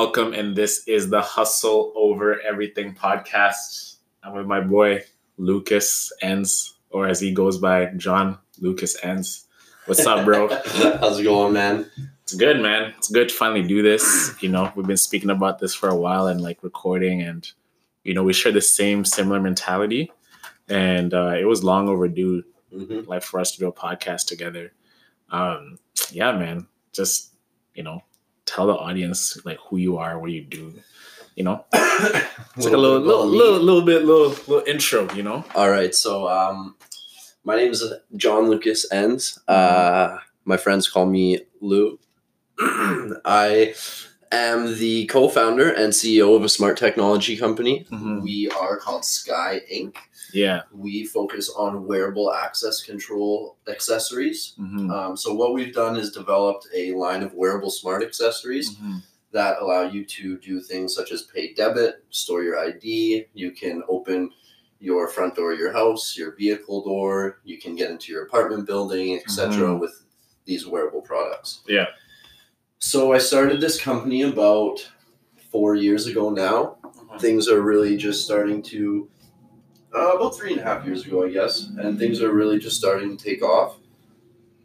[0.00, 0.32] welcome.
[0.32, 3.96] And this is the Hustle Over Everything podcast.
[4.22, 5.02] I'm with my boy
[5.36, 9.46] Lucas Ends, or as he goes by, John Lucas Ends.
[9.84, 10.48] What's up, bro?
[10.64, 11.90] How's it going, man?
[12.22, 12.94] It's good, man.
[12.96, 14.34] It's good to finally do this.
[14.40, 17.46] You know, we've been speaking about this for a while and like recording, and
[18.02, 20.10] you know, we share the same similar mentality,
[20.70, 22.42] and uh, it was long overdue,
[22.74, 24.72] hmm like for us to do a podcast together.
[25.28, 25.78] Um,
[26.10, 26.68] yeah, man.
[26.94, 27.34] Just
[27.74, 28.02] you know,
[28.46, 30.74] tell the audience like who you are, what you do.
[31.36, 35.12] You know, it's like a little, little, little, little bit, little, little intro.
[35.14, 35.44] You know.
[35.54, 36.76] All right, so um,
[37.44, 37.84] my name is
[38.16, 39.38] John Lucas Ends.
[39.48, 41.98] Uh, my friends call me Lou.
[42.58, 43.74] I
[44.32, 47.86] am the co-founder and CEO of a smart technology company.
[47.90, 48.22] Mhm.
[48.22, 49.96] We are called Sky Inc.
[50.32, 50.62] Yeah.
[50.72, 54.54] We focus on wearable access control accessories.
[54.58, 54.90] Mhm.
[54.90, 59.02] Um, so what we've done is developed a line of wearable smart accessories Mhm.
[59.32, 63.26] that allow you to do things such as pay debit, store your ID.
[63.34, 64.30] You can open
[64.78, 67.40] your front door your house, your vehicle door.
[67.44, 69.76] You can get into your apartment building, etc.
[69.76, 70.04] with
[70.46, 71.60] these wearable products.
[71.68, 71.86] Yeah.
[72.82, 74.90] So I started this company about
[75.52, 76.78] four years ago now.
[77.18, 79.06] Things are really just starting to,
[79.94, 82.78] uh, about three and a half years ago, I guess, and things are really just
[82.78, 83.76] starting to take off.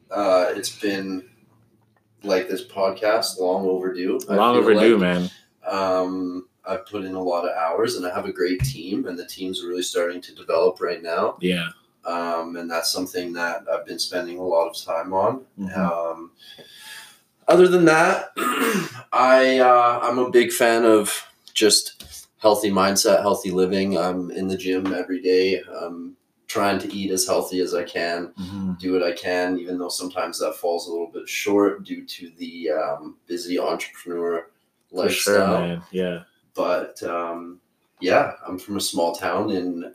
[0.10, 1.28] Uh, it's been
[2.24, 4.18] like this podcast, long overdue.
[4.30, 5.02] Long overdue, like.
[5.02, 5.30] man.
[5.68, 9.20] Um, I've put in a lot of hours, and I have a great team, and
[9.20, 11.36] the team's really starting to develop right now.
[11.42, 11.68] Yeah.
[12.06, 15.42] Um, and that's something that I've been spending a lot of time on.
[15.60, 15.78] Mhm.
[15.78, 16.32] Um,
[17.48, 18.30] other than that,
[19.14, 21.14] I uh, I'm a big fan of
[21.54, 23.98] just healthy mindset, healthy living.
[23.98, 25.62] I'm in the gym every day.
[25.82, 26.16] I'm
[26.48, 28.78] trying to eat as healthy as I can, Mhm.
[28.80, 32.30] do what I can, even though sometimes that falls a little bit short due to
[32.38, 34.48] the um, busy entrepreneur
[34.92, 35.60] sure, lifestyle.
[35.62, 35.82] man.
[35.92, 36.20] Yeah.
[36.54, 37.60] But um,
[38.00, 39.92] yeah, I'm from a small town in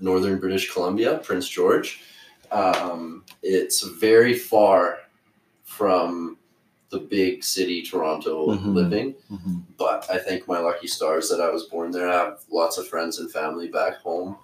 [0.00, 2.00] northern British Columbia, Prince George.
[2.50, 4.98] Um, it's very far
[5.62, 6.38] from
[6.92, 8.74] the big city Toronto Mhm.
[8.74, 9.62] living, Mhm.
[9.78, 12.08] but I think my lucky stars that I was born there.
[12.08, 14.36] I have lots of friends and family back home.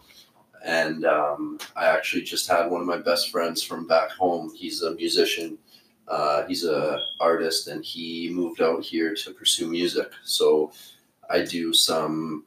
[0.65, 4.53] And um, I actually just had one of my best friends from back home.
[4.55, 5.59] He's a musician.
[6.09, 10.11] Uh, he's a artist, and he moved out here to pursue music.
[10.25, 10.73] So
[11.31, 12.45] I do some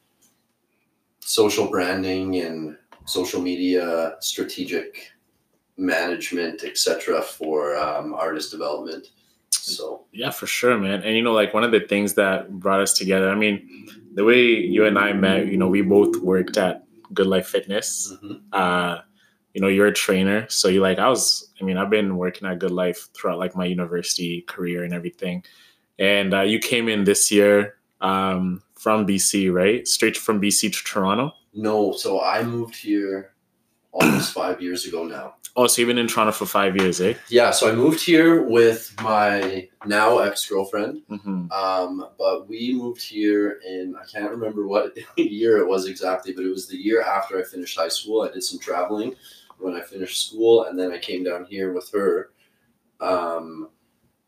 [1.19, 2.75] social branding and
[3.05, 5.11] social media strategic
[5.77, 9.11] management, etc., for um, artist development.
[9.61, 11.03] So Yeah, for sure, man.
[11.03, 14.23] And you know, like one of the things that brought us together, I mean, the
[14.23, 16.83] way you and I met, you know, we both worked at
[17.13, 18.13] Good Life Fitness.
[18.23, 18.41] mhm.
[18.51, 18.99] Uh,
[19.53, 20.47] you know, you're a trainer.
[20.49, 23.55] So you like I was, I mean, I've been working at Good Life throughout like
[23.55, 25.43] my university career and everything.
[25.99, 29.85] And uh, you came in this year um, from BC, right?
[29.87, 31.33] Straight from BC to Toronto.
[31.53, 33.30] no, so I moved here
[33.91, 35.35] almost five years ago now.
[35.57, 37.13] Oh, so you've been in Toronto for five years, eh?
[37.27, 41.01] Yeah, so I moved here with my now ex girlfriend.
[41.09, 41.51] Mm-hmm.
[41.51, 46.45] Um, but we moved here in I can't remember what year it was exactly, but
[46.45, 48.21] it was the year after I finished high school.
[48.21, 49.13] I did some traveling
[49.59, 52.29] when I finished school, and then I came down here with her.
[53.01, 53.69] Um,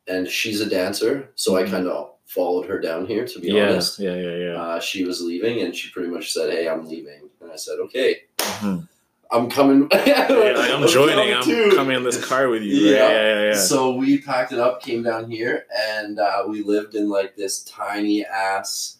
[0.08, 1.70] and she's a dancer, so I Mhm.
[1.72, 3.26] kind of followed her down here.
[3.26, 4.62] To be Yeah, honest, yeah, yeah, yeah.
[4.62, 7.80] uh, she was leaving, and she pretty much said, "Hey, I'm leaving," and I said,
[7.80, 8.88] "Okay, Mhm.
[9.34, 11.34] I'm coming." Yeah, like, I'm joining.
[11.34, 12.76] I'm too." coming in this car with you.
[12.92, 12.98] right?
[13.00, 13.10] Yeah.
[13.10, 13.54] Yeah, yeah, yeah.
[13.56, 17.64] So we packed it up, came down here, and uh, we lived in like this
[17.64, 18.98] tiny ass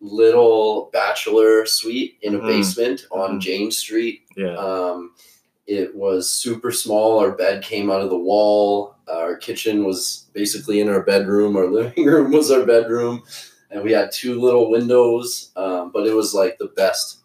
[0.00, 2.46] little bachelor suite in a Mhm.
[2.46, 3.40] basement on Mhm.
[3.40, 4.22] James Street.
[4.36, 4.56] yeah.
[4.56, 5.12] Um,
[5.68, 7.20] it was super small.
[7.20, 8.96] Our bed came out of the wall.
[9.06, 11.56] Our kitchen was basically in our bedroom.
[11.56, 13.22] Our living room was our bedroom.
[13.70, 17.18] And we had two little windows, um, but it was like the best.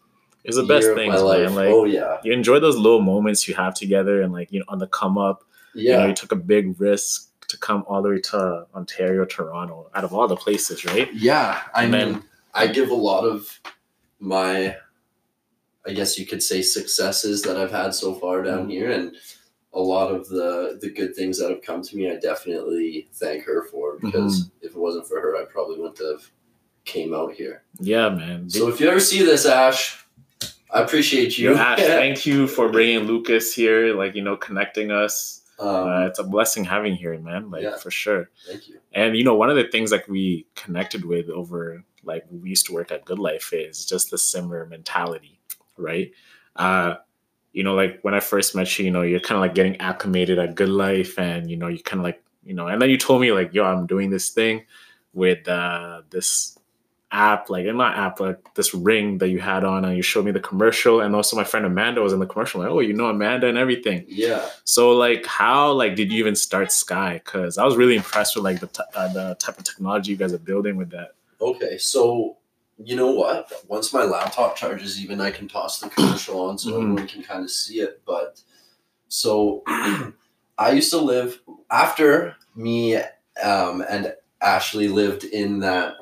[0.48, 1.50] It's the best thing, life.
[1.52, 4.64] Like oh yeah, you enjoy those little moments you have together, and like you know,
[4.68, 8.02] on the come up, you know, yeah, you took a big risk to come all
[8.02, 11.12] the way to Ontario, Toronto, out of all the places, right?
[11.14, 12.24] Yeah, I And mean, then-
[12.54, 13.60] I give a lot of
[14.20, 14.74] my,
[15.86, 18.70] I guess you could say, successes that I've had so far down Mhm.
[18.70, 19.16] here, and
[19.74, 22.10] a lot of the the good things that have come to me.
[22.10, 24.66] I definitely thank her for because Mm-hmm.
[24.66, 26.30] if it wasn't for her, I probably wouldn't have
[26.86, 27.62] came out here.
[27.80, 28.48] Yeah, man.
[28.48, 30.04] So if you ever see this, Ash,
[30.70, 31.50] I appreciate you.
[31.52, 35.42] Yo, Ash, thank you for bringing Lucas here, like you know, connecting us.
[35.58, 37.50] um, Uh, it's a blessing having you here, man.
[37.50, 37.76] Like Yeah.
[37.76, 38.30] for sure.
[38.46, 38.78] thank you.
[38.92, 42.66] And you know, one of the things like we connected with over like we used
[42.66, 45.40] to work at Good Life is just the similar mentality,
[45.76, 46.10] right?
[46.56, 46.94] Uh,
[47.52, 49.80] you know, like when I first met you, you know, you're kind of like getting
[49.80, 52.90] acclimated at Good Life, and you know, you kind of like, you know, and then
[52.90, 54.64] you told me like, yo, I'm doing this thing
[55.12, 56.57] with uh, this
[57.10, 60.24] app, like in my app, like this ring that you had on, and you showed
[60.24, 62.60] me the commercial, and also my friend Amanda was in the commercial.
[62.60, 64.04] Like, oh, you know Amanda and everything.
[64.08, 64.48] Yeah.
[64.64, 67.20] So like, how like did you even start Sky?
[67.24, 70.16] Because I was really impressed with like the t- uh, the type of technology you
[70.16, 71.12] guys are building with that.
[71.40, 72.36] Okay, so
[72.82, 73.50] you know what?
[73.68, 76.82] Once my laptop charges, even I can toss the commercial on so Mhm.
[76.82, 78.02] everyone can kind of see it.
[78.06, 78.40] But
[79.08, 79.62] so
[80.58, 81.40] I used to live
[81.70, 82.96] after me
[83.42, 85.94] um, and Ashley lived in that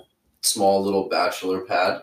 [0.46, 2.02] small little bachelor pad.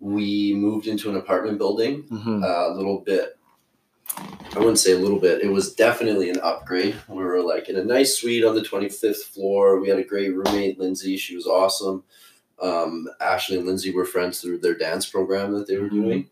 [0.00, 2.42] We moved into an apartment building Mm-hmm.
[2.44, 3.38] a little bit.
[4.54, 5.42] I wouldn't say a little bit.
[5.42, 6.96] It was definitely an upgrade.
[7.08, 9.80] We were like in a nice suite on the 25th floor.
[9.80, 11.16] We had a great roommate, Lindsay.
[11.16, 12.04] She was awesome.
[12.62, 16.02] Um, Ashley and Lindsay were friends through their dance program that they were Mhm.
[16.02, 16.30] doing.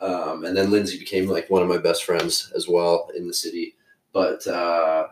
[0.00, 3.34] Um, and then Lindsay became like one of my best friends as well in the
[3.34, 3.76] city.
[4.12, 5.08] But uh,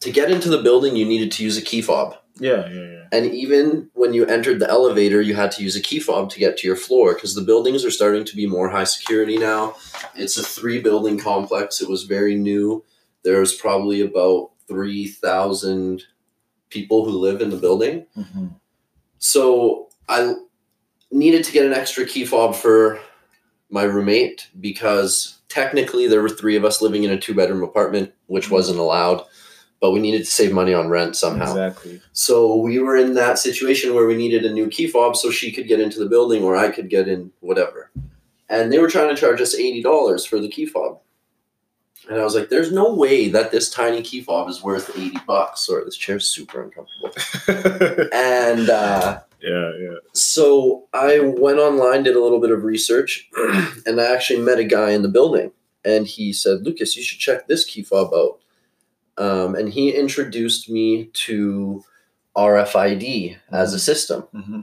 [0.00, 2.16] to get into the building, you needed to use a key fob.
[2.38, 3.03] Yeah, yeah, yeah.
[3.14, 6.40] And even when you entered the elevator, you had to use a key fob to
[6.40, 9.76] get to your floor because the buildings are starting to be more high security now.
[10.16, 11.80] It's a three building complex.
[11.80, 12.84] It was very new.
[13.22, 16.02] There's probably about 3,000
[16.70, 18.04] people who live in the building.
[18.16, 18.48] Mm-hmm.
[19.18, 20.34] So I
[21.12, 22.98] needed to get an extra key fob for
[23.70, 28.12] my roommate because technically there were three of us living in a two bedroom apartment,
[28.26, 29.24] which wasn't allowed.
[29.80, 31.50] But we needed to save money on rent somehow.
[31.50, 32.00] Exactly.
[32.12, 35.52] So we were in that situation where we needed a new key fob so she
[35.52, 37.90] could get into the building or I could get in whatever.
[38.48, 41.00] And they were trying to charge us $80 for the key fob.
[42.08, 45.18] And I was like, there's no way that this tiny key fob is worth 80
[45.26, 45.68] bucks.
[45.68, 47.10] Or this chair's super uncomfortable.
[48.12, 49.94] And uh, yeah, yeah.
[50.12, 53.28] so I went online, did a little bit of research,
[53.86, 55.52] and I actually met a guy in the building.
[55.84, 58.38] And he said, Lucas, you should check this key fob out.
[59.16, 61.84] Um, and he introduced me to
[62.36, 64.24] RFID as a system.
[64.34, 64.60] Mm-hmm.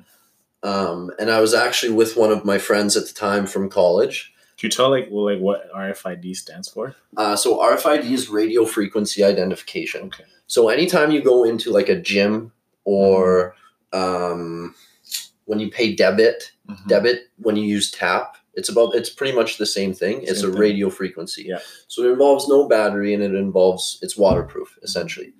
[0.63, 4.33] Um, and I was actually with one of my friends at the time from college.
[4.57, 6.95] Can you tell like well, like what RFID stands for?
[7.17, 10.03] Uh, so RFID is radio frequency identification.
[10.07, 10.25] Okay.
[10.47, 12.51] So anytime you go into like a gym
[12.83, 13.55] or
[13.93, 14.75] um,
[15.45, 16.87] when you pay debit, Mhm.
[16.87, 20.21] debit when you use tap it's about it's pretty much the same thing.
[20.23, 20.59] It's a thing.
[20.59, 21.43] radio frequency.
[21.43, 21.59] Yeah.
[21.87, 25.33] so it involves no battery and it involves it's waterproof essentially.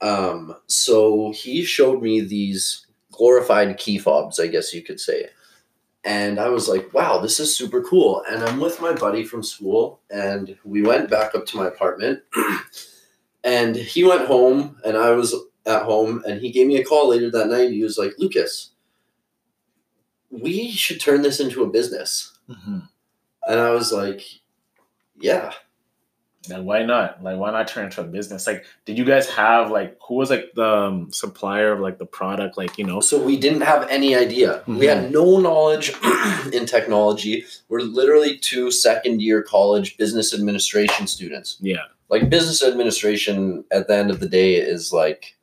[0.00, 5.28] Um, so he showed me these glorified key fobs i guess you could say.
[6.04, 8.22] And i was like wow this is super cool.
[8.28, 12.22] And i'm with my buddy from school and we went back up to my apartment.
[13.46, 15.34] And he went home and i was
[15.66, 17.70] at home and he gave me a call later that night.
[17.72, 18.70] He was like lucas
[20.42, 22.33] we should turn this into a business.
[22.48, 22.78] Mm-hmm.
[23.46, 24.22] And I was like,
[25.18, 25.52] yeah.
[26.46, 27.22] Then why not?
[27.22, 28.46] Like, why not turn into a business?
[28.46, 32.04] Like, did you guys have like who was like the um, supplier of like the
[32.04, 32.58] product?
[32.58, 34.62] Like, you know, So we didn't have any idea.
[34.66, 35.94] We had no knowledge
[36.52, 37.46] in technology.
[37.70, 41.56] We're literally two second year college business administration students.
[41.60, 45.33] yeah, Like business administration at the end of the day is like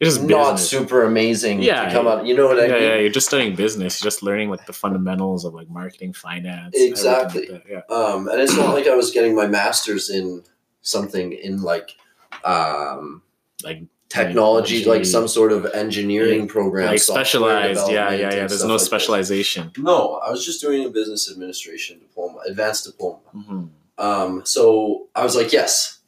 [0.00, 0.70] it's just not business.
[0.70, 2.26] super amazing Yeah, to come out.
[2.26, 2.82] You know what I yeah, mean?
[2.82, 4.00] yeah, you're just studying business.
[4.00, 7.48] You're just learning like the fundamentals of like marketing, finance, Exactly.
[7.48, 7.80] like Yeah.
[7.94, 10.42] Um, and it's not like I was getting my master's in
[10.82, 11.96] something in like
[12.44, 13.22] um,
[13.62, 14.84] Like technology, Technology.
[14.86, 16.88] like some sort of engineering program.
[16.88, 17.88] like specialized.
[17.90, 18.46] Yeah, yeah, yeah.
[18.46, 19.70] There's no like specialization.
[19.78, 23.18] No, I was just doing a business administration diploma, advanced diploma.
[23.32, 23.64] hmm
[23.98, 25.98] Um, so I was like, yes,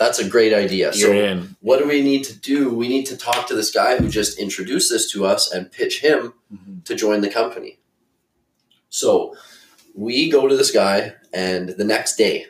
[0.00, 0.86] that's a great idea.
[0.94, 1.56] You're So in.
[1.60, 2.70] what do we need to do?
[2.82, 6.00] We need to talk to this guy who just introduced this to us and pitch
[6.00, 6.84] him Mhm.
[6.86, 7.78] to join the company.
[8.88, 9.36] So
[9.94, 12.46] we go to this guy, and the next day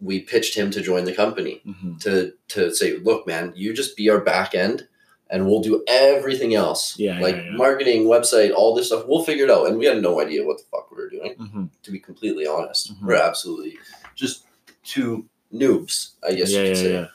[0.00, 2.00] we pitched him to join the company Mhm.
[2.04, 4.88] to to say, look, man, you just be our back end,
[5.30, 7.56] and we'll do everything else, Yeah, like yeah, yeah.
[7.56, 9.04] marketing, website, all this stuff.
[9.06, 9.66] We'll figure it out.
[9.68, 11.68] And we had no idea what the fuck we were doing, Mhm.
[11.84, 12.92] to be completely honest.
[12.92, 13.06] Mhm.
[13.06, 13.76] We're absolutely
[14.14, 14.44] just
[14.84, 16.92] two noobs, I guess Yeah, you could yeah, say.
[16.94, 17.06] yeah.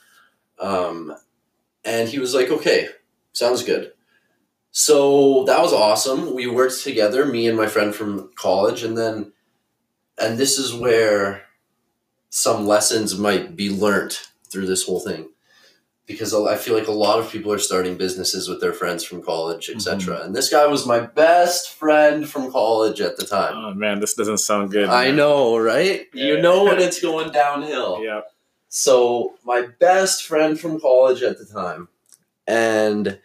[0.60, 1.16] Um,
[1.86, 2.90] and he was like, okay,
[3.34, 3.94] sounds good.
[4.72, 6.36] So that was awesome.
[6.36, 9.34] We worked together, me and my friend from college, and then,
[10.22, 11.44] and this is where
[12.30, 15.30] some lessons might be learnt through this whole thing.
[16.10, 19.22] Because I feel like a lot of people are starting businesses with their friends from
[19.22, 20.16] college, etc.
[20.16, 20.26] Mm-hmm.
[20.26, 23.54] And this guy was my best friend from college at the time.
[23.56, 24.90] Oh man, this doesn't sound good.
[24.90, 25.18] I man.
[25.18, 26.08] know, right?
[26.12, 28.04] You know when it's going downhill.
[28.04, 28.22] Yeah.
[28.70, 31.90] So my best friend from college at the time,
[32.48, 33.20] and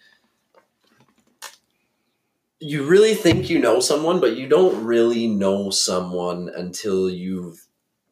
[2.60, 7.63] you really think you know someone, but you don't really know someone until you've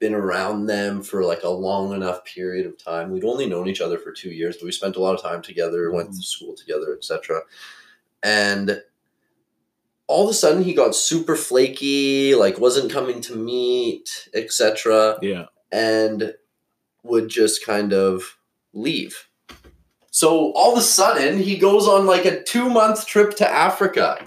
[0.02, 3.12] been around them for like a long enough period of time.
[3.12, 5.42] We'd only known each other for two years, but we spent a lot of time
[5.42, 5.96] together, mm-hmm.
[5.96, 7.42] went to school together, etc.
[8.22, 8.82] and
[10.08, 15.46] all of a sudden he got super flaky, like wasn't coming to meet, etc., Yeah.
[15.70, 16.34] and
[17.04, 18.36] would just kind of
[18.74, 19.28] leave.
[20.10, 24.18] So all of a sudden he goes on like a two month trip to Africa.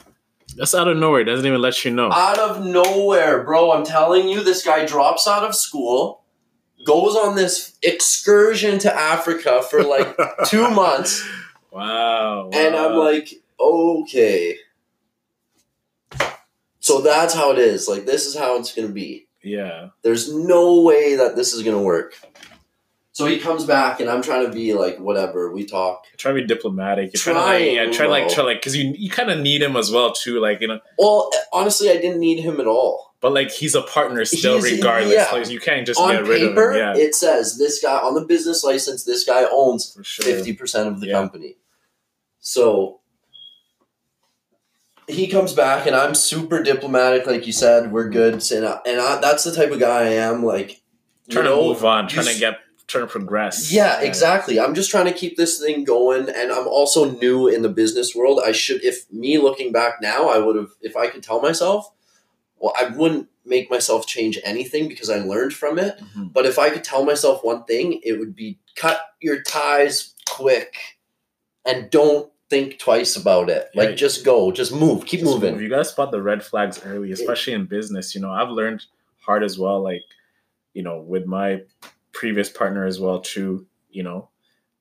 [0.55, 1.21] That's out of nowhere.
[1.21, 2.11] It doesn't even let you know.
[2.11, 3.71] Out of nowhere, bro.
[3.73, 6.23] I'm telling you, this guy drops out of school,
[6.85, 10.15] goes on this excursion to Africa for like
[10.47, 11.27] two months,
[11.71, 12.49] Wow.
[12.53, 14.57] and I'm like, okay.
[16.79, 17.87] So that's how it is.
[17.87, 19.27] Like, this is how it's going to be.
[19.43, 19.89] yeah.
[20.03, 22.13] There's no way that this is going to work.
[23.15, 25.49] So he comes back, and I'm trying to be like, whatever.
[25.49, 26.03] We talk.
[26.17, 27.11] Try to be diplomatic.
[27.13, 29.39] You're trying, Trying, to like, yeah, try like, try like, because you you kind of
[29.39, 30.41] need him as well too.
[30.41, 33.15] Like you know, Well, honestly, I didn't need him at all.
[33.21, 35.13] but like he's a partner still, He's- regardless.
[35.13, 35.29] yeah.
[35.31, 36.81] Like you can't just on get rid paper, of him.
[36.97, 39.05] Yeah, it says this guy on the business license.
[39.05, 41.13] This guy owns fifty percent of the Yeah.
[41.13, 41.55] company.
[42.41, 42.99] So
[45.07, 47.93] he comes back, and I'm super diplomatic, like you said.
[47.93, 50.43] We're good, and I, and I, that's the type of guy I am.
[50.43, 50.81] Like,
[51.27, 53.71] you Trying know, to move on, trying to get, trying to progress.
[53.71, 54.59] Yeah, exactly.
[54.59, 58.13] I'm just trying to keep this thing going, and I'm also new in the business
[58.15, 58.41] world.
[58.45, 61.91] I should, if me looking back now, I would have, if I could tell myself,
[62.57, 65.99] well, I wouldn't make myself change anything because I learned from it.
[65.99, 66.33] Mhm.
[66.33, 70.75] But if I could tell myself one thing, it would be cut your ties quick
[71.63, 73.69] and don't think twice about it.
[73.75, 73.95] Like Yeah.
[73.95, 75.53] just go, just move, keep Just moving.
[75.53, 75.61] move.
[75.61, 78.15] You gotta spot the red flags early, especially in business.
[78.15, 78.85] You know, I've learned
[79.19, 79.81] hard as well.
[79.81, 80.01] Like,
[80.73, 81.61] you know, with my
[82.15, 83.67] previous partner as well too.
[83.89, 84.29] You know,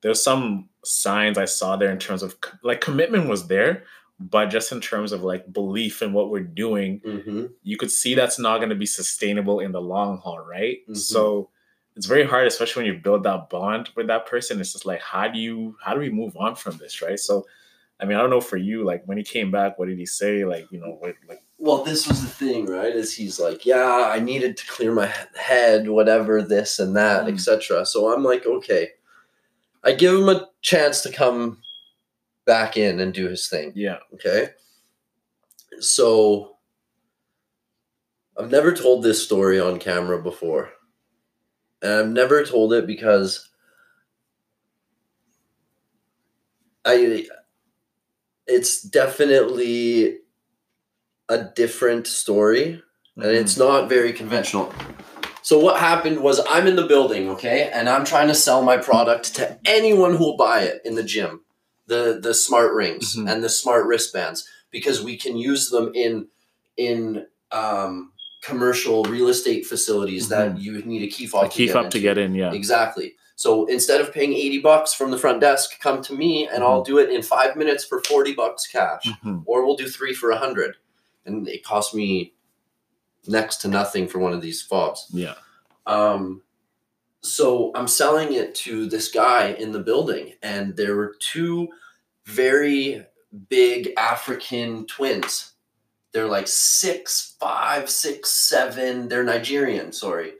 [0.01, 3.85] there's some signs I saw there in terms of like commitment was there,
[4.19, 8.15] but just in terms of like belief in what we're doing, hmm you could see
[8.15, 10.79] that's not going to be sustainable in the long haul, right?
[10.89, 10.97] Mhm.
[10.97, 11.51] So
[11.97, 14.61] it's very hard, especially when you build that bond with that person.
[14.61, 17.21] It's just like, how do you, how do we move on from this, right?
[17.21, 17.47] So,
[18.01, 20.07] I mean, I don't know for you, like when he came back, what did he
[20.07, 20.45] say?
[20.45, 22.95] Like, you know, what, like, Well, this was the thing, right?
[22.95, 27.33] Is he's like, yeah, I needed to clear my head, whatever, this and that, Mm.
[27.35, 27.87] etc.
[27.87, 28.91] So I'm like, okay.
[29.85, 31.63] I give him a chance to come
[32.47, 33.73] back in and do his thing.
[33.75, 34.51] yeah, Okay.
[35.81, 36.57] So
[38.39, 40.71] I've never told this story on camera before.
[41.83, 43.49] And I've never told it because
[46.85, 47.27] I
[48.47, 50.19] it's definitely
[51.29, 52.83] a different story
[53.17, 54.73] and it's not very conventional.
[55.43, 58.77] So what happened was I'm in the building, okay, and I'm trying to sell my
[58.79, 61.43] product to anyone who'll buy it in the gym,
[61.87, 63.31] the the smart rings Mhm.
[63.31, 66.29] and the smart wristbands, because we can use them in
[66.77, 68.13] in um,
[68.43, 71.91] commercial real estate facilities that you need a key fob a key to get fob
[71.93, 72.35] to get in.
[72.35, 73.15] Yeah, Exactly.
[73.37, 76.83] So instead of paying 80 bucks from the front desk, come to me and I'll
[76.83, 79.05] do it in five minutes for 40 bucks cash.
[79.07, 79.43] Mhm.
[79.47, 80.77] Or we'll do three for a hundred.
[81.27, 82.35] And it cost me
[83.27, 85.07] next to nothing for one of these fobs.
[85.11, 85.35] yeah,
[85.87, 86.43] Um,
[87.23, 91.69] so I'm selling it to this guy in the building, and there were two
[92.27, 93.07] very
[93.49, 95.53] big African twins.
[96.13, 99.09] They're like six, five, six, seven.
[99.09, 100.35] They're Nigerian, sorry.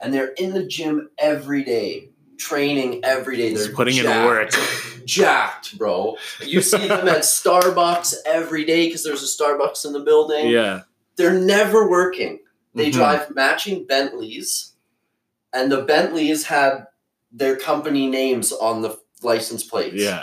[0.00, 3.52] And they're in the gym every day, training every day.
[3.52, 4.50] They're putting in jacked work.
[5.08, 6.16] jacked, bro.
[6.44, 10.48] You see them at Starbucks every day because there's a Starbucks in the building.
[10.48, 10.82] yeah.
[11.16, 12.38] They're never working.
[12.74, 12.92] They Mhm.
[12.92, 14.72] drive matching Bentleys,
[15.52, 16.86] and the Bentleys had
[17.32, 19.96] their company names on the license plates.
[19.96, 20.22] Yeah,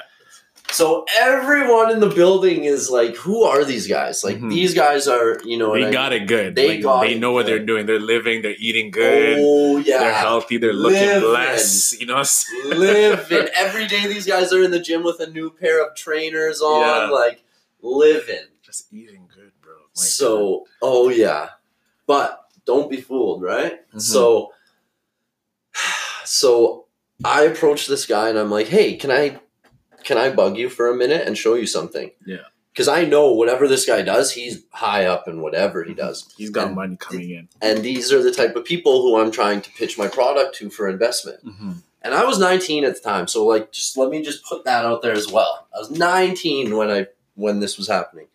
[0.71, 4.23] So everyone in the building is like, "Who are these guys?
[4.23, 4.49] Like Mhm.
[4.49, 6.23] these guys are, you know, they I got mean?
[6.23, 6.55] it good.
[6.55, 7.85] They Like, got They know what they're doing.
[7.85, 8.41] They're living.
[8.41, 9.37] They're eating good.
[9.39, 10.57] Oh yeah, They're healthy.
[10.57, 11.29] They're looking Living.
[11.29, 11.99] blessed.
[12.01, 12.23] You know.
[12.65, 14.07] living every day.
[14.07, 17.09] These guys are in the gym with a new pair of trainers on, Yeah.
[17.09, 17.43] like
[17.81, 18.47] living.
[18.61, 19.75] Just eating good, bro.
[19.95, 21.49] My so, oh yeah,
[22.07, 23.79] but don't be fooled, right?
[23.93, 24.01] Mhm.
[24.01, 24.51] So,
[26.25, 26.85] so
[27.23, 29.39] I approached this guy and I'm like, "Hey, can I,
[30.05, 32.37] can I bug you for a minute and show you something?" Yeah.
[32.71, 36.33] Because I know whatever this guy does, he's high up in whatever he does.
[36.37, 37.47] He's got And- money coming in.
[37.61, 40.69] And these are the type of people who I'm trying to pitch my product to
[40.69, 41.45] for investment.
[41.45, 41.71] Mm-hmm.
[42.01, 44.85] And I was 19 at the time, so like, just let me just put that
[44.85, 45.67] out there as well.
[45.73, 48.27] I was 19 when I when this was happening,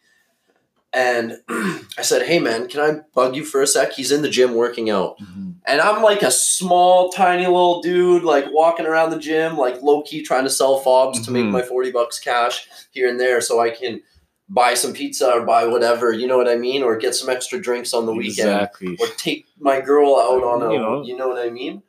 [0.92, 4.28] and I said, "Hey man, can I bug you for a sec?" He's in the
[4.28, 5.50] gym working out, Mm-hmm.
[5.66, 10.02] and I'm like a small, tiny little dude, like walking around the gym, like low
[10.02, 11.50] key trying to sell fobs to make Mhm.
[11.50, 14.00] my 40 bucks cash here and there, so I can
[14.48, 17.60] buy some pizza or buy whatever, you know what I mean, or get some extra
[17.60, 18.68] drinks on the weekend
[18.98, 21.02] or take my girl out on a, You know.
[21.04, 21.82] you know what I mean?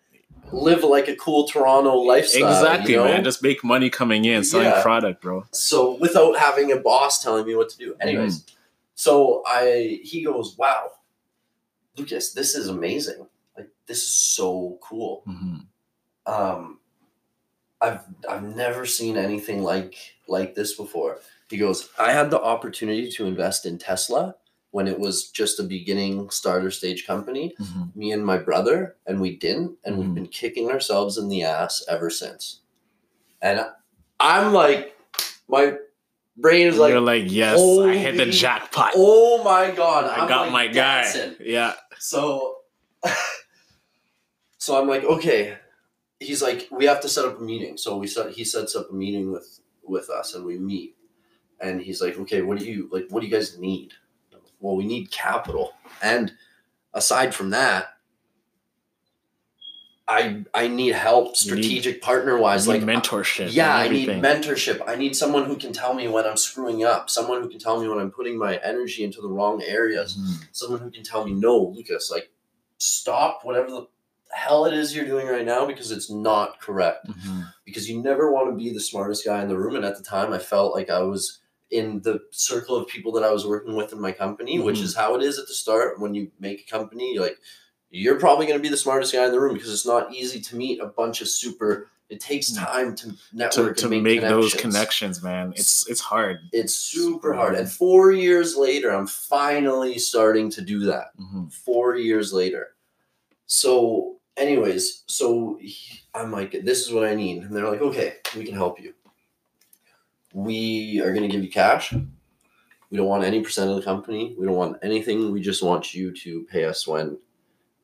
[0.54, 2.50] live like a cool Toronto lifestyle.
[2.50, 3.06] exactly, you know?
[3.06, 3.24] man.
[3.24, 4.82] Just make money coming in, selling Yeah.
[4.82, 5.46] product, bro.
[5.54, 7.96] so without having a boss telling me what to do.
[8.02, 8.44] Anyways,
[9.02, 10.92] so I he goes, Wow,
[11.98, 13.28] Lucas, this is amazing.
[13.58, 15.24] Like this is so cool.
[15.26, 15.58] hmm
[16.28, 16.80] Um
[17.82, 19.96] I've I've never seen anything like
[20.28, 21.20] like this before.
[21.50, 24.36] He goes, I had the opportunity to invest in Tesla
[24.70, 27.56] when it was just a beginning starter stage company.
[27.58, 30.00] hmm Me and my brother, and we didn't, and Mhm.
[30.00, 32.62] we've been kicking ourselves in the ass ever since.
[33.42, 33.58] And
[34.20, 34.96] I'm like,
[35.50, 35.76] my
[36.42, 38.94] brain is like, You're like, yes, I hit the jackpot.
[38.96, 41.34] oh my god, I I'm got like my guy.
[41.40, 41.74] Yeah.
[42.00, 42.58] So,
[44.58, 45.58] so I'm like, okay.
[46.20, 47.78] He's like, we have to set up a meeting.
[47.78, 48.32] So we set.
[48.32, 50.96] He sets up a meeting with with us, and we meet.
[51.60, 53.06] And he's like, okay, what do you like?
[53.10, 53.94] What do you guys need?
[54.60, 56.34] Well, we need capital, and
[56.94, 57.88] aside from that,
[60.12, 62.68] I I need help, need- strategic partner wise.
[62.68, 63.50] Like, mentorship.
[63.54, 64.82] yeah, I need mentorship.
[64.86, 67.10] I need someone who can tell me when I'm screwing up.
[67.10, 70.48] Someone who can tell me when I'm putting my energy into the wrong areas Mhm.
[70.52, 72.30] someone who can tell me, no, Lucas, like,
[72.78, 73.88] stop whatever the
[74.34, 77.08] hell it is you're doing right now because it's not correct.
[77.08, 77.54] Mhm.
[77.66, 79.76] Because you never want to be the smartest guy in the room.
[79.76, 81.40] And at the time, I felt like I was
[81.70, 84.84] in the circle of people that I was working with in my company, which Mhm.
[84.84, 86.00] is how it is at the start.
[86.00, 87.38] When you make a company, like,
[87.92, 90.40] you're probably going to be the smartest guy in the room because it's not easy
[90.40, 91.92] to meet a bunch of super.
[92.10, 95.88] It takes time to To, network to and make, make, those connections connections, man, it's
[95.90, 96.40] it's hard.
[96.52, 97.56] It's super hard.
[97.56, 102.76] And four years later, I'm finally starting to do that hmm four years later.
[103.46, 105.60] So, anyways, so
[106.14, 107.44] I'm like, this is what I need.
[107.44, 108.94] And they're like, okay, we can help you.
[110.34, 111.94] We are going to give you cash.
[111.94, 114.36] We don't want any percent of the company.
[114.38, 115.32] We don't want anything.
[115.32, 117.18] We just want you to pay us when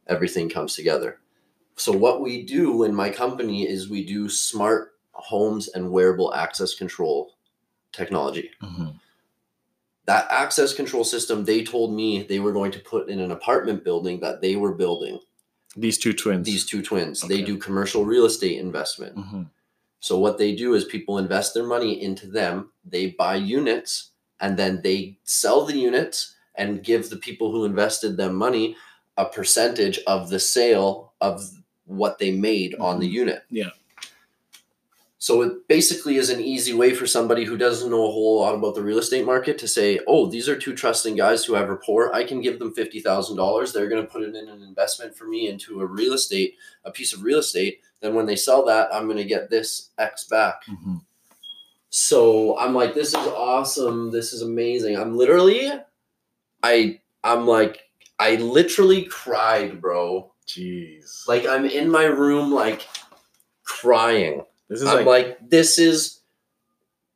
[0.08, 1.20] everything comes together.
[1.76, 6.74] So, what we do in my company is we do smart homes and wearable access
[6.74, 7.36] control
[7.92, 8.52] technology.
[8.62, 8.90] Hmm
[10.06, 13.84] that access control system they told me they were going to put in an apartment
[13.84, 15.20] building that they were building.
[15.76, 16.46] These two twins.
[16.46, 17.20] these two twins.
[17.22, 19.18] They do commercial real estate investment.
[19.18, 19.44] Hmm
[20.00, 24.58] so what they do is people invest their money into them they buy units and
[24.58, 28.76] then they sell the units and give the people who invested them money
[29.18, 31.42] a percentage of the sale of
[31.86, 33.70] what they made on the unit Yeah.
[35.20, 38.54] so it basically is an easy way for somebody who doesn't know a whole lot
[38.56, 41.70] about the real estate market to say, "Oh, these are two trusting guys who have
[41.70, 42.14] rapport.
[42.14, 43.74] I can give them fifty thousand dollars.
[43.74, 46.92] They're going to put it in an investment for me into a real estate, a
[46.92, 47.82] piece of real estate.
[48.02, 50.98] Then when they sell that, I'm going to get this X back." hmm
[51.90, 54.12] So I'm like, "This is awesome.
[54.12, 55.72] This is amazing." I'm literally,
[56.62, 57.87] I, I'm like,
[58.20, 60.32] I literally cried, bro.
[60.48, 61.28] Jeez.
[61.28, 62.88] Like I'm in my room, like
[63.64, 64.44] crying.
[64.70, 66.22] this is I'm like, like, this is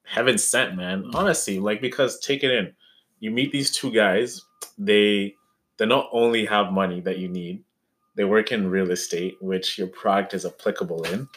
[0.03, 1.05] heaven sent, man.
[1.13, 2.73] Honestly, like because take it in.
[3.19, 4.41] You meet these two guys.
[4.77, 5.35] They
[5.77, 7.63] they not only have money that you need.
[8.15, 11.29] They work in real estate, which your product is applicable in,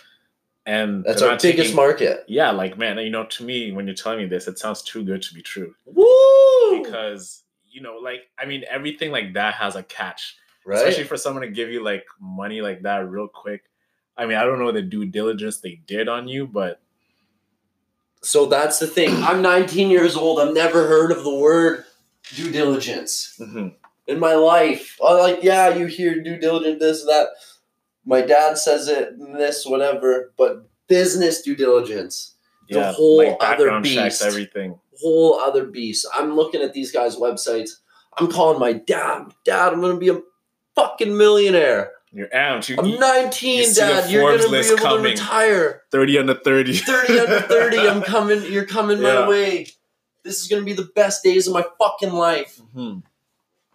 [0.67, 2.25] and that's our biggest taking- market.
[2.27, 5.05] Yeah, like man, you know, to me, when you're telling me this, it sounds too
[5.05, 5.75] good to be true.
[5.87, 6.83] Woo!
[6.83, 7.44] Because
[7.75, 10.37] you know, like I mean, everything like that has a catch.
[10.65, 10.79] right?
[10.79, 13.65] especially for someone to give you like money like that real quick.
[14.17, 16.81] I mean, I don't know the due diligence they did on you, but
[18.23, 19.11] so that's the thing.
[19.23, 20.41] I'm 19 years old.
[20.41, 21.85] I've never heard of the word
[22.35, 23.69] due diligence mm-hmm.
[24.07, 24.97] in my life.
[25.05, 27.29] I'm like, yeah, you hear due diligence, this, that.
[28.07, 30.33] My dad says it, this, whatever.
[30.37, 32.34] But business due diligence,
[32.69, 34.23] The yeah, whole like other background checks, beast.
[34.27, 34.79] everything.
[35.01, 36.07] whole other beast.
[36.15, 37.71] I'm looking at these guys' websites.
[38.17, 39.33] I'm calling my dad.
[39.45, 40.21] Dad, I'm gonna be a
[40.75, 41.91] fucking millionaire.
[42.13, 42.69] You're amped.
[42.69, 44.09] You, I'm 19, you Dad.
[44.11, 45.83] You're gonna be able to retire.
[45.91, 46.75] thirty under thirty.
[46.77, 49.29] 30 under 30 i'm coming you're coming my Yeah.
[49.29, 49.67] way
[50.23, 53.03] this is gonna be the best days of my fucking life Mhm.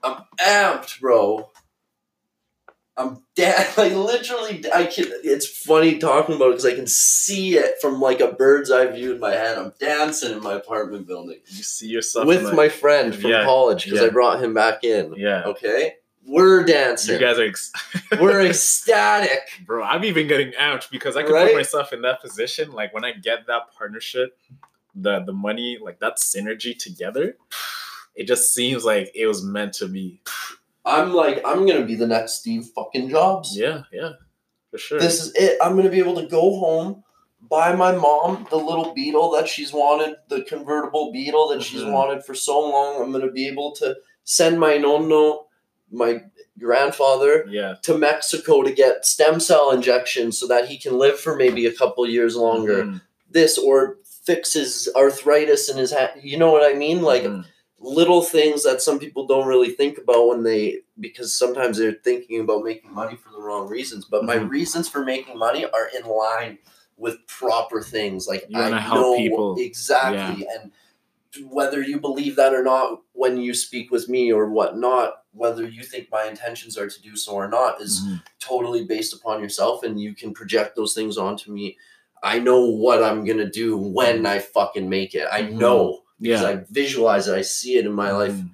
[0.04, 1.49] i'm amped bro
[3.00, 7.58] i'm dead like literally i can it's funny talking about it because i can see
[7.58, 11.08] it from like a bird's eye view in my head i'm dancing in my apartment
[11.08, 14.08] building You see yourself with my friend from Yeah, college because yeah.
[14.08, 15.44] i brought him back in yeah.
[15.46, 17.72] okay we're dancing You guys are, ex-
[18.20, 19.82] we're ecstatic bro.
[19.84, 21.48] I'm even getting amped because I can Right?
[21.48, 22.72] put myself in that position.
[22.72, 24.38] Like when I get that partnership,
[24.94, 27.36] the the money, like that synergy together,
[28.14, 30.22] it just seems like it was meant to be.
[30.86, 34.12] I'm like i'm gonna be the next steve fucking jobs Yeah, yeah,
[34.72, 35.00] for sure.
[35.00, 35.58] This is it.
[35.62, 37.04] I'm gonna be able to go home,
[37.42, 41.92] buy my mom the little beetle that she's wanted, the convertible beetle that she's Mhm.
[41.92, 43.02] wanted for so long.
[43.02, 45.48] I'm gonna be able to send my nono
[45.92, 46.22] my
[46.60, 47.76] grandfather Yeah.
[47.82, 51.74] to Mexico to get stem cell injections so that he can live for maybe a
[51.74, 52.84] couple years longer.
[52.84, 53.02] Mhm.
[53.30, 56.12] This or fixes his arthritis in his hand.
[56.22, 57.02] You know what I mean?
[57.02, 57.46] Like Mhm.
[57.82, 62.42] Little things that some people don't really think about when they because sometimes they're thinking
[62.42, 64.06] about making money for the wrong reasons.
[64.06, 64.50] But my Mhm.
[64.50, 66.60] reasons for making money are in line
[66.98, 68.28] with proper things.
[68.28, 69.56] Like You I know people.
[69.58, 70.72] exactly and
[71.50, 75.84] whether you believe that or not when you speak with me or whatnot, whether you
[75.84, 78.22] think my intentions are to do so or not is Mhm.
[78.40, 81.78] totally based upon yourself and you can project those things onto me.
[82.24, 85.28] I know what I'm gonna do when I fucking make it.
[85.32, 85.54] I Mhm.
[85.54, 86.48] know because Yeah.
[86.50, 88.34] I visualize it, I see it in my life.
[88.34, 88.52] Mhm.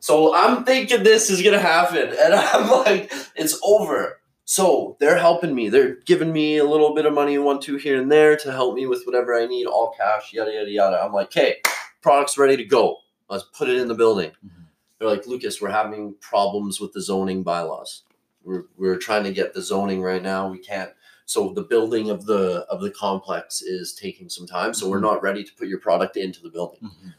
[0.00, 4.20] So I'm thinking this is gonna happen, and I'm like, it's over.
[4.44, 5.68] So they're helping me.
[5.68, 8.74] They're giving me a little bit of money, one, two here and there to help
[8.74, 11.02] me with whatever I need, all cash, yada yada yada.
[11.02, 11.56] I'm like, okay,
[12.00, 12.96] product's ready to go.
[13.28, 14.30] Let's put it in the building.
[14.44, 14.50] Mhm.
[14.98, 18.02] They're like, Lucas, we're having problems with the zoning bylaws.
[18.42, 20.48] We're we're trying to get the zoning right now.
[20.48, 20.90] We can't.
[21.28, 24.72] So the building of the of the complex is taking some time.
[24.72, 25.02] So we're Mhm.
[25.10, 26.80] not ready to put your product into the building.
[26.82, 27.12] Mhm.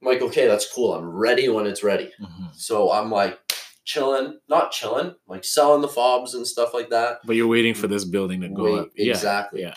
[0.00, 0.94] I'm like, okay, that's cool.
[0.94, 2.12] I'm ready when it's ready.
[2.20, 2.54] Mhm.
[2.54, 3.40] So I'm like
[3.84, 7.18] chilling, not chilling, like selling the fobs and stuff like that.
[7.26, 8.90] But you're waiting for this building to go Wait, up.
[8.94, 9.62] Exactly.
[9.62, 9.74] Yeah.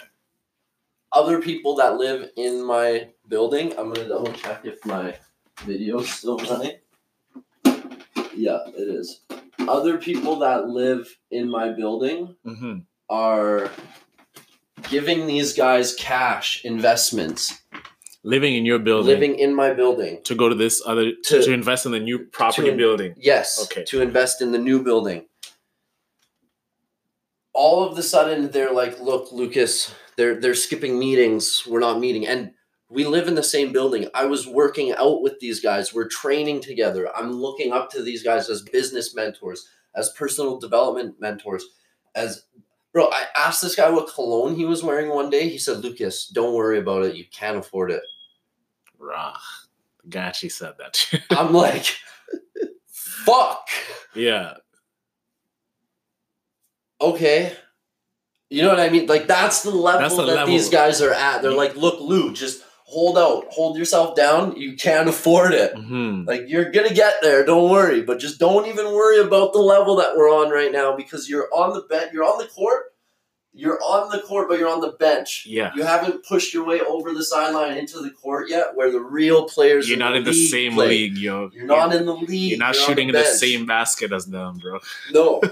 [1.12, 5.18] Other people that live in my building, I'm gonna double check if my
[5.66, 6.78] video's still running.
[8.36, 9.22] Yeah, it is.
[9.68, 12.80] Other people that live in my building hmm
[13.12, 13.70] are
[14.90, 17.62] giving these guys cash investments,
[18.24, 19.08] Living in your building.
[19.08, 20.22] living in my building.
[20.24, 23.14] to go to this other to, To- invest in the new property to- building.
[23.18, 23.62] Yes.
[23.66, 23.84] Okay.
[23.90, 25.26] To invest in the new building.
[27.54, 31.64] All of the sudden they're like, look, Lucas, they're they're skipping meetings.
[31.68, 32.26] We're not meeting.
[32.26, 32.52] And
[32.90, 34.08] we live in the same building.
[34.14, 35.94] I was working out with these guys.
[35.94, 37.10] We're training together.
[37.16, 41.66] I'm looking up to these guys as business mentors, as personal development mentors,
[42.16, 42.44] as
[42.94, 45.48] bro, I asked this guy what cologne he was wearing one day.
[45.50, 47.16] He said, Lucas, don't worry about it.
[47.16, 48.02] You can't afford it.
[48.98, 49.38] Rah.
[50.04, 51.06] The guy actually said that.
[51.32, 51.96] I'm like,
[52.88, 53.68] fuck.
[54.16, 54.56] yeah.
[57.00, 57.56] okay.
[58.50, 59.08] You know what I mean?
[59.08, 60.48] Like that's the level That's the that level.
[60.54, 61.42] these guys are at.
[61.42, 64.56] They're like, look, Lou, just hold out, hold yourself down.
[64.58, 65.74] You can't afford it.
[65.76, 67.46] hmm Like you're gonna get there.
[67.46, 70.96] Don't worry, but just don't even worry about the level that we're on right now
[70.96, 72.12] because you're on the bench.
[72.14, 72.84] You're on the court.
[73.54, 75.46] You're on the court, but you're on the bench.
[75.46, 75.72] Yeah.
[75.76, 79.44] You haven't pushed your way over the sideline into the court yet, where the real
[79.46, 79.90] players.
[79.90, 80.88] You're not in the same play.
[80.88, 81.50] league, yo.
[81.54, 82.52] You're not in the league.
[82.52, 84.80] You're not on shooting in the same basket as them, bro.
[85.12, 85.42] No.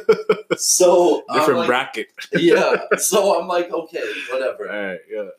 [0.58, 2.08] So Different like, bracket.
[2.34, 2.76] yeah.
[2.98, 4.70] So I'm like, okay, whatever.
[4.70, 5.00] All right.
[5.10, 5.30] Yeah.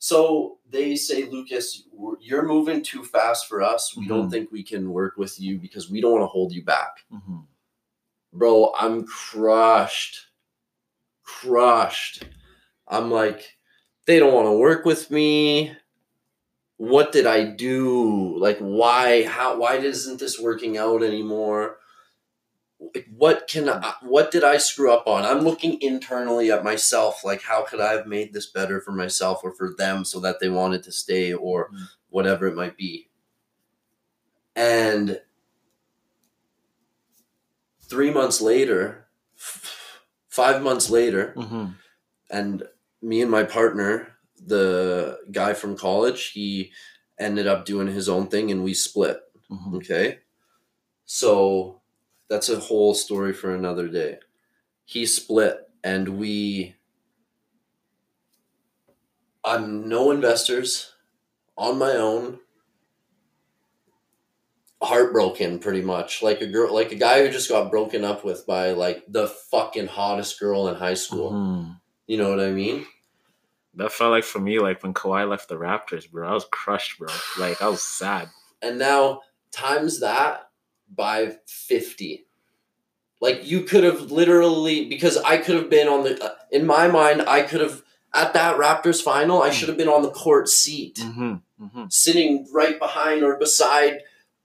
[0.00, 1.84] So they say, Lucas,
[2.20, 3.96] you're moving too fast for us.
[3.96, 4.30] We don't Mhm.
[4.30, 7.04] think we can work with you because we don't want to hold you back.
[7.10, 7.40] hmm
[8.32, 10.26] Bro, I'm crushed.
[11.22, 12.24] Crushed.
[12.86, 13.56] I'm like,
[14.06, 15.74] they don't want to work with me.
[16.76, 18.38] What did I do?
[18.38, 19.24] Like, why?
[19.24, 19.56] How?
[19.58, 21.77] Why isn't this working out anymore?
[22.80, 23.94] Like, what can I?
[24.02, 25.24] What did I screw up on?
[25.24, 27.24] I'm looking internally at myself.
[27.24, 30.38] Like, how could I have made this better for myself or for them so that
[30.40, 31.88] they wanted to stay or Mhm.
[32.10, 33.10] whatever it might be?
[34.54, 35.20] And
[37.82, 39.06] three months later,
[40.28, 41.66] five months later, hmm
[42.30, 42.62] and
[43.00, 46.72] me and my partner, the guy from college, he
[47.18, 49.20] ended up doing his own thing and we split.
[49.48, 50.18] hmm Okay.
[51.06, 51.80] So
[52.28, 54.18] that's a whole story for another day.
[54.84, 56.74] He split and we
[59.44, 60.92] I'm no investors
[61.56, 62.40] on my own.
[64.80, 66.22] Heartbroken pretty much.
[66.22, 69.26] Like a girl like a guy who just got broken up with by like the
[69.26, 71.30] fucking hottest girl in high school.
[71.30, 71.70] hmm
[72.06, 72.86] You know what I mean?
[73.74, 76.28] That felt like for me, like when Kawhi left the Raptors, bro.
[76.28, 77.08] I was crushed, bro.
[77.38, 78.28] Like I was sad.
[78.62, 80.47] and now times that
[80.94, 82.26] by 50
[83.20, 86.88] like you could have literally because i could have been on the uh, in my
[86.88, 87.82] mind i could have
[88.14, 92.46] at that raptors final i should have been on the court seat hmm hmm sitting
[92.52, 94.00] right behind or beside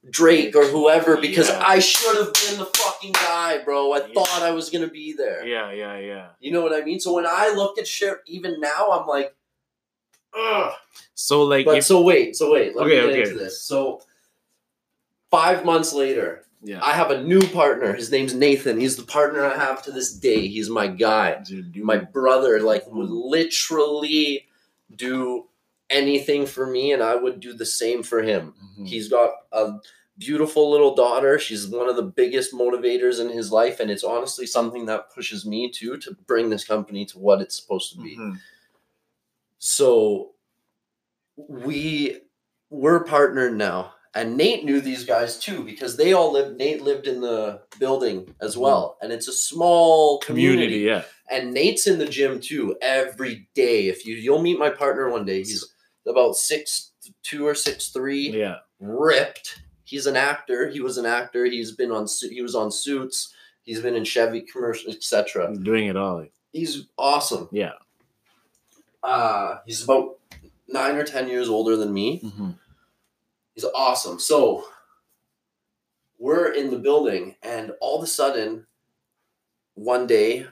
[0.09, 1.63] drake or whoever because Yeah.
[1.65, 4.07] i should have been the fucking guy bro i Yeah.
[4.13, 6.27] thought i was gonna be there Yeah, yeah, yeah.
[6.41, 9.33] you know what i mean so when i look at shit even now i'm like
[10.37, 10.73] ugh
[11.13, 13.21] So like, but if, so wait so wait let Okay, me get okay.
[13.29, 14.01] into this so
[15.35, 17.93] five months later yeah, I have a new partner.
[17.93, 18.79] His name's Nathan.
[18.79, 20.47] He's the partner I have to this day.
[20.47, 21.41] He's my guy.
[21.45, 24.47] Dude, My brother, like, would literally
[24.95, 25.47] do
[25.89, 28.53] anything for me, and I would do the same for him.
[28.79, 28.87] Mhm.
[28.87, 29.73] He's got a
[30.17, 31.37] beautiful little daughter.
[31.37, 35.45] She's one of the biggest motivators in his life, and it's honestly something that pushes
[35.45, 38.15] me too to bring this company to what it's supposed to be.
[38.15, 38.39] Mhm.
[39.57, 40.31] So
[41.35, 42.21] we
[42.69, 43.93] we're partnered now.
[44.15, 48.33] And Nate knew these guys too because they all lived Nate lived in the building
[48.41, 48.97] as well.
[49.01, 50.85] And it's a small Community, community.
[50.85, 51.03] yeah.
[51.31, 53.87] And Nate's in the gym too every day.
[53.87, 55.37] If you you'll meet my partner one day.
[55.39, 55.65] He's
[56.07, 56.91] about six
[57.23, 58.57] two or six three, Yeah.
[58.79, 59.61] ripped.
[59.83, 60.69] He's an actor.
[60.69, 61.45] He was an actor.
[61.45, 63.33] He's been on he was on Suits.
[63.63, 65.55] He's been in Chevy commercials, etc.
[65.55, 66.25] Doing it all.
[66.51, 67.47] He's awesome.
[67.51, 67.71] Yeah.
[69.01, 70.17] Uh, he's about
[70.67, 72.19] nine or ten years older than me.
[72.19, 72.51] hmm
[73.53, 74.19] He's awesome.
[74.19, 74.65] So
[76.17, 78.65] we're in the building, and all of a sudden,
[79.75, 80.47] one day,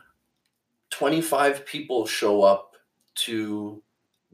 [0.92, 2.76] 25 people show up
[3.16, 3.82] to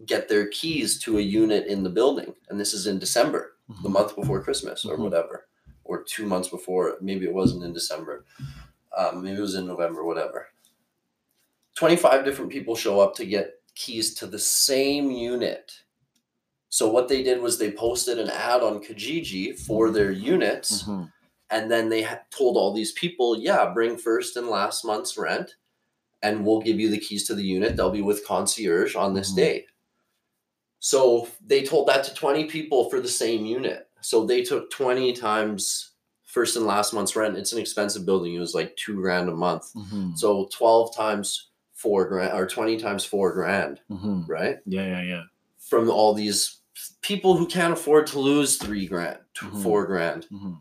[0.05, 2.33] get their keys to a unit in the building.
[2.49, 5.03] And this is in December, the month before Christmas or Mhm.
[5.03, 5.47] whatever,
[5.83, 6.97] or two months before.
[7.01, 8.25] Maybe it wasn't in December.
[8.95, 10.47] Um, maybe it was in November, whatever.
[11.75, 15.83] 25 different people show up to get keys to the same unit.
[16.77, 21.05] So what they did was they posted an ad on Kijiji for their units, hmm
[21.49, 25.55] and then they told all these people, "Yeah, bring first and last month's rent,
[26.21, 27.75] and we'll give you the keys to the unit.
[27.75, 29.35] They'll be with concierge on this Mhm.
[29.37, 29.65] day."
[30.79, 33.89] So they told that to twenty people for the same unit.
[34.01, 35.93] So they took twenty times
[36.25, 37.37] first and last month's rent.
[37.37, 38.35] It's an expensive building.
[38.35, 39.73] It was like two grand a month.
[39.73, 44.59] hmm So twelve times four grand or twenty times four grand, hmm right?
[44.67, 45.23] Yeah, yeah, yeah.
[45.57, 46.56] from all these
[47.01, 49.63] people who can't afford to lose three grand, Mhm.
[49.63, 50.25] four grand.
[50.25, 50.53] hmm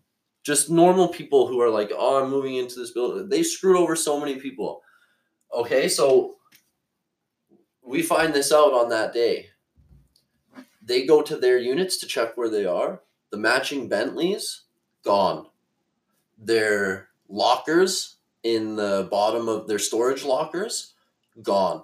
[0.43, 3.29] Just normal people who are like, oh, I'm moving into this building.
[3.29, 4.81] They screwed over so many people.
[5.53, 6.37] Okay, so
[7.83, 9.51] we find this out on that day.
[10.81, 13.03] They go to their units to check where they are.
[13.31, 14.63] The matching Bentleys,
[15.03, 15.47] gone.
[16.39, 20.95] Their lockers in the bottom of their storage lockers,
[21.43, 21.83] gone.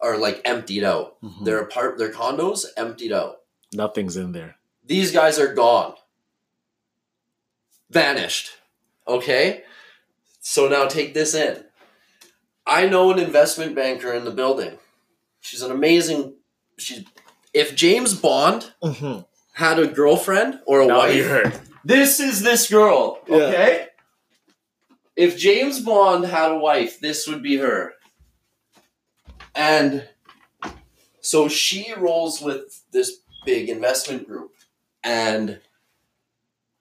[0.00, 1.18] Are like emptied out.
[1.20, 3.39] hmm Their apart their condos emptied out.
[3.72, 4.56] Nothing's in there.
[4.84, 5.94] These guys are gone.
[7.90, 8.50] Vanished.
[9.06, 9.62] Okay?
[10.40, 11.64] So now take this in.
[12.66, 14.78] I know an investment banker in the building.
[15.40, 16.34] She's an amazing
[16.78, 17.04] she's
[17.52, 19.20] if James Bond Mm-hmm.
[19.54, 21.58] had a girlfriend or a Now wife, you heard.
[21.84, 23.36] this is this girl, Yeah.
[23.36, 23.86] okay?
[25.16, 27.92] If James Bond had a wife, this would be her.
[29.54, 30.08] And
[31.20, 34.52] so she rolls with this big investment group.
[35.02, 35.60] And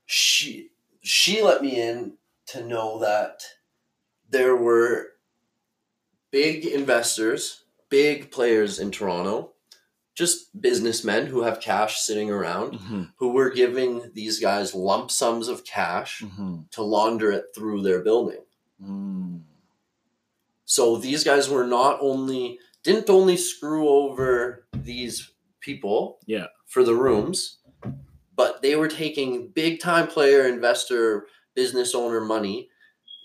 [0.06, 0.70] she
[1.02, 2.14] she let me in
[2.48, 3.44] to know that
[4.30, 5.08] there were
[6.32, 9.54] big investors, big players in Toronto,
[10.16, 15.48] just businessmen who have cash sitting around hmm who were giving these guys lump sums
[15.48, 18.44] of cash hmm to launder it through their building.
[18.84, 19.42] mm.
[20.66, 26.48] So these guys were not only didn't only screw over these people Yeah.
[26.68, 27.60] for the rooms,
[28.36, 32.70] but they were taking big time player investor business owner money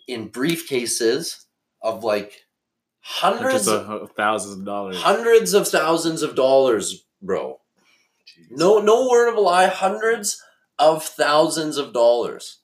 [0.09, 1.45] in briefcases
[1.83, 2.45] of like
[3.01, 4.97] hundreds Hundreds of thousands of dollars.
[4.97, 7.61] hundreds of thousands of dollars, bro.
[8.27, 8.47] Jeez.
[8.57, 9.67] No, no word of a lie.
[9.67, 10.43] Hundreds
[10.79, 12.61] of thousands of dollars,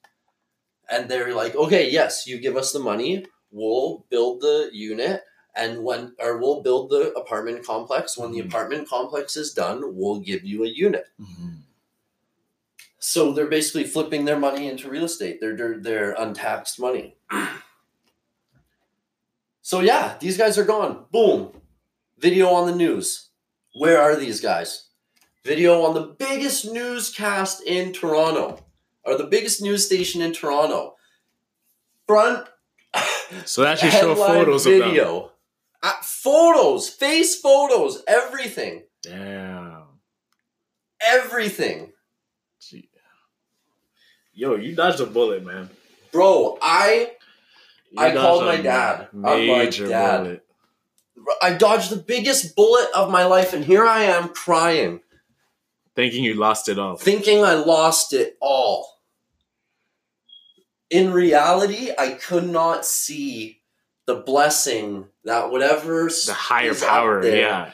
[0.90, 5.22] and they're like, "Okay, yes, you give us the money, we'll build the unit,
[5.54, 8.16] and when or we'll build the apartment complex.
[8.16, 8.46] When the Mhm.
[8.46, 11.62] apartment complex is done, we'll give you a unit." Mhm.
[12.98, 15.40] So they're basically flipping their money into real estate.
[15.40, 17.16] They're they're, they're untaxed money.
[19.62, 21.06] so yeah, these guys are gone.
[21.10, 21.52] Boom.
[22.18, 23.28] Video on the news.
[23.74, 24.88] Where are these guys?
[25.44, 28.58] Video on the biggest newscast in Toronto,
[29.04, 30.96] or the biggest news station in Toronto.
[32.06, 32.46] Front
[33.46, 34.94] So that should show photos of them.
[35.82, 35.92] Video.
[35.92, 39.84] Uh, photos, face photos, everything, Damn.
[41.06, 41.92] everything.
[42.60, 42.88] Gee.
[44.32, 45.68] Yo, you dodged a bullet, man.
[46.12, 47.12] Bro, I
[47.90, 49.08] You I called my dad.
[49.12, 50.46] I'm like, Major "Dad." bullet.
[51.42, 55.00] I dodged the biggest bullet of my life, and here I am crying,
[55.94, 56.96] Thinking you lost it all.
[56.96, 59.00] thinking I lost it all.
[60.88, 63.59] In reality, I could not see
[64.10, 67.70] the blessing that whatever The higher power, yeah.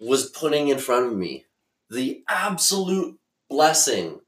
[0.00, 1.44] was putting in front of me.
[1.90, 3.18] The absolute
[3.50, 4.20] blessing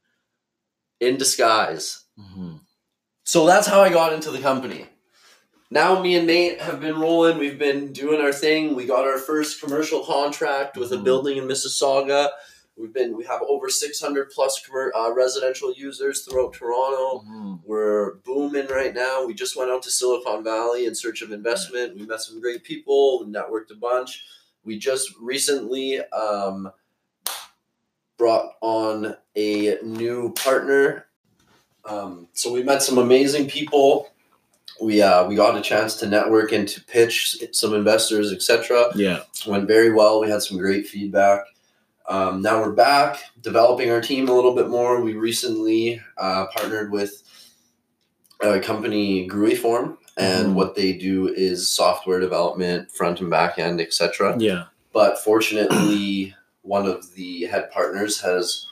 [1.00, 2.04] in disguise.
[2.18, 2.56] hmm
[3.24, 4.86] So that's how I got into the company.
[5.70, 7.38] Now me and Nate have been rolling.
[7.38, 8.74] We've been doing our thing.
[8.74, 11.04] We got our first commercial contract with a Mhm.
[11.04, 12.30] building in Mississauga.
[12.80, 14.60] We've been we have over 600 plus
[14.96, 17.24] uh, residential users throughout Toronto.
[17.28, 17.60] Mhm.
[17.64, 19.24] We're booming right now.
[19.26, 21.96] We just went out to Silicon Valley in search of investment.
[21.98, 24.24] We met some great people, we networked a bunch.
[24.64, 26.70] We just recently um,
[28.18, 31.06] brought on a new partner.
[31.84, 34.08] Um, so we met some amazing people.
[34.80, 39.20] We uh, we got a chance to network and to pitch some investors, etc Yeah.
[39.46, 40.20] went very well.
[40.20, 41.40] We had some great feedback.
[42.10, 45.00] Um, now we're back developing our team a little bit more.
[45.00, 47.22] We recently uh, partnered with
[48.42, 50.54] a company Gruiform, and Mhm.
[50.54, 54.36] what they do is software development, front and back end, etc.
[54.40, 54.64] Yeah.
[54.92, 58.66] But fortunately, one of the head partners has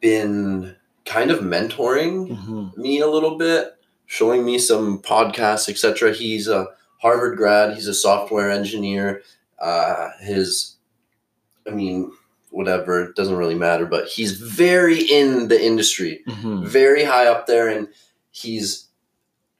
[0.00, 2.76] been kind of mentoring Mhm.
[2.76, 6.12] me a little bit, showing me some podcasts, etc.
[6.12, 6.66] He's a
[7.00, 7.74] Harvard grad.
[7.74, 9.22] He's a software engineer.
[9.58, 10.76] Uh, his,
[11.66, 12.12] I mean,
[12.50, 16.66] whatever it doesn't really matter, but he's very in the industry, Mhm.
[16.66, 17.88] very high up there, and
[18.30, 18.88] he's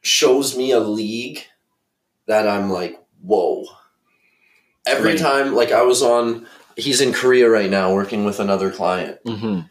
[0.02, 1.44] shows me a league
[2.26, 3.64] that I'm like, whoa.
[4.84, 5.18] Every Right.
[5.18, 9.70] time, like I was on, he's in Korea right now working with another client Mhm.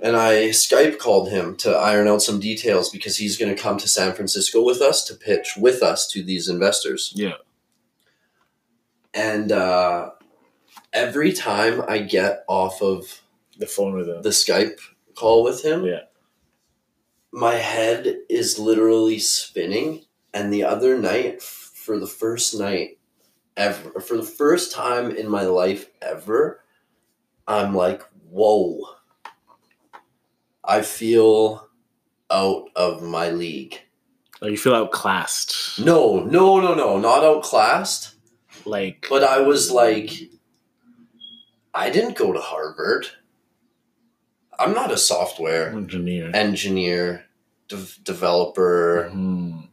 [0.00, 3.76] and I Skype called him to iron out some details because he's going to come
[3.76, 7.12] to San Francisco with us to pitch with us to these investors.
[7.14, 7.34] Yeah.
[9.12, 10.10] And uh,
[10.92, 13.22] every time I get off of
[13.58, 14.22] The phone with them.
[14.22, 14.78] the Skype
[15.14, 16.02] call with him, Yeah.
[17.32, 20.04] my head is literally spinning.
[20.32, 22.98] And the other night, for the first night
[23.56, 26.64] ever, for the first time in my life ever,
[27.48, 28.80] I'm like, whoa.
[30.64, 31.68] I feel
[32.30, 33.80] out of my league.
[34.42, 35.80] Oh, you feel outclassed.
[35.80, 38.14] No, no, no, no, not outclassed.
[38.64, 39.06] Like.
[39.10, 40.12] But I was like,
[41.74, 43.06] I didn't go to Harvard.
[44.58, 46.30] I'm not a software engineer.
[46.34, 47.24] engineer,
[47.68, 49.10] de- developer.
[49.14, 49.68] Mhm.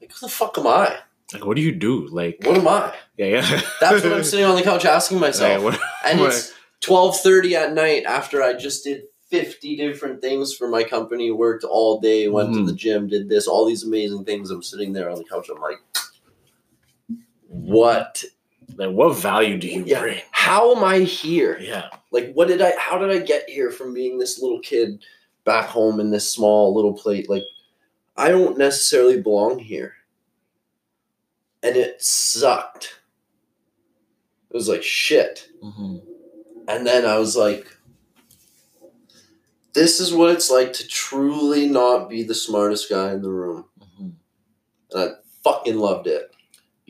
[0.00, 0.98] Like, who the fuck am I?
[1.32, 2.06] Like, what do you do?
[2.08, 2.92] Like, What am I?
[3.16, 3.60] yeah, yeah.
[3.80, 5.62] That's what I'm sitting on the couch asking myself.
[5.62, 10.52] Like, what- and what- it's 12:30 at night after I just did 50 different things
[10.54, 12.66] for my company, worked all day, went to Mhm.
[12.66, 14.50] the gym, did this, all these amazing things.
[14.50, 15.48] I'm sitting there on the couch.
[15.48, 15.78] I'm like,
[17.46, 18.24] what?
[18.80, 20.00] Like, what value do you Yeah.
[20.00, 20.20] bring?
[20.30, 21.58] How am I here?
[21.60, 21.90] Yeah.
[22.10, 22.72] Like, what did I?
[22.78, 25.04] How did I get here from being this little kid
[25.44, 27.28] back home in this small little plate?
[27.28, 27.44] Like,
[28.16, 29.94] I don't necessarily belong here,
[31.62, 33.00] and it sucked.
[34.50, 35.48] It was like shit.
[35.62, 35.98] hmm
[36.66, 37.66] And then I was like,
[39.74, 43.66] this is what it's like to truly not be the smartest guy in the room.
[43.96, 44.08] hmm
[44.90, 45.14] And I
[45.44, 46.29] fucking loved it.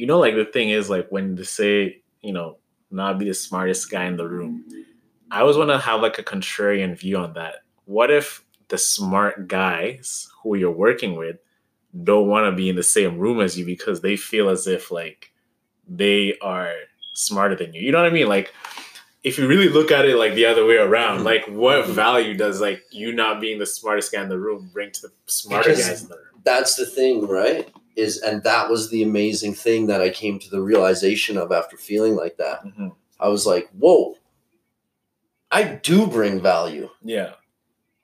[0.00, 2.56] You know, like the thing is, like when they say, you know,
[2.90, 4.64] not be the smartest guy in the room.
[5.30, 7.56] I always want to have like a contrarian view on that.
[7.84, 11.36] What if the smart guys who you're working with
[12.02, 14.90] don't want to be in the same room as you because they feel as if
[14.90, 15.32] like
[15.86, 16.72] they are
[17.14, 17.82] smarter than you?
[17.82, 18.26] You know what I mean?
[18.28, 18.54] Like
[19.22, 21.24] if you really look at it like the other way around, Mhm.
[21.24, 24.92] like what value does like you not being the smartest guy in the room bring
[24.92, 26.40] to the smarter Because- guys in the room?
[26.42, 27.68] That's the thing, right?
[27.96, 31.76] Is and that was the amazing thing that I came to the realization of after
[31.76, 32.64] feeling like that.
[32.64, 32.94] Mhm.
[33.18, 34.16] I was like, whoa,
[35.50, 36.88] I do bring value.
[37.02, 37.34] Yeah,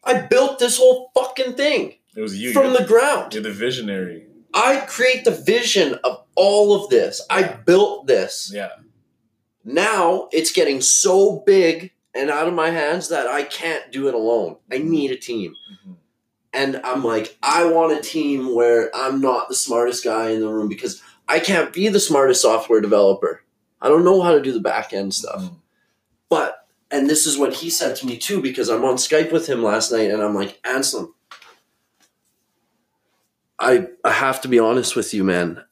[0.04, 2.52] I built this whole fucking thing it was you.
[2.52, 3.32] from you're, the ground.
[3.34, 4.26] you're the visionary.
[4.52, 7.20] I create the vision of all of this.
[7.30, 8.50] I built this.
[8.52, 8.70] Yeah.
[9.64, 14.14] Now it's getting so big and out of my hands that I can't do it
[14.14, 14.56] alone.
[14.72, 15.54] I need a team.
[15.86, 15.96] Mhm.
[16.56, 20.48] And I'm like, I want a team where I'm not the smartest guy in the
[20.48, 23.42] room because I can't be the smartest software developer.
[23.82, 25.42] I don't know how to do the back end stuff.
[25.42, 25.56] Mhm.
[26.30, 29.46] But, and this is what he said to me too, because I'm on Skype with
[29.46, 31.14] him last night and I'm like, Anselm,
[33.58, 35.62] I, I have to be honest with you, man.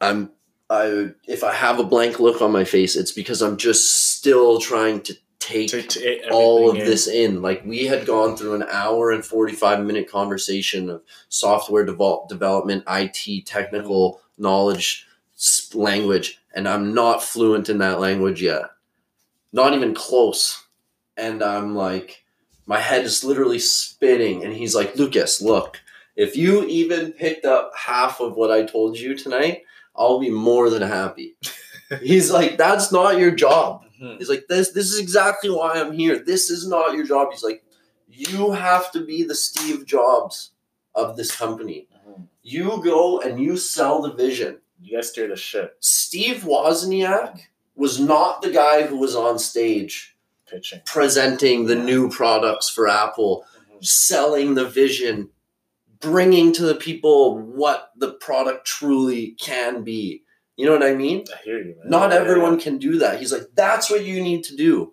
[0.00, 0.32] I'm
[0.68, 4.58] I if I have a blank look on my face, it's because I'm just still
[4.58, 5.14] trying to
[5.52, 6.84] take To- to- all of in.
[6.84, 7.42] this in.
[7.42, 13.46] Like we had gone through an hour and 45 minute conversation of software development, IT,
[13.46, 15.06] technical knowledge,
[15.74, 18.64] language, and I'm not fluent in that language yet.
[19.52, 20.64] Not even close.
[21.16, 22.24] And I'm like,
[22.66, 24.44] my head is literally spinning.
[24.44, 25.80] And he's like, Lucas, look,
[26.16, 29.62] if you even picked up half of what I told you tonight,
[29.94, 31.36] I'll be more than happy.
[32.02, 33.84] he's like, that's not your job.
[34.02, 34.18] Mhm.
[34.18, 36.18] He's like, this this is exactly why I'm here.
[36.18, 37.28] This is not your job.
[37.30, 37.64] He's like,
[38.08, 40.50] you have to be the Steve Jobs
[40.94, 41.86] of this company.
[42.08, 42.28] Mhm.
[42.42, 44.60] You go and you sell the vision.
[44.80, 45.76] You guys steer the ship.
[45.80, 47.40] Steve Wozniak
[47.76, 50.80] was not the guy who was on stage pitching.
[50.84, 53.46] presenting the new products for Apple,
[53.80, 55.30] selling the vision,
[56.00, 60.24] bringing to the people what the product truly can be.
[60.56, 61.24] You know what I mean?
[61.32, 61.88] I hear you, man.
[61.90, 63.18] Not everyone can do that.
[63.18, 64.92] He's like, that's what you need to do.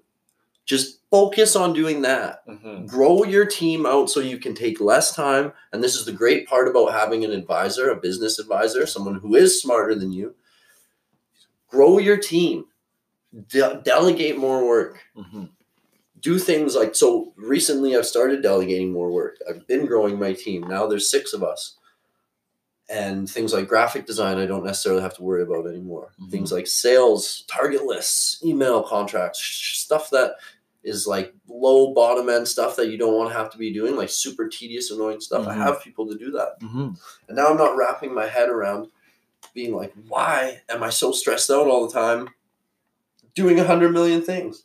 [0.66, 2.46] Just focus on doing that.
[2.48, 2.88] Mhm.
[2.88, 5.52] Grow your team out so you can take less time.
[5.74, 9.36] And this is the great part about having an advisor, a business advisor, someone who
[9.36, 10.36] is smarter than you.
[11.70, 12.66] Grow your team,
[13.50, 15.50] De- delegate more work Mhm.
[16.20, 20.68] do things like so recently i've started delegating more work i've been growing my team
[20.68, 21.76] now there's six of us
[22.90, 26.32] and things like graphic design i don't necessarily have to worry about anymore Mhm.
[26.32, 30.34] things like sales target lists email contracts stuff that
[30.84, 33.96] is like low bottom end stuff that you don't want to have to be doing
[33.96, 35.58] like super tedious annoying stuff i Mhm.
[35.62, 36.98] have people to do that Mhm.
[37.28, 38.90] and now i'm not wrapping my head around
[39.54, 42.30] being like why am i so stressed out all the time
[43.36, 44.64] doing a hundred million things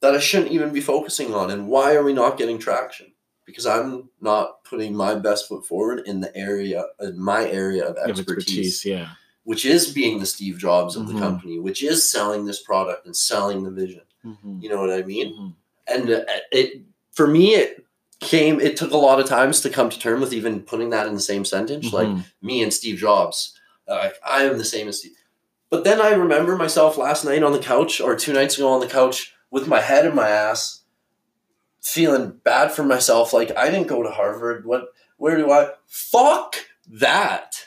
[0.00, 1.50] that I shouldn't even be focusing on.
[1.50, 3.12] And why are we not getting traction?
[3.46, 7.96] Because I'm not putting my best foot forward in the area, in my area of
[7.96, 9.08] You have expertise, yeah.
[9.44, 11.12] which is being the Steve Jobs of Mhm.
[11.14, 14.02] the company, which is selling this product and selling the vision.
[14.24, 14.62] Mhm.
[14.62, 15.32] You know what I mean?
[15.34, 15.54] Mhm.
[15.86, 17.84] And uh, it, for me, it
[18.20, 21.06] came, it took a lot of times to come to terms with even putting that
[21.06, 21.92] in the same sentence.
[21.92, 22.24] Like, Mhm.
[22.42, 23.52] me and Steve Jobs.
[23.86, 25.12] Like I am the same as Steve.
[25.70, 28.80] But then I remember myself last night on the couch or two nights ago on
[28.80, 30.80] the couch with my head in my ass,
[31.84, 33.32] feeling bad for myself.
[33.32, 34.64] Like I didn't go to Harvard.
[34.64, 34.86] What?
[35.18, 35.70] Where do I?
[35.86, 36.56] Fuck
[36.88, 37.66] that.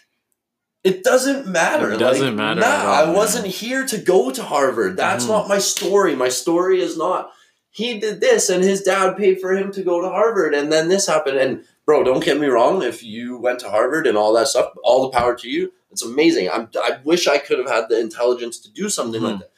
[0.83, 1.91] It doesn't matter.
[1.91, 3.15] It doesn't Like, matter Nah, all, I man.
[3.15, 4.95] wasn't here to go to Harvard.
[4.97, 5.29] That's Mhm.
[5.29, 6.15] not my story.
[6.15, 7.31] My story is not
[7.69, 10.87] he did this and his dad paid for him to go to Harvard and then
[10.87, 11.37] this happened.
[11.37, 12.81] And bro, don't get me wrong.
[12.81, 15.71] If you went to Harvard and all that stuff, all the power to you.
[15.91, 16.49] It's amazing.
[16.49, 19.39] I'm, I wish I could have had the intelligence to do something like Mhm.
[19.39, 19.51] that.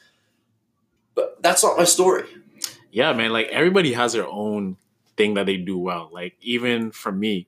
[1.15, 2.25] But that's not my story.
[2.91, 4.75] Yeah man like everybody has their own
[5.17, 6.09] thing that they do well.
[6.11, 7.47] Like even for me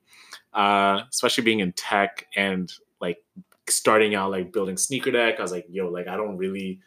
[0.53, 3.23] uh especially being in tech and like
[3.67, 6.79] starting out like building sneaker deck i was like yo like i don't really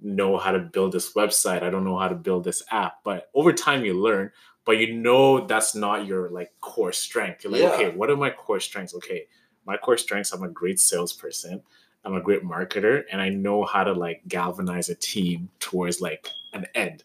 [0.00, 1.62] know how to build this website.
[1.62, 2.94] I don't know how to build this app.
[3.04, 4.30] But over time you learn
[4.64, 7.44] but you know that's not your like core strength.
[7.44, 7.68] You're like Yeah.
[7.70, 8.94] okay what are my core strengths?
[8.94, 9.26] Okay
[9.64, 11.62] my core strengths i'm a great salesperson
[12.04, 16.28] i'm a great marketer and i know how to like galvanize a team towards like
[16.52, 17.02] an end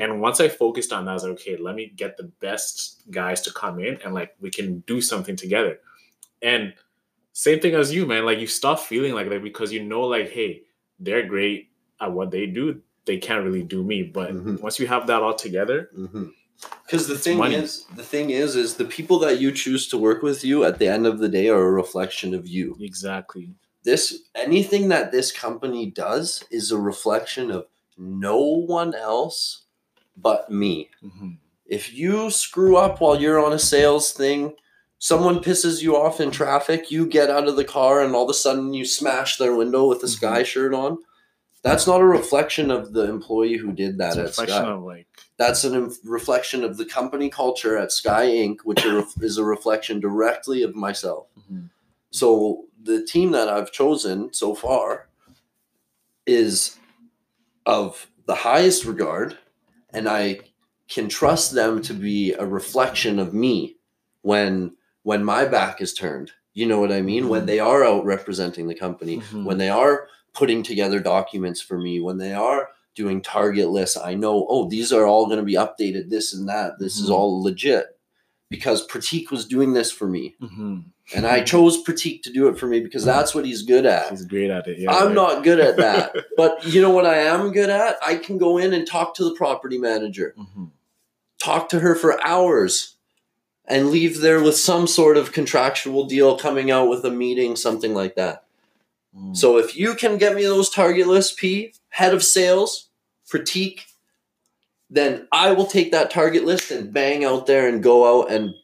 [0.00, 3.02] and once I focused on that, I was like, okay, let me get the best
[3.10, 5.80] guys to come in and like we can do something together.
[6.42, 6.74] And
[7.32, 8.24] same thing as you, man.
[8.24, 10.62] Like you stop feeling like that because you know, like, hey,
[11.00, 11.70] they're great
[12.00, 12.82] at what they do.
[13.06, 14.02] They can't really do me.
[14.04, 14.60] But Mhm.
[14.60, 15.90] once you have that all together,
[16.84, 17.56] Because the thing money.
[17.56, 20.78] is, the thing is, is the people that you choose to work with you at
[20.78, 22.76] the end of the day are a reflection of you.
[22.80, 23.50] exactly.
[23.84, 27.66] This anything that this company does is a reflection of
[27.98, 29.62] no one else
[30.16, 30.90] but me.
[31.04, 31.36] Mhm.
[31.66, 34.54] If you screw up while you're on a sales thing,
[34.98, 38.30] someone pisses you off in traffic, you get out of the car and all of
[38.30, 40.16] a sudden you smash their window with a Mhm.
[40.16, 40.98] sky shirt on.
[41.62, 44.70] That's not a reflection of the employee who did that It's a at reflection Sky.
[44.70, 45.06] of like,
[45.36, 49.42] That's a inf- reflection of the company culture at Sky Inc., which are- is a
[49.44, 51.26] reflection directly of myself.
[51.50, 51.70] mhm.
[52.14, 55.08] So the team that I've chosen so far
[56.26, 56.78] is
[57.66, 59.36] of the highest regard,
[59.92, 60.38] and I
[60.88, 63.78] can trust them to be a reflection of me
[64.22, 66.30] when when my back is turned.
[66.54, 67.28] You know what I mean?
[67.28, 67.46] When Mhm.
[67.46, 69.44] they are out representing the company, Mhm.
[69.44, 74.14] when they are putting together documents for me, when they are doing target lists, I
[74.14, 76.78] know, oh, these are all going to be updated, this and that.
[76.78, 77.14] This is Mhm.
[77.14, 77.98] all legit
[78.50, 80.36] because Pratik was doing this for me.
[81.14, 84.08] And I chose Pratik to do it for me because that's what he's good at.
[84.10, 84.78] he's great at it.
[84.78, 85.14] Yeah, I'm right.
[85.14, 86.16] not good at that.
[86.36, 87.96] but you know what I am good at?
[88.04, 90.70] I can go in and talk to the property manager, Mhm.
[91.38, 92.96] talk to her for hours,
[93.66, 97.92] and leave there with some sort of contractual deal coming out with a meeting, something
[97.94, 98.44] like that.
[99.14, 99.36] Mhm.
[99.36, 102.88] So if you can get me those target lists, P, head of sales,
[103.30, 103.80] Pratik,
[104.88, 108.54] then I will take that target list and bang out there and go out and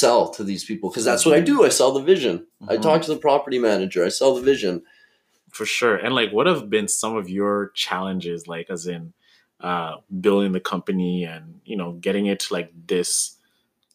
[0.00, 1.64] sell to these people because that's what I do.
[1.64, 2.46] I sell the vision.
[2.68, 2.82] I Mhm.
[2.82, 4.04] talk to the property manager.
[4.04, 4.82] I sell the vision.
[5.52, 9.02] for sure and like what have been some of your challenges like as in
[9.68, 13.38] uh building the company and you know getting it to like this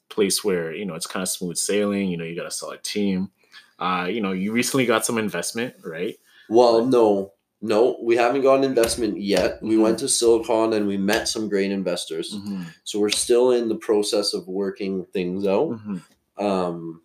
[0.09, 2.81] place where you know it's kind of smooth sailing you know you got a solid
[2.83, 3.29] team
[3.77, 6.17] uh you know you recently got some investment right
[6.49, 9.62] Well, no, no, we haven't got an investment yet.
[9.62, 9.82] We Mhm.
[9.84, 12.34] went to Silicon and we met some great investors.
[12.34, 12.64] mm-hmm.
[12.84, 15.70] So we're still in the process of working things out.
[15.70, 16.43] Mm-hmm.
[16.45, 17.01] Um,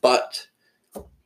[0.00, 0.46] but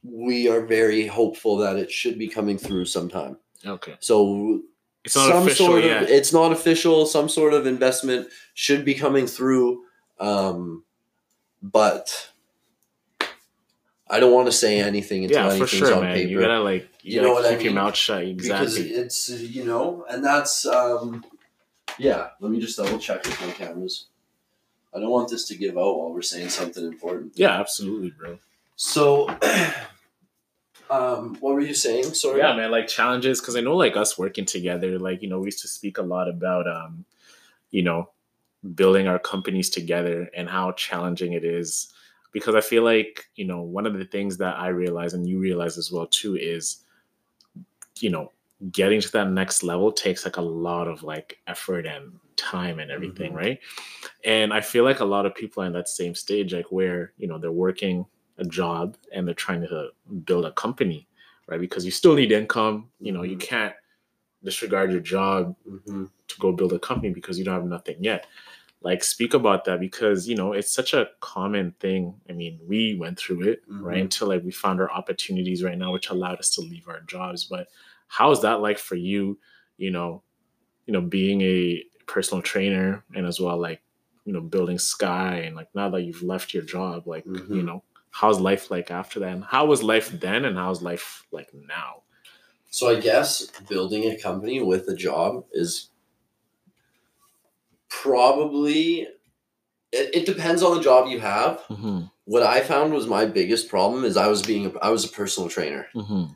[0.03, 3.39] we are very hopeful that it should be coming through sometime.
[3.65, 4.61] okay So
[5.05, 6.03] It's not some official sort yet.
[6.03, 7.07] of it's not official.
[7.07, 9.85] Some sort of investment should be coming through,
[10.21, 10.85] um,
[11.63, 12.32] but
[14.13, 16.15] I don't want to say anything until yeah, for anything's sure, on man.
[16.15, 16.29] paper.
[16.31, 17.83] You gotta like you, You gotta know what I keep your mean?
[17.83, 18.23] mouth shut.
[18.25, 18.67] exactly.
[18.67, 21.25] because it's you know, and that's um,
[21.99, 22.29] yeah.
[22.41, 24.07] Let me just double check with my cameras.
[24.95, 27.33] I don't want this to give out while we're saying something important.
[27.37, 28.39] yeah, absolutely, bro.
[28.77, 29.29] So,
[30.91, 32.13] um, what were you saying?
[32.15, 32.39] Sorry.
[32.41, 35.47] Yeah, man, like challenges because I know like us working together, like you know, we
[35.47, 37.05] used to speak a lot about um,
[37.71, 38.11] you know,
[38.75, 41.93] building our companies together and how challenging it is.
[42.33, 45.39] Because I feel like, you know, one of the things that I realize and you
[45.39, 46.79] realize as well too is,
[48.01, 48.33] you know,
[48.71, 52.91] getting to that next level takes like a lot of like effort and time and
[52.91, 53.37] everything, Mhm.
[53.37, 53.59] right?
[54.25, 57.13] And I feel like a lot of people are in that same stage, like where,
[57.19, 58.07] you know, they're working
[58.39, 59.91] a job and they're trying to
[60.25, 61.09] build a company,
[61.49, 61.61] right?
[61.61, 62.91] Because you still need income.
[63.01, 63.41] You know, you Mhm.
[63.41, 63.75] can't
[64.45, 65.57] disregard your job
[65.87, 68.27] hmm to go build a company because you don't have nothing yet.
[68.85, 72.15] Like, speak about that because you know it's such a common thing.
[72.29, 74.03] I mean, we went through it right Mhm.
[74.03, 77.45] until like we found our opportunities right now, which allowed us to leave our jobs.
[77.45, 77.69] But
[78.09, 79.39] how is that like for you?
[79.79, 80.23] You know,
[80.87, 83.81] you know, being a personal trainer and as well like
[84.25, 87.65] you know building Sky and like now that you've left your job, like you Mhm.
[87.67, 89.33] know, how's life like after that?
[89.33, 92.03] And how was life then, and how's life like now?
[92.71, 95.91] So I guess building a company with a job is
[98.01, 99.01] probably
[99.93, 101.59] it, it depends on the job you have.
[101.69, 102.03] Mm-hmm.
[102.25, 105.09] What I found was my biggest problem is I was being a, I was a
[105.09, 105.87] personal trainer.
[105.95, 106.33] Mm-hmm.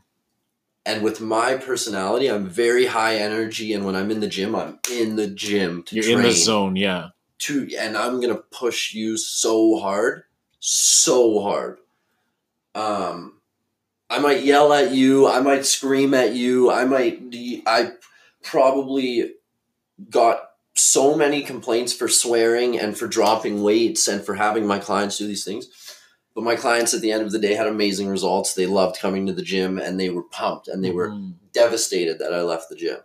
[0.84, 4.78] And with my personality, I'm very high energy and when I'm in the gym, I'm
[4.92, 6.18] in the gym to You're train.
[6.18, 7.09] in the zone, yeah.
[7.40, 10.24] to and I'm gonna push you so hard,
[10.61, 11.78] so hard.
[12.74, 13.40] Um,
[14.09, 15.26] I might yell at you.
[15.26, 16.70] I might scream at you.
[16.70, 17.20] I might.
[17.66, 17.92] I
[18.44, 19.32] probably
[20.11, 20.45] got
[20.77, 25.27] so many complaints for swearing and for dropping weights and for having my clients do
[25.27, 25.68] these things.
[26.35, 28.53] But my clients at the end of the day had amazing results.
[28.53, 31.35] They loved coming to the gym and they were pumped and they were Mhm.
[31.53, 32.99] devastated that I left the gym.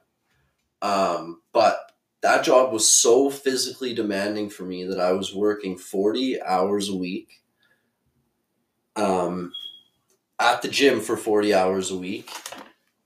[0.81, 6.41] Um, but that job was so physically demanding for me that I was working 40
[6.41, 7.41] hours a week
[8.97, 9.53] um,
[10.39, 12.29] at the gym for 40 hours a week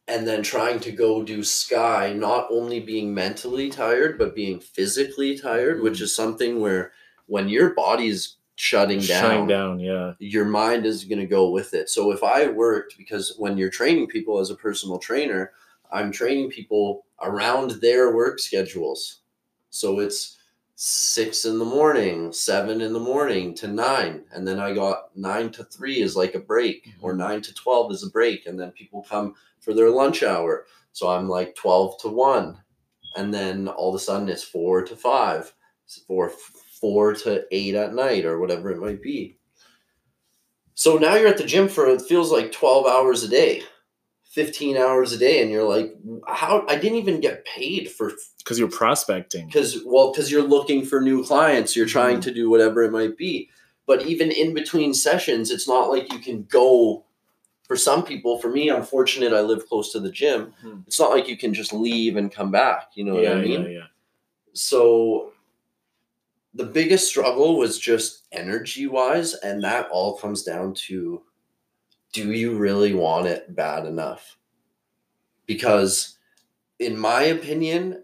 [0.08, 5.38] and then trying to go do sky not only being mentally tired but being physically
[5.38, 6.02] tired which Mhm.
[6.04, 6.92] is something where
[7.28, 10.14] when your body's shutting down, shutting down, yeah.
[10.20, 11.90] your mind is going to go with it.
[11.90, 15.52] So if I worked, because when you're training people as a personal trainer,
[15.92, 19.20] I'm training people around their work schedules.
[19.72, 20.38] So it's
[20.76, 24.24] six in the morning, seven in the morning to nine.
[24.32, 27.92] And then I got nine to three is like a break, or nine to 12
[27.92, 28.46] is a break.
[28.46, 29.36] And then people come
[29.66, 30.66] for their lunch hour.
[30.94, 32.62] So I'm like 12 to one.
[33.16, 35.54] And then all of a sudden it's four to five,
[36.08, 36.32] or
[36.80, 39.38] four to eight at night, or whatever it might be.
[40.76, 43.64] So now you're at the gym for it feels like 12 hours a day,
[44.32, 45.96] 15 hours a day, and you're like,
[46.28, 49.48] how I didn't even get paid for Because you're prospecting.
[49.48, 52.30] because well, because you're looking for new clients, you're trying mm-hmm.
[52.30, 53.50] to do whatever it might be.
[53.88, 57.06] But even in between sessions, it's not like you can go
[57.68, 60.54] for some people, for me, I'm fortunate I live close to the gym.
[60.64, 60.84] Mhm.
[60.88, 62.92] It's not like you can just leave and come back.
[62.96, 63.62] You know yeah, what I mean?
[63.64, 63.88] yeah, yeah.
[64.54, 65.32] so
[66.54, 71.22] the biggest struggle was just energy wise and that all comes down to
[72.14, 74.38] do you really want it bad enough
[75.46, 76.18] because
[76.80, 78.04] in my opinion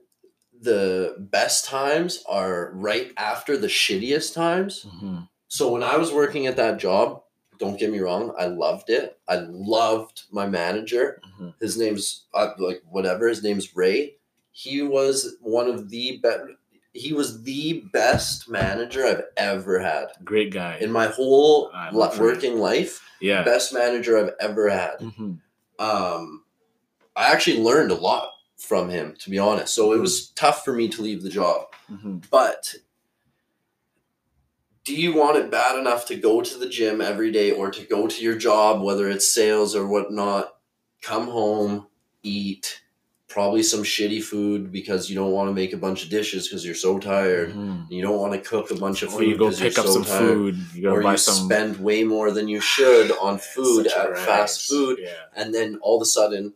[0.61, 5.27] the best times are right after the shittiest times Mhm.
[5.47, 7.23] so when i was working at that job
[7.61, 11.53] don't get me wrong i loved it i loved my manager Mhm.
[11.61, 14.15] his name's uh, like whatever his name's ray
[14.51, 16.43] he was one of the best
[16.93, 20.77] he was the best manager i've ever had Great guy.
[20.81, 22.25] in my whole I li- love Ray.
[22.33, 23.43] working life yeah.
[23.43, 25.37] best manager i've ever had Mhm.
[25.79, 26.43] um
[27.15, 30.73] i actually learned a lot from him to be honest so it was tough for
[30.73, 32.23] me to leave the job Mhm.
[32.31, 32.75] but
[34.83, 37.83] do you want it bad enough to go to the gym every day or to
[37.85, 40.55] go to your job, whether it's sales or whatnot,
[41.01, 41.87] come home,
[42.23, 42.81] eat,
[43.27, 46.65] probably some shitty food because you don't want to make a bunch of dishes because
[46.65, 47.53] you're so tired.
[47.53, 47.85] Mhm.
[47.89, 49.93] You don't want to cook a bunch of Or food you go pick up so
[49.93, 50.27] some tired.
[50.33, 50.55] food.
[50.73, 54.17] You gotta Or buy you some spend way more than you should on food at
[54.17, 55.11] fast food Yeah.
[55.35, 56.53] and then all of a sudden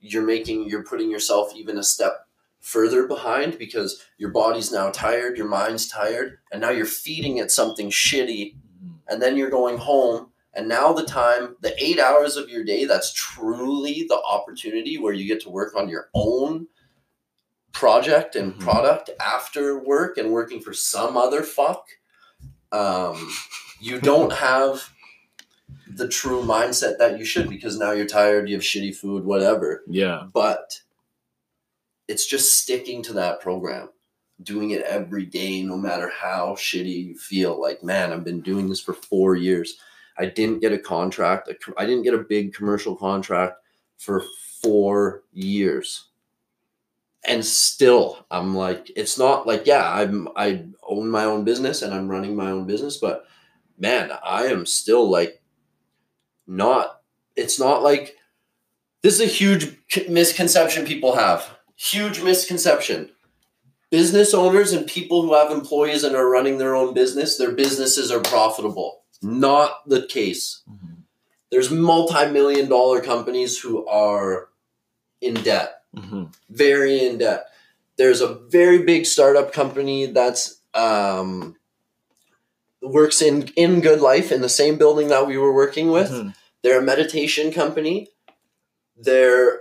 [0.00, 2.23] you're making you're putting yourself even a step
[2.64, 7.50] further behind because your body's now tired your mind's tired and now you're feeding it
[7.50, 8.94] something shitty Mhm.
[9.06, 12.86] and then you're going home and now the time the eight hours of your day
[12.86, 16.66] that's truly the opportunity where you get to work on your own
[17.72, 18.60] project and Mhm.
[18.60, 21.86] product after work and working for some other fuck,
[22.72, 23.30] um,
[23.78, 24.88] you don't have
[25.86, 29.82] the true mindset that you should because now you're tired, you have shitty food, whatever.
[29.86, 30.28] Yeah.
[30.32, 30.80] But
[32.08, 33.88] it's just sticking to that program,
[34.42, 37.60] doing it every day, no matter how shitty you feel.
[37.60, 39.76] Like, man, I've been doing this for four years.
[40.18, 41.50] I didn't get a contract.
[41.76, 43.54] I didn't get a big commercial contract
[43.98, 44.22] for
[44.62, 46.08] four years.
[47.26, 51.94] And still, I'm like, it's not like, yeah, I'm I own my own business and
[51.94, 53.24] I'm running my own business, but
[53.78, 55.40] man, I am still like
[56.46, 57.00] not
[57.34, 58.16] it's not like
[59.02, 59.76] this is a huge
[60.08, 61.48] misconception people have.
[61.76, 63.10] Huge misconception.
[63.90, 68.10] Business owners and people who have employees and are running their own business, their businesses
[68.10, 69.02] are profitable.
[69.22, 70.62] Not the case.
[70.68, 71.02] Mhm.
[71.50, 74.48] There's multi-million dollar companies who are
[75.20, 76.34] in debt Mhm.
[76.50, 77.46] very in debt.
[77.96, 81.54] There's a very big startup company that's um,
[82.82, 86.10] works in in Good Life in the same building that we were working with.
[86.10, 86.34] Mhm.
[86.62, 88.10] They're a meditation company.
[88.96, 89.60] They're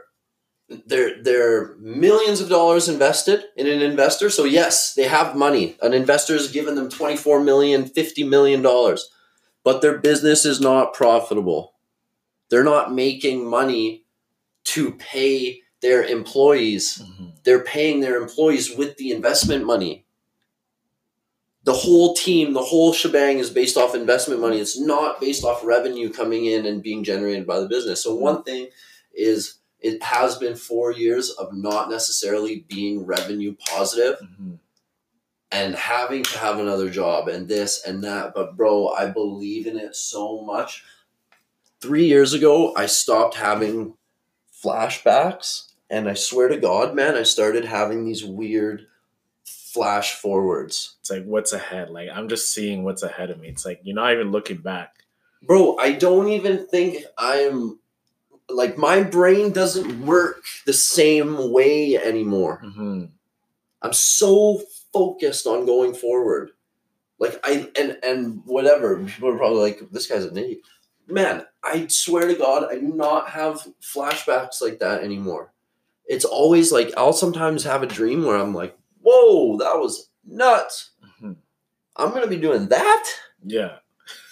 [0.70, 4.30] they're they're millions of dollars invested in an investor.
[4.30, 5.78] So yes, they have money.
[5.82, 9.10] An investor has given them 24 million, 50 million dollars.
[9.64, 11.74] But their business is not profitable.
[12.50, 14.06] They're not making money
[14.66, 17.34] to pay their employees Mhm.
[17.44, 20.06] they're paying their employees with the investment money.
[21.66, 24.60] The whole team, the whole shebang is based off investment money.
[24.60, 28.04] It's not based off revenue coming in and being generated by the business.
[28.04, 28.68] So, one thing
[29.14, 34.60] is it has been four years of not necessarily being revenue positive Mhm.
[35.52, 38.34] and having to have another job and this and that.
[38.34, 40.84] But, bro, I believe in it so much.
[41.82, 43.96] Three years ago, I stopped having
[44.64, 45.68] flashbacks.
[45.90, 48.88] And I swear to God, man, I started having these weird
[49.46, 50.96] flash forwards.
[51.02, 51.90] It's like what's ahead.
[51.92, 53.50] Like I'm just seeing what's ahead of me.
[53.50, 54.96] It's like you're not even looking back.
[55.44, 57.80] Bro, I don't even think I'm
[58.50, 62.62] like my brain doesn't work the same way anymore.
[62.64, 63.10] Mhm.
[63.82, 64.62] I'm so
[64.94, 66.52] focused on going forward.
[67.20, 68.98] Like I and and whatever.
[69.04, 70.60] People are probably like, this guy's an idiot.
[71.08, 75.52] Man, I swear to God, I do not have flashbacks like that anymore.
[76.06, 80.92] It's always like I'll sometimes have a dream where I'm like, whoa, that was nuts.
[81.22, 81.38] Mhm.
[81.96, 83.10] I'm gonna be doing that.
[83.46, 83.78] Yeah.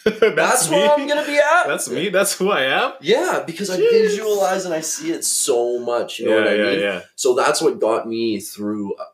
[0.05, 0.77] That's, me.
[0.77, 1.67] where I'm gonna be at.
[1.67, 2.09] That's me.
[2.09, 2.93] That's who I am.
[3.01, 6.19] Yeah, because I visualize and I see it so much.
[6.19, 6.79] You know yeah, what I yeah, mean?
[6.79, 7.01] yeah.
[7.15, 9.05] So that's what got me through uh,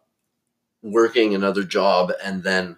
[0.81, 2.77] working another job and then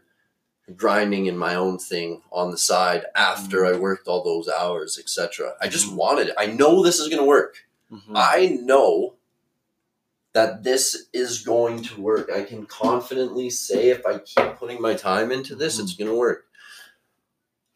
[0.75, 5.53] grinding in my own thing on the side after I worked all those hours, etc.
[5.61, 5.95] I just Mhm.
[5.95, 6.35] wanted it.
[6.37, 7.65] I know this is going to work.
[7.91, 8.11] Mhm.
[8.15, 9.15] I know
[10.33, 12.29] that this is going to work.
[12.31, 16.15] I can confidently say if I keep putting my time into this, it's going to
[16.15, 16.45] work.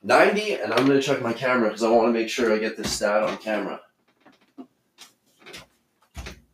[0.03, 2.57] 90, and I'm going to check my camera because I want to make sure I
[2.57, 3.79] get this stat on camera.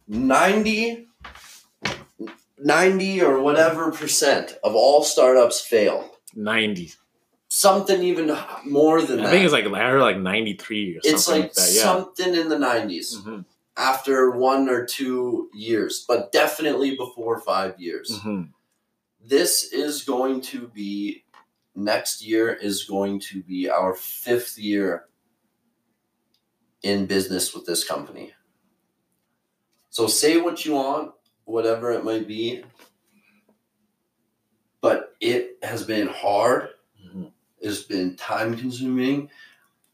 [0.07, 1.07] 90,
[2.57, 6.09] 90 or whatever percent of all startups fail.
[6.35, 6.93] Ninety.
[7.47, 8.35] Something even
[8.65, 9.23] more than that.
[9.23, 9.31] I that.
[9.31, 11.71] think it's like I heard like ninety three or it's something like like that.
[11.73, 11.81] Yeah.
[11.81, 13.15] something in the 90s.
[13.17, 13.45] Mhm.
[13.75, 18.19] after one or two years, but definitely before five years.
[18.23, 18.49] Mhm.
[19.25, 21.23] This is going to be
[21.75, 25.05] next year is going to be our fifth year
[26.83, 28.33] in business with this company.
[29.89, 31.11] So say what you want,
[31.45, 32.63] whatever it might be,
[34.81, 36.69] but it has been hard.
[37.03, 37.31] Mhm.
[37.59, 39.29] It's been time consuming.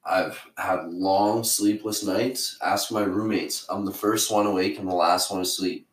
[0.04, 2.58] I've had long sleepless nights.
[2.62, 3.66] Ask my roommates.
[3.70, 5.85] I'm the first one awake and the last one asleep.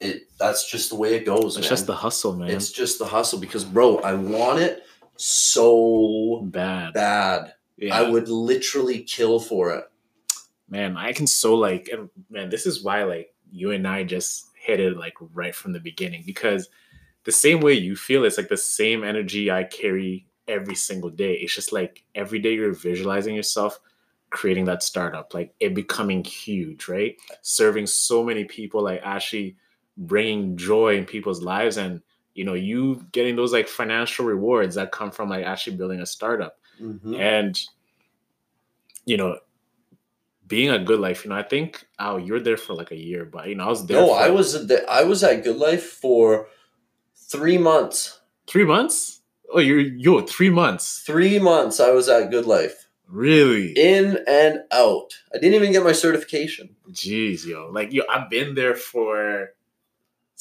[0.00, 1.56] It that's just the way it goes.
[1.56, 1.68] It's man.
[1.68, 2.50] just the hustle, man.
[2.50, 4.82] it's just the hustle because bro, I want it
[5.16, 6.94] so bad.
[6.94, 7.54] bad.
[7.76, 7.96] Yeah.
[7.98, 9.84] I would literally kill for it.
[10.68, 14.46] man, I can so like, and man, this is why like you and I just
[14.54, 16.68] hit it like right from the beginning because
[17.24, 21.34] the same way you feel, it's like the same energy I carry every single day.
[21.34, 23.78] It's just like every day you're visualizing yourself
[24.30, 27.16] creating that startup, like it becoming huge, right?
[27.42, 29.56] Serving so many people, like actually
[30.00, 32.00] bringing joy in people's lives and
[32.34, 36.06] you know you getting those like financial rewards that come from like actually building a
[36.06, 37.18] startup Mhm.
[37.20, 37.60] and
[39.04, 39.38] you know
[40.46, 43.24] being a good life you know i think oh you're there for like a year
[43.24, 45.56] but you know i was there No, for I was th- I was at Good
[45.56, 46.48] Life for
[47.14, 48.20] three months.
[48.48, 49.20] three months
[49.52, 54.60] oh you're yo three months Three months I was at Good Life, really in and
[54.72, 55.10] out.
[55.34, 56.74] I didn't even get my certification.
[56.90, 59.50] jeez yo like yo i've been there for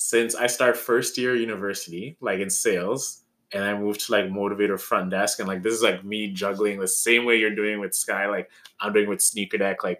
[0.02, 4.80] since I start first year university, like in sales, and I moved to like motivator
[4.80, 7.94] front desk, and like this is like me juggling the same way you're doing with
[7.94, 10.00] Sky, like I'm doing with Sneaker Deck, like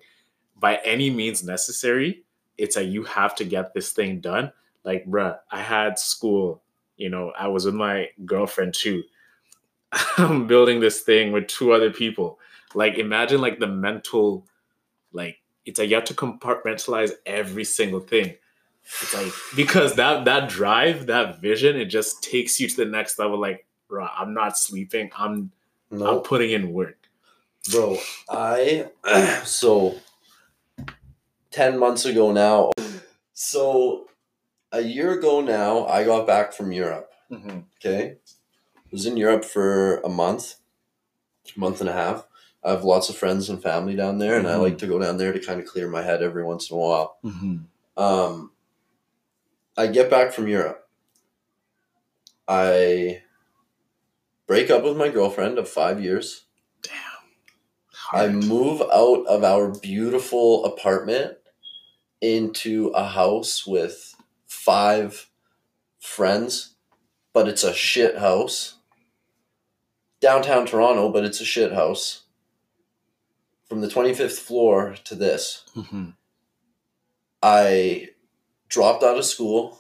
[0.58, 2.24] by any means necessary,
[2.58, 4.54] it's like you have to get this thing done.
[4.86, 6.64] Like, bruh, I had school,
[6.96, 9.04] you know, I was with my girlfriend too.
[10.18, 12.40] I'm building this thing with two other people.
[12.74, 14.48] Like, imagine like the mental,
[15.12, 18.36] like, it's like you have to compartmentalize every single thing.
[19.02, 23.20] It's like because that that drive, that vision, it just takes you to the next
[23.20, 23.40] level.
[23.40, 25.12] Like, bro, I'm not sleeping.
[25.18, 25.52] I'm
[25.92, 26.98] I'm putting in work.
[27.72, 27.98] bro.
[28.30, 28.88] I
[29.46, 29.96] so
[31.52, 32.72] ten months ago now.
[33.34, 34.08] So
[34.72, 37.12] a year ago now, I got back from Europe.
[37.32, 37.60] Mm-hmm.
[37.80, 38.16] Okay,
[38.92, 40.56] was in Europe for a month,
[41.56, 42.26] month and a half.
[42.64, 44.62] I have lots of friends and family down there, and I Mhm.
[44.62, 46.80] like to go down there to kind of clear my head every once in a
[46.80, 47.18] while.
[47.24, 47.58] Mm-hmm.
[48.02, 48.52] Um,
[49.80, 50.86] I get back from Europe.
[52.50, 53.22] I
[54.46, 56.44] break up with my girlfriend of five years.
[56.82, 56.92] Damn.
[58.12, 61.38] I move out of our beautiful apartment
[62.20, 64.16] into a house with
[64.48, 65.30] five
[65.98, 66.76] friends,
[67.32, 68.76] but it's a shit house.
[70.20, 72.24] Downtown Toronto, but it's a shit house.
[73.70, 75.64] From the 25th floor to this.
[75.74, 76.10] Mm-hmm.
[77.42, 78.10] I
[78.70, 79.80] dropped out of school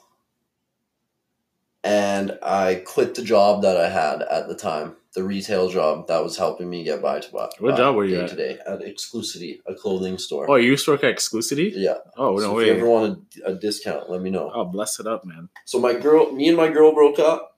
[1.83, 6.21] and I quit the job that I had at the time, the retail job that
[6.21, 7.49] was helping me get by to buy.
[7.59, 8.29] What job were you at?
[8.29, 10.49] Today at Exclusivity, a clothing store.
[10.49, 11.71] Oh, you used to work at Exclusivity?
[11.73, 11.99] yeah.
[12.17, 12.65] Oh so no if way.
[12.67, 14.51] you ever want a, a discount, let me know.
[14.53, 15.49] Oh, bless it up, man.
[15.65, 17.57] So my girl, me and my girl broke up.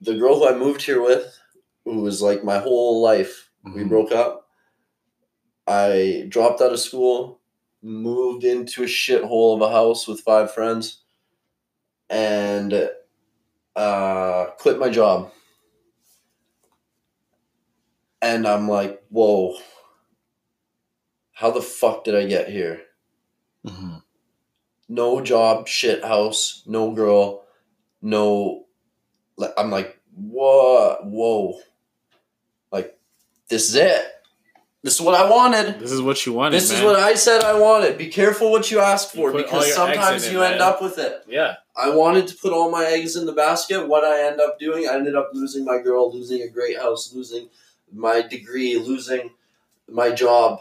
[0.00, 1.38] The girl who I moved here with,
[1.84, 3.88] who was like my whole life, we Mhm.
[3.88, 4.48] broke up.
[5.66, 7.40] I dropped out of school,
[7.84, 11.02] moved into a shithole of a house with five friends,
[12.10, 12.90] and
[13.76, 15.30] uh, quit my job.
[18.22, 19.56] And I'm like, whoa,
[21.32, 22.82] how the fuck did I get here?
[23.66, 24.02] Mhm.
[24.88, 27.44] no job, shit house, no girl,
[28.02, 28.66] no.
[29.58, 31.06] I'm like, what?
[31.06, 31.60] Whoa!
[32.72, 32.98] Like,
[33.48, 34.13] this is it.
[34.84, 35.80] This is what I wanted.
[35.80, 36.56] This is what you wanted.
[36.56, 37.96] This is what I said I wanted.
[37.96, 40.68] Be careful what you ask for all because sometimes in it, you end man.
[40.68, 41.24] up with it.
[41.26, 41.54] Yeah.
[41.74, 43.88] I wanted to put all my eggs in the basket.
[43.88, 47.14] What I end up doing, I ended up losing my girl, losing a great house,
[47.14, 47.48] losing
[47.94, 49.30] my degree, losing
[49.88, 50.60] my job.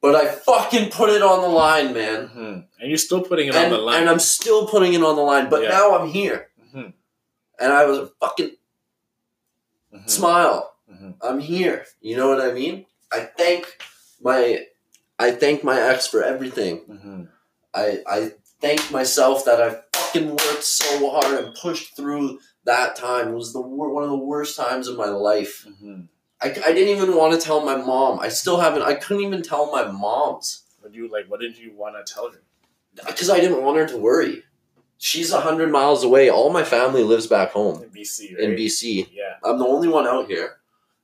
[0.00, 2.26] But I fucking put it on the line, man.
[2.28, 2.40] hmm
[2.80, 4.00] And you're still putting it and, on the line.
[4.02, 5.50] and I'm still putting it on the line.
[5.50, 5.70] But Yeah.
[5.70, 6.92] now I'm here, Mhm.
[7.58, 8.52] and I was a fucking
[9.92, 10.08] Mhm.
[10.08, 10.74] smile.
[10.88, 11.14] Mhm.
[11.20, 11.84] I'm here.
[12.00, 12.86] You know what I mean?
[13.12, 13.78] I thank
[14.20, 14.64] my,
[15.18, 16.80] I thank my ex for everything.
[16.88, 17.28] Mhm.
[17.74, 23.28] I I thank myself that I fucking worked so hard and pushed through that time.
[23.28, 25.66] It was the one of the worst times of my life.
[25.68, 26.08] Mhm.
[26.40, 28.18] I, I didn't even want to tell my mom.
[28.20, 28.82] I still haven't.
[28.82, 30.64] I couldn't even tell my mom's.
[30.80, 31.26] What do you like?
[31.30, 32.38] What did you want to tell her?
[33.06, 34.42] because I didn't want her to worry.
[34.98, 36.28] She's a hundred miles away.
[36.28, 38.44] All my family lives back home In BC, right?
[38.44, 39.08] in BC.
[39.12, 39.36] Yeah.
[39.42, 40.58] I'm the only one out here.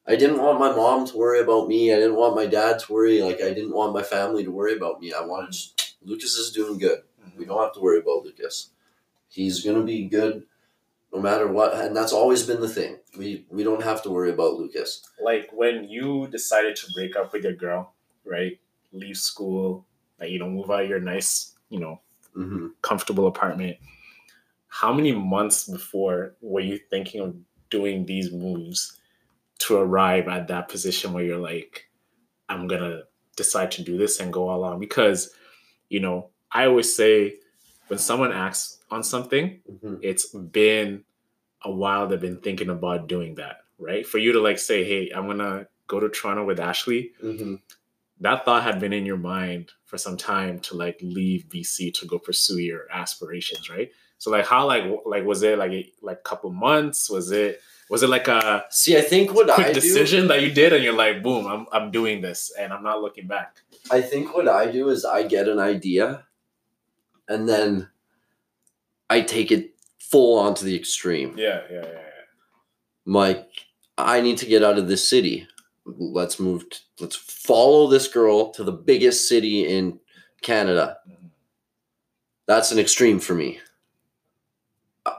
[0.09, 1.93] I didn't want my mom to worry about me.
[1.93, 3.21] I didn't want my dad to worry.
[3.23, 5.13] Like I didn't want my family to worry about me.
[5.13, 7.03] I wanted just, Lucas is doing good.
[7.37, 7.49] We Mhm.
[7.49, 8.71] don't have to worry about Lucas.
[9.29, 10.47] He's gonna be good
[11.13, 13.01] no matter what, and that's always been the thing.
[13.19, 15.03] We we don't have to worry about Lucas.
[15.21, 17.95] Like when you decided to break up with your girl,
[18.25, 18.59] right?
[18.93, 19.87] Leave school,
[20.21, 22.01] like you know, move out of your nice, you know,
[22.37, 22.69] Mm-hmm.
[22.83, 23.79] comfortable apartment.
[24.69, 27.35] How many months before were you thinking of
[27.71, 28.98] doing these moves
[29.59, 31.89] to arrive at that position where you're like,
[32.49, 33.03] I'm gonna
[33.37, 34.79] decide to do this and go all on?
[34.79, 35.31] Because,
[35.89, 37.37] you know, I always say
[37.89, 39.97] when someone acts on something, Mm-hmm.
[40.03, 41.05] it's been
[41.65, 44.07] a while they've been thinking about doing that, right?
[44.07, 47.57] For you to like say, hey, I'm gonna go to Toronto with Ashley, Mm-hmm.
[48.21, 52.07] that thought had been in your mind for some time to like leave BC to
[52.07, 53.91] go pursue your aspirations, right?
[54.19, 57.09] So like how like like was it like a like couple months?
[57.11, 60.51] Was it was it like a See, I think what quick I decision that you
[60.53, 63.57] did and you're like, boom, I'm I'm doing this and I'm not looking back.
[63.91, 66.25] I think what I do is I get an idea,
[67.29, 67.89] and then
[69.09, 71.35] I take it full on to the extreme.
[71.39, 72.01] Yeah, yeah, yeah, yeah.
[73.07, 73.49] like
[73.97, 75.47] I need to get out of this city.
[75.87, 76.65] Let's move.
[77.01, 79.99] let's follow this girl to the biggest city in
[80.43, 80.99] Canada.
[81.09, 81.31] Mhm.
[82.47, 83.61] That's an extreme for me.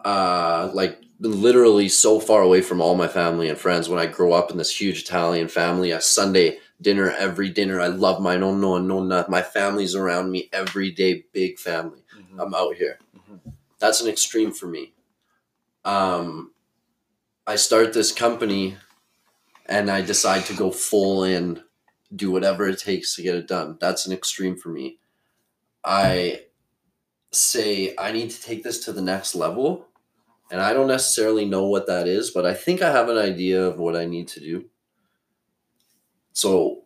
[0.05, 3.89] Uh, like literally so far away from all my family and friends.
[3.89, 7.81] When I grow up in this huge Italian family, a Sunday dinner every dinner.
[7.81, 11.25] I love my no no no not my family's around me every day.
[11.33, 12.03] Big family.
[12.15, 12.41] Mhm.
[12.41, 12.99] I'm out here.
[13.15, 13.53] Mhm.
[13.79, 14.93] That's an extreme for me.
[15.83, 16.53] Um,
[17.47, 18.77] I start this company
[19.65, 21.63] and I decide to go full in,
[22.15, 23.77] do whatever it takes to get it done.
[23.79, 24.99] That's an extreme for me.
[25.83, 26.45] I
[27.31, 29.88] say I need to take this to the next level,
[30.51, 33.63] and I don't necessarily know what that is, but I think I have an idea
[33.63, 34.65] of what I need to do.
[36.33, 36.83] So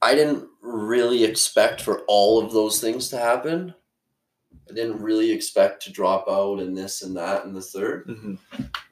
[0.00, 3.74] I didn't really expect for all of those things to happen.
[4.70, 8.38] I didn't really expect to drop out and this and that and the 3rd Mhm.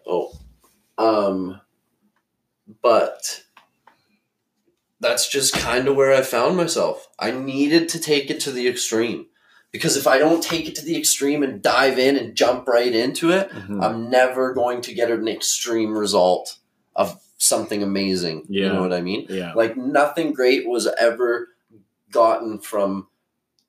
[0.07, 0.33] Oh,
[0.99, 1.61] um,
[2.83, 3.45] but
[5.01, 7.09] that's just kind of where I found myself.
[7.19, 9.27] I needed to take it to the extreme
[9.73, 12.93] because if I don't take it to the extreme and dive in and jump right
[12.95, 13.83] into it, Mhm.
[13.85, 16.57] I'm never going to get an extreme result
[16.97, 18.45] of something amazing.
[18.49, 19.27] You know what I mean?
[19.31, 19.53] yeah.
[19.55, 21.49] Like nothing great was ever
[22.11, 23.07] gotten from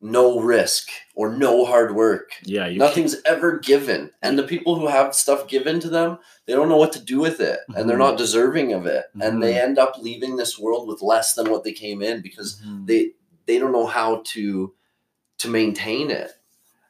[0.04, 2.32] no risk or no hard work.
[2.44, 2.68] Yeah.
[2.70, 4.10] Nothing's ever given.
[4.24, 7.20] And the people who have stuff given to them, they don't know what to do
[7.20, 8.08] with it and they're Mhm.
[8.10, 9.06] not deserving of it.
[9.22, 9.62] And they Mhm.
[9.64, 12.88] end up leaving this world with less than what they came in because Mhm.
[12.88, 13.12] they
[13.48, 14.72] they don't know how to
[15.42, 16.32] to maintain it.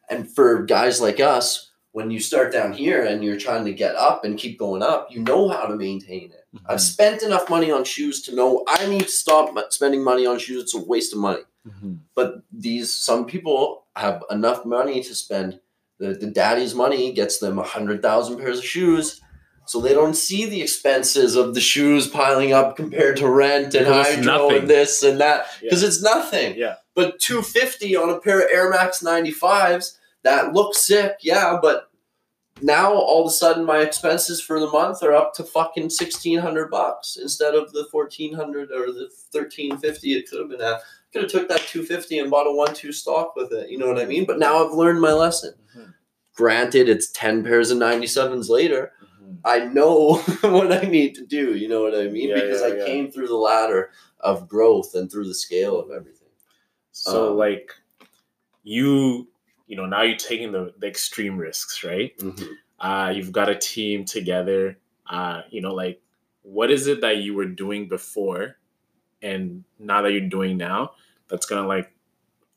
[0.09, 3.95] And for guys like us, when you start down here and you're trying to get
[3.95, 6.45] up and keep going up, you know how to maintain it.
[6.55, 6.61] Mhm.
[6.67, 10.37] I've spent enough money on shoes to know I need to stop spending money on
[10.39, 10.63] shoes.
[10.63, 11.43] It's a waste of money.
[11.67, 11.99] Mhm.
[12.15, 15.59] But these some people have enough money to spend.
[15.99, 19.21] The, the daddy's money gets them a hundred thousand pairs of shoes,
[19.71, 23.85] so they don't see the expenses of the shoes piling up compared to rent and
[23.85, 25.87] Because hydro and this and that because Yeah.
[25.87, 26.55] it's nothing.
[26.57, 26.75] Yeah.
[26.93, 31.57] But two fifty on a pair of Air Max ninety fives that look sick, yeah.
[31.61, 31.89] But
[32.61, 36.39] now all of a sudden my expenses for the month are up to fucking sixteen
[36.39, 40.59] hundred bucks instead of the fourteen hundred or the thirteen fifty it could have been
[40.61, 40.81] at.
[41.13, 43.69] Could have took that two fifty and bought a one two stock with it.
[43.69, 44.25] You know what I mean?
[44.25, 45.53] But now I've learned my lesson.
[45.77, 45.93] Mhm.
[46.35, 48.91] Granted, it's ten pairs of ninety sevens later.
[49.45, 51.55] I know what I need to do.
[51.55, 52.29] You know what I mean?
[52.29, 52.85] Yeah, because yeah, I yeah.
[52.85, 56.27] came through the ladder of growth and through the scale of everything.
[56.91, 57.71] So Um, like
[58.63, 59.27] you,
[59.67, 62.13] you know, now you're taking the, the extreme risks, right?
[62.79, 64.77] Uh, you've got a team together.
[65.07, 66.01] Uh, you know, like
[66.43, 68.57] what is it that you were doing before
[69.21, 70.91] and now that you're doing now
[71.27, 71.93] that's gonna like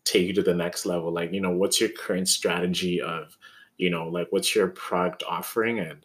[0.04, 1.12] take you to the next level?
[1.12, 3.36] Like, you know, what's your current strategy of,
[3.76, 6.04] you know, like what's your product offering and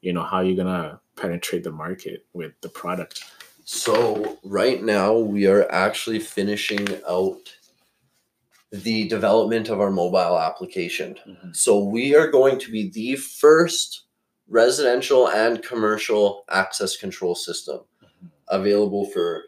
[0.00, 3.24] you know, how you're gonna penetrate the market with the product?
[3.64, 7.54] So right now we are actually finishing out
[8.70, 11.16] the development of our mobile application.
[11.26, 11.52] Mm-hmm.
[11.52, 14.04] So we are going to be the first
[14.48, 18.26] residential and commercial access control system mm-hmm.
[18.48, 19.44] available for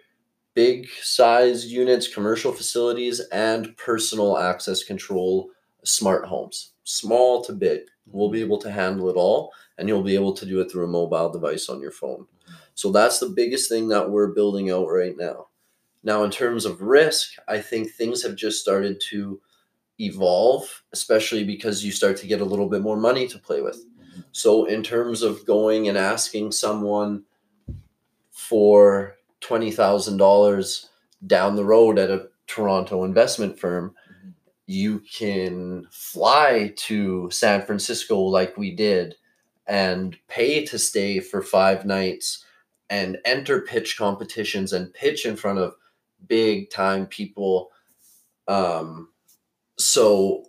[0.55, 5.51] big size units, commercial facilities, and personal access control
[5.85, 6.73] smart homes.
[6.85, 7.81] Small to big.
[8.07, 8.47] We'll be mm-hmm.
[8.47, 11.31] able to handle it all, and you'll be able to do it through a mobile
[11.31, 12.27] device on your phone.
[12.75, 15.49] So that's the biggest thing that we're building out right now.
[16.03, 19.41] Now, in terms of risk, I think things have just started to
[19.99, 23.83] evolve, especially because you start to get a little bit more money to play with.
[24.33, 27.25] So, in terms of going and asking someone
[28.31, 30.87] for $20,000
[31.27, 33.95] down the road at a Toronto investment firm,
[34.67, 39.17] you can fly to San Francisco like we did
[39.71, 42.45] and pay to stay for five nights
[42.91, 45.75] and enter pitch competitions and pitch in front of
[46.27, 47.71] big time people.
[48.49, 49.11] Um,
[49.79, 50.47] so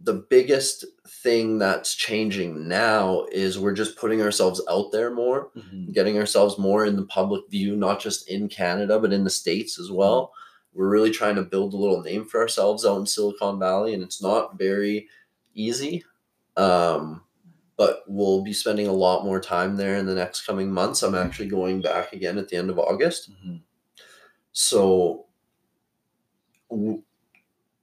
[0.00, 5.92] the biggest thing that's changing now is we're just putting ourselves out there more, Mhm.
[5.92, 9.80] getting ourselves more in the public view, not just in Canada, but in the States
[9.80, 10.32] as well.
[10.72, 14.02] We're really trying to build a little name for ourselves out in Silicon Valley, and
[14.04, 15.08] it's not very
[15.54, 16.04] easy.
[16.56, 17.24] Um,
[17.80, 21.02] but we'll be spending a lot more time there in the next coming months.
[21.02, 23.30] I'm actually going back again at the end of August.
[23.30, 23.62] Mhm.
[24.52, 25.24] So
[26.70, 27.02] w-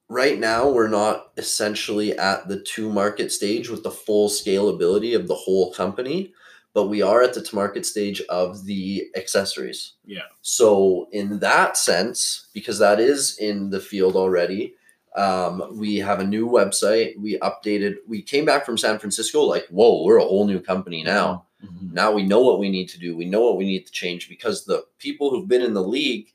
[0.08, 5.28] right now we're not essentially at the to market stage with the full scalability of
[5.28, 6.32] the whole company,
[6.76, 9.94] but we are at the to market stage of the accessories.
[10.06, 10.30] Yeah.
[10.44, 14.76] So in that sense, because that is in the field already,
[15.18, 17.18] um, we have a new website.
[17.20, 17.96] We updated.
[18.08, 21.92] We came back from San Francisco like, whoa, we're a whole new company now Mhm.
[21.92, 24.30] now we know what we need to do we know what we need to change
[24.30, 26.28] because the people who've been in the league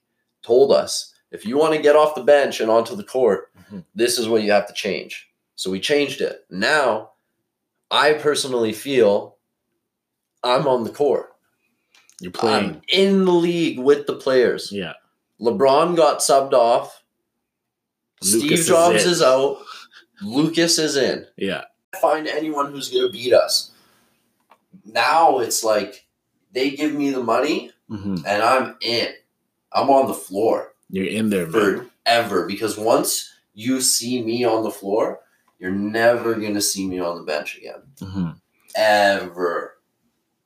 [0.43, 3.85] told us if you want to get off the bench and onto the court Mhm.
[3.95, 7.12] this is what you have to change so we changed it now
[7.93, 9.37] i personally feel
[10.43, 11.37] i'm on the court
[12.20, 12.64] You're playing.
[12.64, 14.95] i'm in the league with the players yeah.
[15.41, 17.01] lebron got subbed off
[18.23, 19.07] steve Lucas is jobs it.
[19.11, 19.59] is out
[20.23, 21.27] Lucas is in.
[21.37, 21.64] Yeah.
[22.01, 23.70] Find anyone who's gonna beat us.
[24.85, 26.07] Now it's like
[26.53, 29.09] they give me the money hmm and I'm in.
[29.73, 31.91] I'm on the floor You're in there, man.
[32.07, 35.20] forever because once you see me on the floor,
[35.59, 37.83] you're never gonna see me on the bench again.
[38.01, 38.31] hmm
[38.77, 39.79] Ever.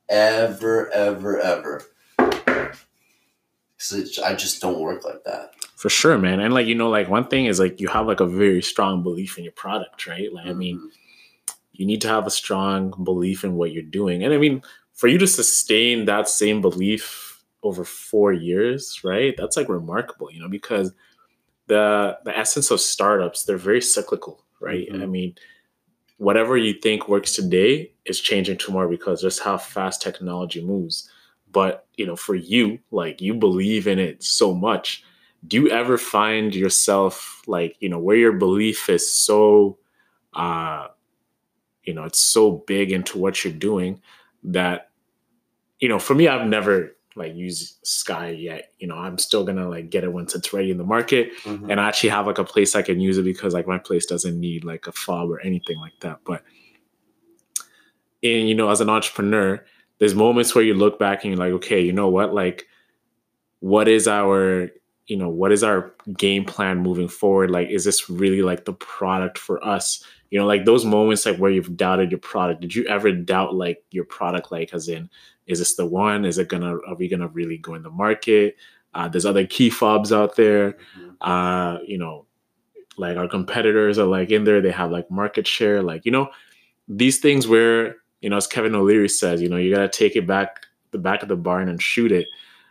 [0.08, 1.82] Ever, ever, ever.
[2.16, 5.52] 'Cause it- I just don't work like that.
[5.76, 6.40] For sure, man.
[6.40, 9.02] And like you know, like one thing is like you have like a very strong
[9.02, 10.32] belief in your product, right?
[10.32, 10.90] Like I mean,
[11.72, 14.24] you need to have a strong belief in what you're doing.
[14.24, 14.62] And I mean,
[14.94, 19.34] for you to sustain that same belief over four years, right?
[19.38, 20.92] That's like remarkable, you know, because
[21.68, 24.88] the the essence of startups, they're very cyclical, right?
[24.90, 25.02] Mhm.
[25.02, 25.36] I mean,
[26.18, 31.10] whatever you think works today is changing tomorrow because just how fast technology moves.
[31.52, 35.04] But you know, for you, like you believe in it so much.
[35.46, 39.78] Do you ever find yourself like, you know, where your belief is so
[40.34, 40.88] uh
[41.84, 44.00] you know it's so big into what you're doing
[44.42, 44.90] that
[45.78, 48.72] you know for me i've never like used sky yet.
[48.78, 51.30] You know i'm still gonna like get it once it's ready in the market.
[51.44, 51.70] Mhm.
[51.70, 54.04] and i actually have like a place i can use it because like my place
[54.04, 56.18] doesn't need like a fob or anything like that.
[56.26, 56.42] But
[58.20, 59.64] in you know as an entrepreneur
[59.98, 62.34] there's moments where you look back and you're like okay you know what?
[62.34, 62.66] Like
[63.60, 64.70] what is our
[65.06, 67.50] you know what is our game plan moving forward?
[67.50, 70.04] Like is this really like the product for us?
[70.30, 73.54] You know like those moments like where you've doubted your product did you ever doubt
[73.54, 75.08] like your product like as in
[75.46, 76.24] is this the one?
[76.24, 78.56] Is it gonna are we gonna really go in the market?
[78.94, 80.76] Uh, there's other key fobs out there.
[80.98, 81.16] Mhm.
[81.20, 82.26] uh you know
[82.98, 84.60] like our competitors are like in there.
[84.60, 85.82] They have like market share.
[85.82, 86.30] Like you know
[86.88, 90.16] these things where you know as kevin o'leary says you know you got to take
[90.16, 92.26] it back the back of the barn and shoot it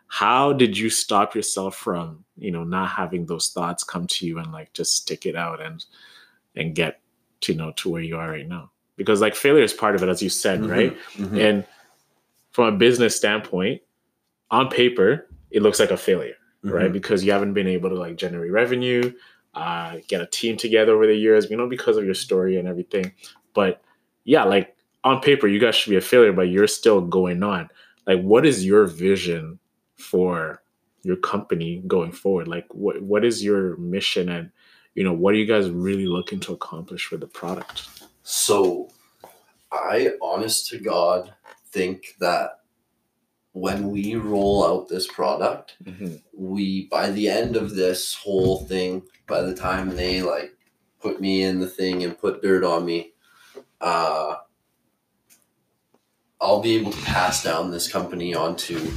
[0.07, 4.37] how did you stop yourself from you know not having those thoughts come to you
[4.39, 5.85] and like just stick it out and
[6.55, 6.99] and get
[7.41, 10.03] to you know to where you are right now because like failure is part of
[10.03, 10.69] it as you said Mhm.
[10.69, 11.39] right Mhm.
[11.49, 11.65] and
[12.51, 13.81] from a business standpoint
[14.51, 16.89] on paper it looks like a failure right?
[16.89, 16.93] Mhm.
[16.93, 19.13] Because you haven't been able to like generate revenue,
[19.53, 22.67] uh, get a team together over the years, you know, because of your story and
[22.67, 23.11] everything.
[23.53, 23.83] But
[24.23, 27.69] yeah, like on paper, you guys should be a failure, but you're still going on.
[28.07, 29.59] Like, what is your vision
[29.97, 30.61] for
[31.03, 32.47] your company going forward?
[32.47, 34.51] Like, what what is your mission, and
[34.93, 37.89] you know, what are you guys really looking to accomplish with the product?
[38.23, 38.89] So,
[39.71, 41.33] I, honest to God,
[41.71, 42.61] think that
[43.51, 45.77] when we roll out this product,
[46.33, 50.51] we by the end of this whole thing, by the time they like
[50.99, 53.13] put me in the thing and put dirt on me,
[53.79, 54.35] uh,
[56.41, 58.91] I'll be able to pass down this company onto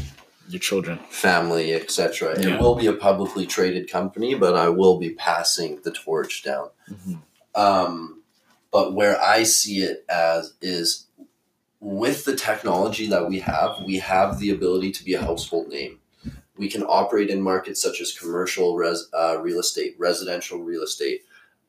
[0.48, 0.98] Your children.
[1.10, 2.40] family, etc.
[2.40, 2.54] Yeah.
[2.54, 6.70] It will be a publicly traded company, but I will be passing the torch down.
[7.54, 8.22] Um,
[8.70, 11.06] but where I see it as is
[11.80, 15.98] with the technology that we have, we have the ability to be a household name.
[16.56, 21.22] We can operate in markets such as commercial res, uh, real estate, residential real estate,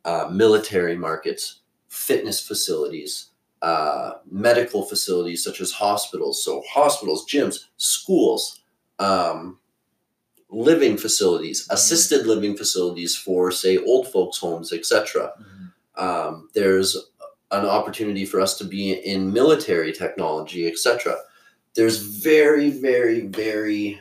[0.04, 3.28] uh, military markets, fitness facilities,
[3.62, 6.44] uh, medical facilities such as hospitals.
[6.44, 8.59] So, hospitals, gyms, schools,
[9.00, 9.60] um,
[10.50, 15.32] living facilities, assisted living facilities for, say, old folks' homes, etc
[16.00, 16.98] um, there's
[17.52, 21.18] an opportunity for us to be in military technology, etc.
[21.76, 24.00] There's very, very, very,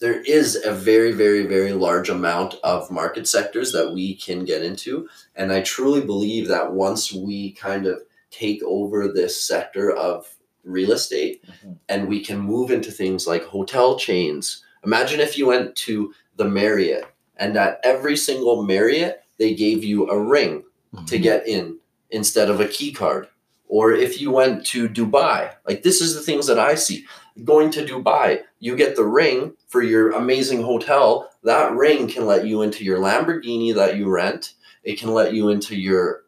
[0.00, 4.62] there is a very, very, very large amount of market sectors that we can get
[4.62, 5.08] into.
[5.36, 8.00] And I truly believe that once we kind of
[8.30, 10.26] take over this sector of
[10.64, 11.72] real estate mm-hmm.
[11.88, 14.64] and we can move into things like hotel chains.
[14.84, 17.06] Imagine if you went to the Marriott
[17.36, 21.22] and at every single Marriott, they gave you a ring to mm-hmm.
[21.22, 21.78] get in
[22.10, 23.28] instead of a key card.
[23.66, 27.06] Or if you went to Dubai, like this is the things that I see.
[27.42, 31.28] Going to Dubai, you get the ring for your amazing hotel.
[31.42, 34.54] That ring can let you into your Lamborghini that you rent.
[34.84, 36.23] It can let you into your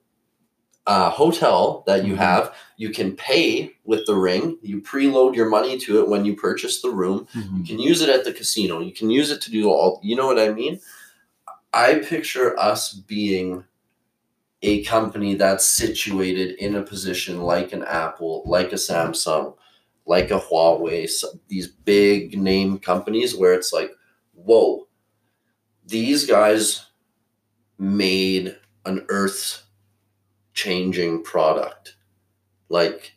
[0.87, 2.18] uh, hotel that you Mhm.
[2.18, 2.55] have.
[2.76, 4.59] You can pay with the ring.
[4.62, 7.26] You preload your money to it when you purchase the room.
[7.34, 7.59] Mhm.
[7.59, 8.80] You can use it at the casino.
[8.80, 10.01] You can use it to do all.
[10.05, 10.80] You know what I mean?
[11.72, 13.64] I picture us being
[14.62, 19.55] a company that's situated in a position like an Apple, like a Samsung,
[20.07, 21.09] like a Huawei,
[21.49, 23.91] these big name companies where it's like,
[24.34, 24.87] whoa,
[25.84, 26.87] these guys
[27.78, 28.57] made
[28.87, 29.62] an earth
[30.57, 31.94] changing product.
[32.68, 33.12] Like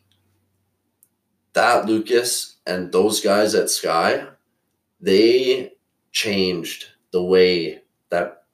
[1.54, 4.28] that Lucas and those guys at Sky,
[5.00, 5.72] they
[6.12, 8.44] changed the way that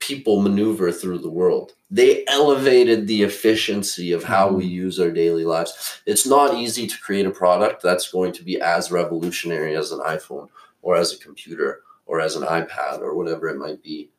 [0.00, 1.74] people maneuver through the world.
[1.90, 4.72] They elevated the efficiency of how we mm-hmm.
[4.72, 6.02] use our daily lives.
[6.06, 10.00] It's not easy to create a product that's going to be as revolutionary as an
[10.00, 10.48] iPhone
[10.82, 14.10] or as a computer or as an iPad or whatever it might be.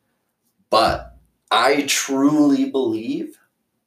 [0.70, 1.16] But
[1.50, 3.38] I truly believe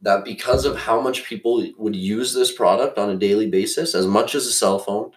[0.01, 4.07] that because of how much people would use this product on a daily basis, as
[4.07, 5.11] much as a cell phone,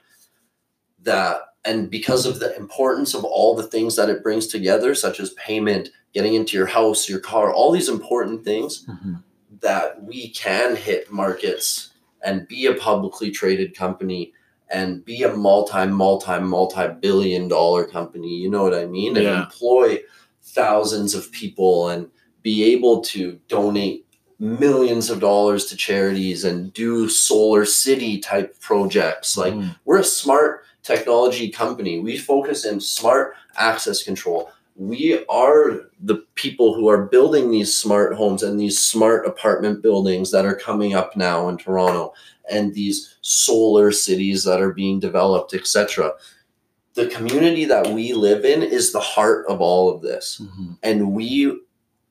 [1.03, 5.21] that and because of the importance of all the things that it brings together, such
[5.21, 9.15] as payment, getting into your house, your car, all these important things, Mm-hmm.
[9.61, 11.91] that we can hit markets
[12.25, 14.33] and be a publicly traded company
[14.71, 18.35] and be a multi, multi, multi billion dollar company.
[18.37, 19.17] You know what I mean?
[19.17, 20.01] And employ
[20.43, 22.09] thousands of people and
[22.43, 24.07] be able to donate
[24.43, 29.37] millions of dollars to charities and do solar city type projects.
[29.37, 29.77] Like Mm.
[29.85, 32.01] we're a smart technology company.
[32.01, 34.51] We focus in smart access control.
[34.75, 40.33] We are the people who are building these smart homes and these smart apartment buildings
[40.33, 42.13] that are coming up now in Toronto
[42.51, 46.15] and these solar cities that are being developed, etc.
[46.95, 50.79] The community that we live in is the heart of all of this Mhm.
[50.83, 51.61] and we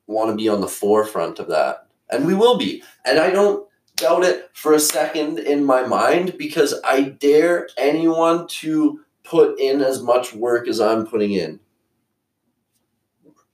[0.08, 2.84] want to be on the forefront of that and we will be.
[3.06, 8.48] And i don't doubt it for a second in my mind because i dare anyone
[8.48, 11.60] to put in as much work as i'm putting in.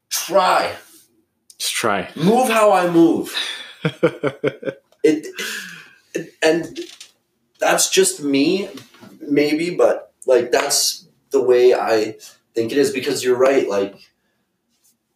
[0.09, 0.73] Try.
[1.57, 2.09] Just try.
[2.15, 3.35] move how i move.
[5.03, 5.27] It,
[6.13, 6.79] it- and
[7.59, 8.69] that's just me
[9.21, 12.15] maybe but like that's the way i
[12.55, 14.09] think it is because you're right like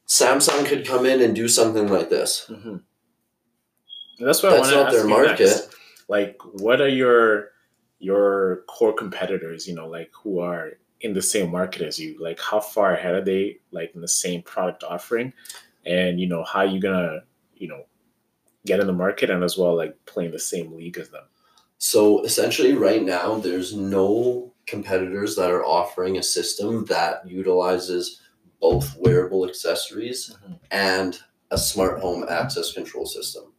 [0.08, 2.46] samsung could come in and do something like this.
[2.48, 2.91] Hmm And
[4.26, 5.40] that's what That's I want to ask you market.
[5.40, 5.76] next.
[6.08, 7.50] Like, what are your
[8.00, 9.68] your core competitors?
[9.68, 12.16] You know, like who are in the same market as you?
[12.20, 13.60] Like, how far ahead are they?
[13.72, 15.34] Like in the same product offering,
[15.86, 17.22] and you know, how you gonna
[17.56, 17.84] you know
[18.66, 21.24] get in the market and as well like playing the same league as them.
[21.80, 28.22] So essentially, right now, there's no competitors that are offering a system that utilizes
[28.60, 30.60] both wearable accessories Mhm.
[30.70, 31.20] and
[31.50, 33.51] a smart home access control system.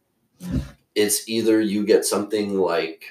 [0.95, 3.05] It's either you get something like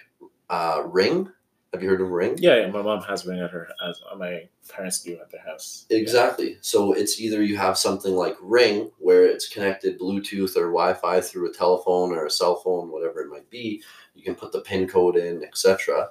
[0.49, 1.29] uh, Ring.
[1.73, 2.37] Have you heard of Ring?
[2.39, 5.87] Yeah, yeah, my mom has Ring at her as my parents do at their house.
[5.89, 6.59] Exactly.
[6.61, 11.21] So it's either you have something like Ring, where it's connected Bluetooth or Wi Fi
[11.21, 13.83] through a telephone or a cell phone, whatever it might be.
[14.15, 16.11] You can put the PIN code in, etc.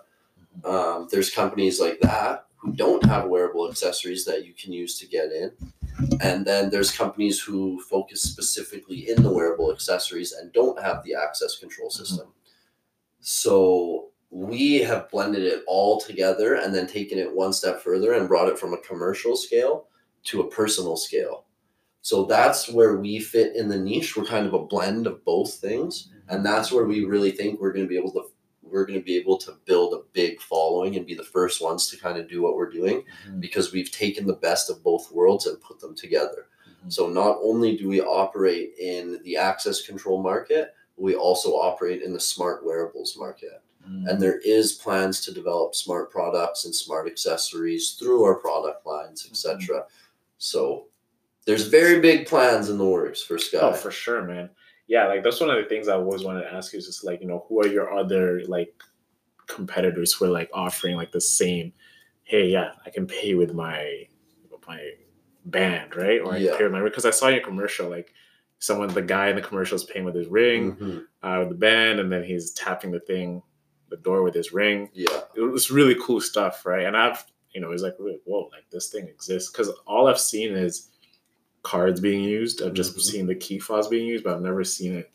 [0.65, 5.07] Um, there's companies like that who don't have wearable accessories that you can use to
[5.07, 5.51] get in.
[6.21, 11.15] And then there's companies who focus specifically in the wearable accessories and don't have the
[11.15, 12.03] access control mm-hmm.
[12.03, 12.27] system.
[13.19, 18.27] So we have blended it all together and then taken it one step further and
[18.27, 19.87] brought it from a commercial scale
[20.23, 21.45] to a personal scale.
[22.01, 24.17] So that's where we fit in the niche.
[24.17, 26.35] We're kind of a blend of both things, mm-hmm.
[26.35, 28.30] and that's where we really think we're going to be able to
[28.71, 31.87] we're going to be able to build a big following and be the first ones
[31.87, 33.39] to kind of do what we're doing Mhm.
[33.41, 36.47] because we've taken the best of both worlds and put them together.
[36.85, 36.91] Mhm.
[36.93, 42.13] So not only do we operate in the access control market, we also operate in
[42.13, 44.07] the smart wearables market Mhm.
[44.09, 49.25] and there is plans to develop smart products and smart accessories through our product lines
[49.29, 49.87] etc
[50.37, 50.85] so
[51.45, 54.51] there's very big plans in the works for sky Oh, for sure, man.
[54.91, 57.05] Yeah, like that's one of the things I always wanted to ask you is just
[57.05, 58.73] like, you know, who are your other like
[59.47, 61.71] competitors who are like offering like the same,
[62.23, 64.05] hey, yeah, I can pay with my
[64.67, 64.91] my
[65.45, 66.19] band, right?
[66.19, 66.49] Or I Yeah.
[66.49, 68.13] can pay with my because I saw your commercial, like
[68.59, 71.05] someone the guy in the commercial is paying with his ring, Mhm.
[71.23, 73.41] uh, with the band, and then he's tapping the thing,
[73.87, 74.89] the door with his ring.
[74.93, 76.85] yeah It was really cool stuff, right?
[76.85, 77.23] And I've
[77.53, 79.51] you know, it's like, whoa, like this thing exists.
[79.51, 80.90] Because all I've seen is
[81.63, 82.61] cards being used.
[82.61, 83.01] I've just Mhm.
[83.01, 85.11] seen the key fobs being used, but I've never seen it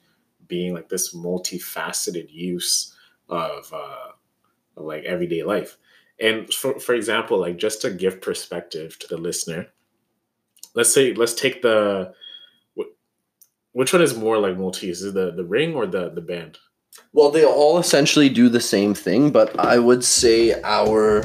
[0.46, 2.94] being like this multifaceted use
[3.28, 4.12] of, uh,
[4.76, 5.76] of like everyday life.
[6.20, 9.68] And for, for example, like just to give perspective to the listener,
[10.74, 12.14] let's say, let's take the,
[12.78, 12.92] wh-
[13.72, 15.00] which one is more like multi-use?
[15.02, 16.58] Is it the, the ring or the, the band?
[17.12, 21.22] well they all essentially do the same thing but i would say our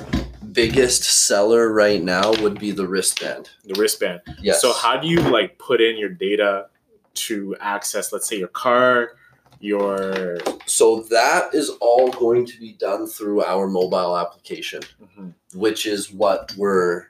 [0.54, 4.22] biggest seller right now would be the wristband The wristband.
[4.42, 6.68] yes So how do you like put in your data
[7.14, 9.12] to access, let's say, your car,
[9.60, 15.34] your so that is all going to be done through our mobile application Mhm.
[15.54, 17.06] which is what we're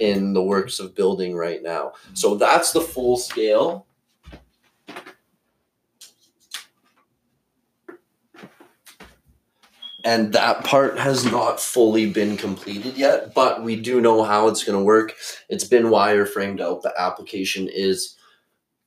[0.00, 1.92] in the works of building right now.
[2.12, 3.86] So that's the full scale.
[10.04, 14.62] And that part has not fully been completed yet, but we do know how it's
[14.62, 15.16] going to work.
[15.48, 16.82] It's been wireframed out.
[16.82, 18.16] The application is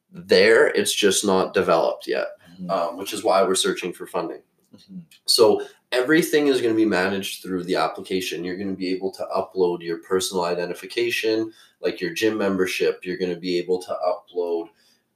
[0.09, 0.67] there.
[0.67, 2.27] It's just not developed yet,
[2.61, 2.69] Mhm.
[2.69, 4.41] um, which is why we're searching for funding.
[4.73, 5.01] Mhm.
[5.25, 5.61] So
[5.91, 8.45] everything is going to be managed through the application.
[8.45, 11.51] You're going to be able to upload your personal identification,
[11.81, 13.05] like your gym membership.
[13.05, 14.69] You're going to be able to upload,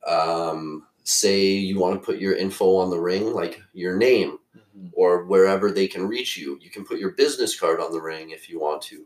[0.05, 4.39] um, say, you want to put your info on the ring, like your name.
[4.93, 6.57] Or wherever they can reach you.
[6.61, 9.06] You can put your business card on the ring if you want to.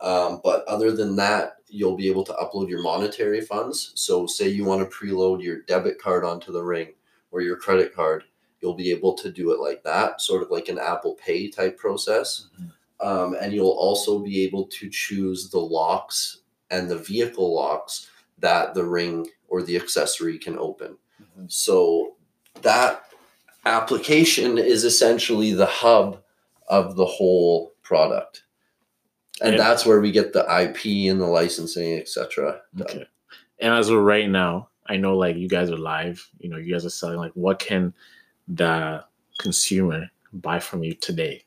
[0.00, 3.92] Um, but other than that, you'll be able to upload your monetary funds.
[3.94, 6.92] So, say you want to preload your debit card onto the ring
[7.30, 8.24] or your credit card,
[8.60, 11.78] you'll be able to do it like that, sort of like an Apple Pay type
[11.78, 12.48] process.
[12.60, 12.72] Mhm.
[13.06, 16.40] Um, and you'll also be able to choose the locks
[16.70, 20.96] and the vehicle locks that the ring or the accessory can open.
[21.20, 21.50] Mhm.
[21.50, 22.16] So,
[22.62, 23.05] that
[23.66, 26.22] application is essentially the hub
[26.68, 28.44] of the whole product.
[29.42, 32.60] And that's where we get the IP and the licensing, etc.
[32.80, 33.06] Okay.
[33.58, 36.26] And as of right now, I know like you guys are live.
[36.38, 37.18] You know, you guys are selling.
[37.18, 37.92] Like, what can
[38.48, 39.04] the
[39.38, 41.44] consumer buy from you today?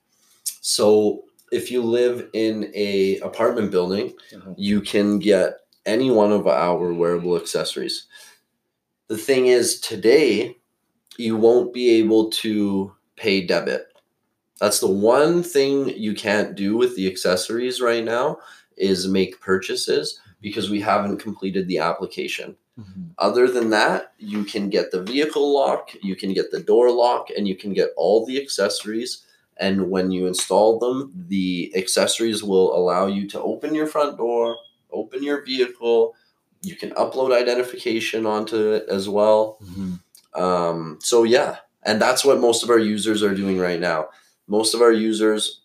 [0.62, 4.54] So if you live in a apartment building, uh-huh.
[4.56, 8.06] you can get any one of our wearable accessories.
[9.08, 10.59] The thing is today
[11.20, 13.88] you won't be able to pay debit.
[14.60, 18.40] That's the one thing you can't do with the accessories right now
[18.78, 22.56] is make purchases because we haven't completed the application.
[22.80, 23.10] Mhm.
[23.18, 27.30] Other than that, you can get the vehicle lock, you can get the door lock,
[27.36, 29.26] and you can get all the accessories.
[29.58, 34.56] And when you install them, the accessories will allow you to open your front door,
[34.92, 36.16] open your vehicle.
[36.62, 39.58] You can upload identification onto it as well.
[39.62, 40.00] Mhm.
[40.34, 44.08] Um, so, yeah, and that's what most of our users are doing right now.
[44.48, 45.62] Most of our users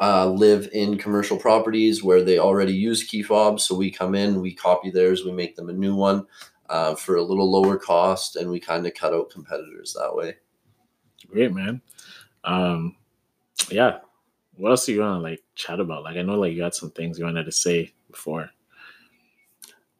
[0.00, 3.64] uh, live in commercial properties where they already use key fobs.
[3.64, 6.26] So we come in, we copy theirs, we make them a new one
[6.68, 10.34] uh, for a little lower cost, and we kind of cut out competitors that way.
[11.28, 11.80] Great, man.
[12.44, 12.96] Um,
[13.70, 13.98] yeah.
[14.56, 16.04] What else do you want to like chat about?
[16.04, 18.50] Like, I know like you had some things you wanted to say before.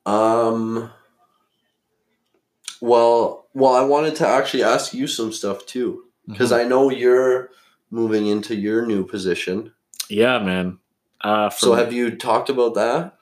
[0.06, 0.90] Um,
[2.88, 6.58] well, well, I wanted to actually ask you some stuff too, because Mhm.
[6.60, 7.50] I know you're
[7.90, 9.72] moving into your new position.
[10.10, 10.78] yeah, man.
[11.22, 13.14] Uh, So have you talked about that?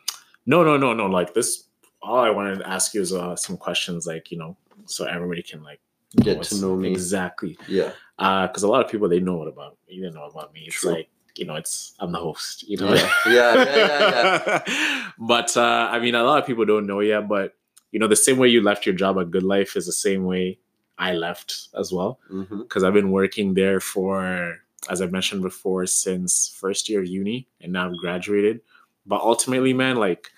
[0.46, 1.06] No, no, no, no.
[1.06, 1.64] Like this,
[2.02, 4.56] all I wanted to ask you is uh, some questions, like you know,
[4.86, 5.80] so everybody can like
[6.16, 6.90] Get what's- to know me.
[6.90, 7.56] exactly.
[7.68, 7.92] Yeah.
[8.18, 10.62] Because a lot of people they know what about you didn't know about me.
[10.66, 10.92] It's True.
[10.96, 11.08] like
[11.38, 12.56] you know, it's I'm the host.
[12.68, 12.92] You know.
[12.94, 13.10] Yeah.
[13.26, 15.10] Yeah, yeah, yeah, yeah.
[15.32, 17.28] but uh, I mean, a lot of people don't know yet.
[17.28, 17.54] But
[17.92, 20.24] you know, the same way you left your job at Good Life is the same
[20.24, 20.58] way
[20.98, 22.18] I left as well.
[22.30, 22.62] Mm-hmm.
[22.62, 24.58] Because I've been working there for,
[24.90, 28.60] as I mentioned before, since first year of uni, and now I've graduated.
[29.06, 30.30] But ultimately, man, like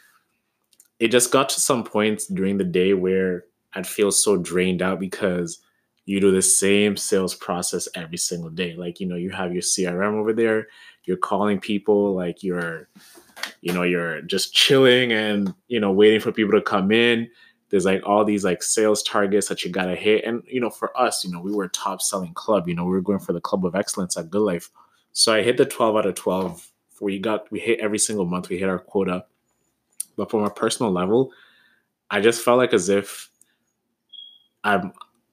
[0.98, 3.44] it just got to some points during the day where
[3.74, 5.60] I'd feel so drained out because
[6.06, 8.74] you do the same sales process every single day.
[8.74, 10.68] Like, you know, you have your CRM over there,
[11.04, 12.88] you're calling people, like you're,
[13.60, 17.28] you know, you're just chilling and, you know, waiting for people to come in.
[17.74, 20.22] There's like all these like sales targets that you gotta hit.
[20.24, 22.84] And, you know, for us, you know, we were a top selling club, you know,
[22.84, 24.70] we were going for the club of excellence at Good Life.
[25.12, 26.70] So I hit the 12 out of 12.
[27.00, 29.24] We got, we hit every single month, we hit our quota.
[30.14, 31.32] But from a personal level,
[32.12, 33.28] I just felt like as if
[34.62, 34.92] I'm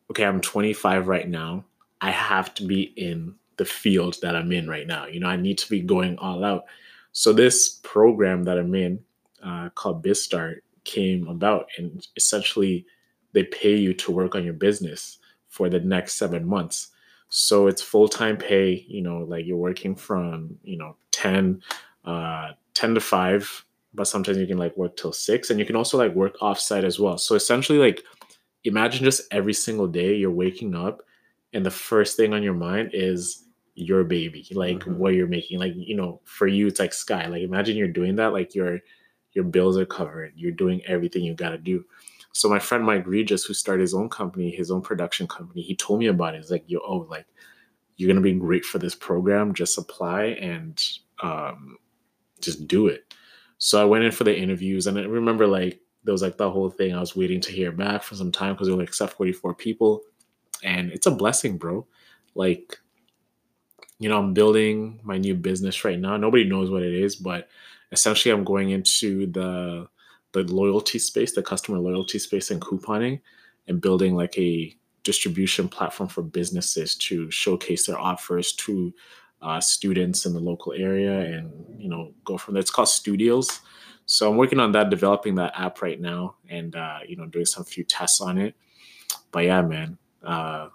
[0.09, 1.63] okay, I'm 25 right now.
[2.01, 5.05] I have to be in the field that I'm in right now.
[5.05, 6.63] You know, I need to be going all out.
[7.11, 8.99] So this program that I'm in,
[9.43, 12.85] uh, called BizStart, came about, and essentially
[13.33, 16.89] they pay you to work on your business for the next seven months.
[17.29, 18.85] So it's full time pay.
[18.87, 21.61] You know, like you're working from you know 10,
[22.05, 25.75] uh, 10 to five, but sometimes you can like work till six, and you can
[25.75, 27.17] also like work offsite as well.
[27.17, 28.03] So essentially, like
[28.63, 31.01] imagine just every single day you're waking up
[31.53, 33.45] and the first thing on your mind is
[33.75, 34.97] your baby like Mhm.
[34.97, 38.15] what you're making like you know for you it's like sky like imagine you're doing
[38.17, 38.79] that like your
[39.33, 41.83] your bills are covered you're doing everything you got to do
[42.33, 45.75] so my friend mike regis who started his own company his own production company he
[45.75, 47.25] told me about it he's like yo oh like
[47.97, 50.81] you're gonna be great for this program just apply and
[51.21, 51.77] um
[52.39, 53.13] just do it
[53.57, 56.49] so i went in for the interviews and i remember like there was like the
[56.49, 56.95] whole thing.
[56.95, 60.01] I was waiting to hear back for some time because were like except 44 people.
[60.63, 61.85] And it's a blessing, bro.
[62.33, 62.79] Like,
[63.99, 66.17] you know, I'm building my new business right now.
[66.17, 67.49] Nobody knows what it is, but
[67.91, 69.87] essentially I'm going into the
[70.33, 73.19] the loyalty space, the customer loyalty space and couponing
[73.67, 74.73] and building like a
[75.03, 78.93] distribution platform for businesses to showcase their offers to
[79.41, 82.61] uh, students in the local area and you know go from there.
[82.61, 83.59] It's called Studios.
[84.05, 87.45] So I'm working on that, developing that app right now, and uh, you know, doing
[87.45, 88.55] some few tests on it.
[89.31, 90.69] But yeah, man, uh,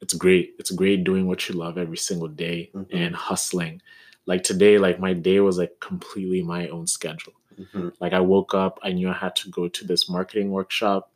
[0.00, 0.54] it's great.
[0.58, 2.86] It's great doing what you love every single day Mhm.
[2.92, 3.80] and hustling.
[4.26, 7.32] Like today, like my day was like completely my own schedule.
[7.58, 7.92] Mhm.
[8.00, 11.10] Like I woke up, I knew I had to go to this marketing workshop,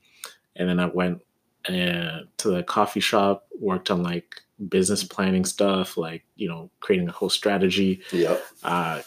[0.57, 1.23] and then I went
[1.69, 7.09] uh, to the coffee shop, worked on like business planning stuff, like you know, creating
[7.09, 8.01] a whole strategy.
[8.12, 8.43] Yep.
[8.62, 9.03] Uh,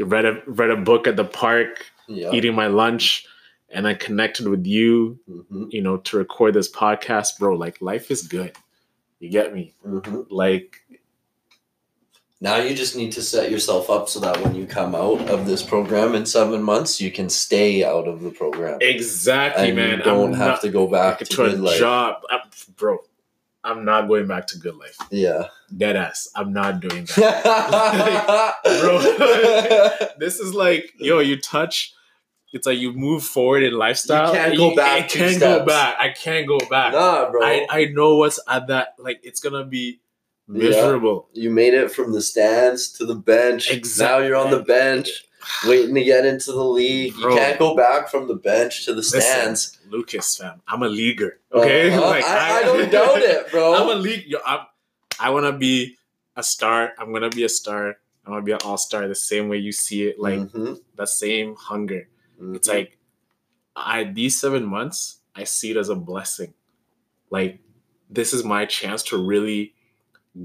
[0.00, 2.34] read a read a book at the park, Yep.
[2.34, 3.26] eating my lunch,
[3.70, 5.72] and I connected with you, Mhm.
[5.72, 7.54] you know, to record this podcast, bro.
[7.56, 8.52] Like life is good.
[9.20, 9.74] You get me?
[9.86, 10.26] Mhm.
[10.30, 10.76] Like
[12.40, 15.44] Now you just need to set yourself up so that when you come out of
[15.46, 18.78] this program in seven months, you can stay out of the program.
[18.80, 19.98] exactly, and man.
[19.98, 21.78] you don't I'm have not- to go back to, to good a life.
[21.78, 22.98] job, I'm- bro.
[23.64, 24.96] I'm not going back to good life.
[25.10, 25.48] Yeah.
[25.76, 26.28] Dead ass.
[26.34, 28.54] I'm not doing that.
[28.80, 30.08] Bro.
[30.18, 31.92] this is like, yo, you touch.
[32.52, 34.28] It's like you move forward in lifestyle.
[34.32, 35.96] You can't go back I can't go back.
[35.98, 36.92] I can't go back.
[36.92, 37.44] nah, bro.
[37.44, 38.94] I, I know what's at that.
[38.98, 40.00] Like it's gonna be
[40.50, 40.68] Yeah.
[40.70, 41.28] miserable.
[41.34, 43.70] you made it from the stands to the bench.
[43.70, 45.08] Exact- Now you're on the bench,
[45.66, 47.14] waiting to get into the league.
[47.20, 47.32] Bro.
[47.34, 49.78] You can't go back from the bench to the Listen, stands.
[49.90, 50.62] Lucas, fam.
[50.66, 51.40] I'm a leaguer.
[51.52, 52.02] Okay, Uh-huh.
[52.26, 53.74] I, I don't doubt it, bro.
[53.78, 54.24] I'm a league.
[54.26, 54.60] Yo, I'm,
[55.20, 55.96] I want to be
[56.36, 56.92] a star.
[56.98, 57.96] I'm gonna be a star.
[58.24, 60.18] I'm gonna be an all star the same way you see it.
[60.20, 60.78] Like Mhm.
[60.96, 62.08] the same hunger.
[62.54, 62.72] It's Mhm.
[62.74, 62.98] like
[63.74, 66.54] I these seven months, I see it as a blessing.
[67.30, 67.58] Like
[68.08, 69.74] this is my chance to really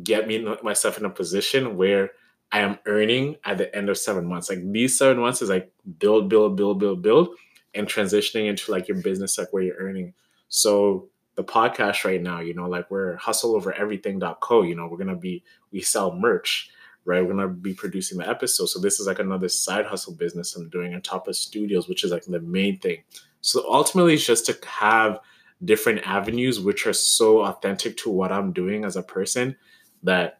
[0.01, 2.11] get me myself in a position where
[2.51, 4.49] I am earning at the end of seven months.
[4.49, 7.29] Like these seven months is like build, build, build, build, build,
[7.73, 10.13] and transitioning into like your business, like where you're earning.
[10.49, 15.43] So the podcast right now, you know, like we're hustleovereverything.co, you know, we're gonna be
[15.71, 16.69] we sell merch,
[17.05, 17.21] right?
[17.21, 18.67] We're gonna be producing the episode.
[18.67, 22.03] So this is like another side hustle business I'm doing on top of studios, which
[22.03, 23.03] is like the main thing.
[23.41, 25.19] So ultimately it's just to have
[25.65, 29.55] different avenues which are so authentic to what I'm doing as a person
[30.03, 30.39] that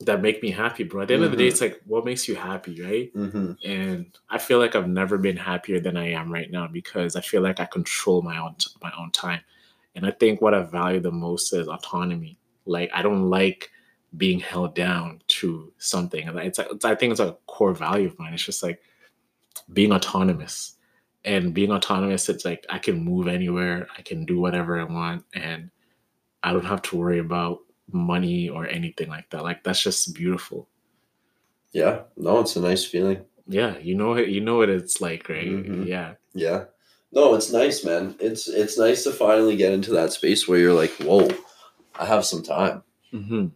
[0.00, 1.02] that make me happy, bro.
[1.02, 3.14] At the end of the day, it's like what makes you happy, right?
[3.14, 3.56] Mhm.
[3.64, 7.22] And I feel like I've never been happier than I am right now because I
[7.22, 9.40] feel like I control my own my own time.
[9.94, 12.38] And I think what I value the most is autonomy.
[12.66, 13.70] Like I don't like
[14.16, 16.28] being held down to something.
[16.28, 18.34] And it's, it's I think it's a core value of mine.
[18.34, 18.82] It's just like
[19.72, 20.76] being autonomous.
[21.24, 25.24] And being autonomous, it's like I can move anywhere, I can do whatever I want,
[25.34, 25.70] and
[26.44, 29.42] I don't have to worry about money or anything like that.
[29.42, 30.68] Like that's just beautiful.
[31.72, 32.02] Yeah.
[32.16, 33.24] No, it's a nice feeling.
[33.46, 34.28] Yeah, you know it.
[34.28, 35.46] You know what it's like, right?
[35.46, 35.86] Mhm.
[35.86, 36.14] Yeah.
[36.34, 36.64] Yeah.
[37.12, 38.16] No, it's nice, man.
[38.18, 41.28] It's it's nice to finally get into that space where you're like, whoa,
[41.98, 42.82] I have some time.
[43.10, 43.46] hmm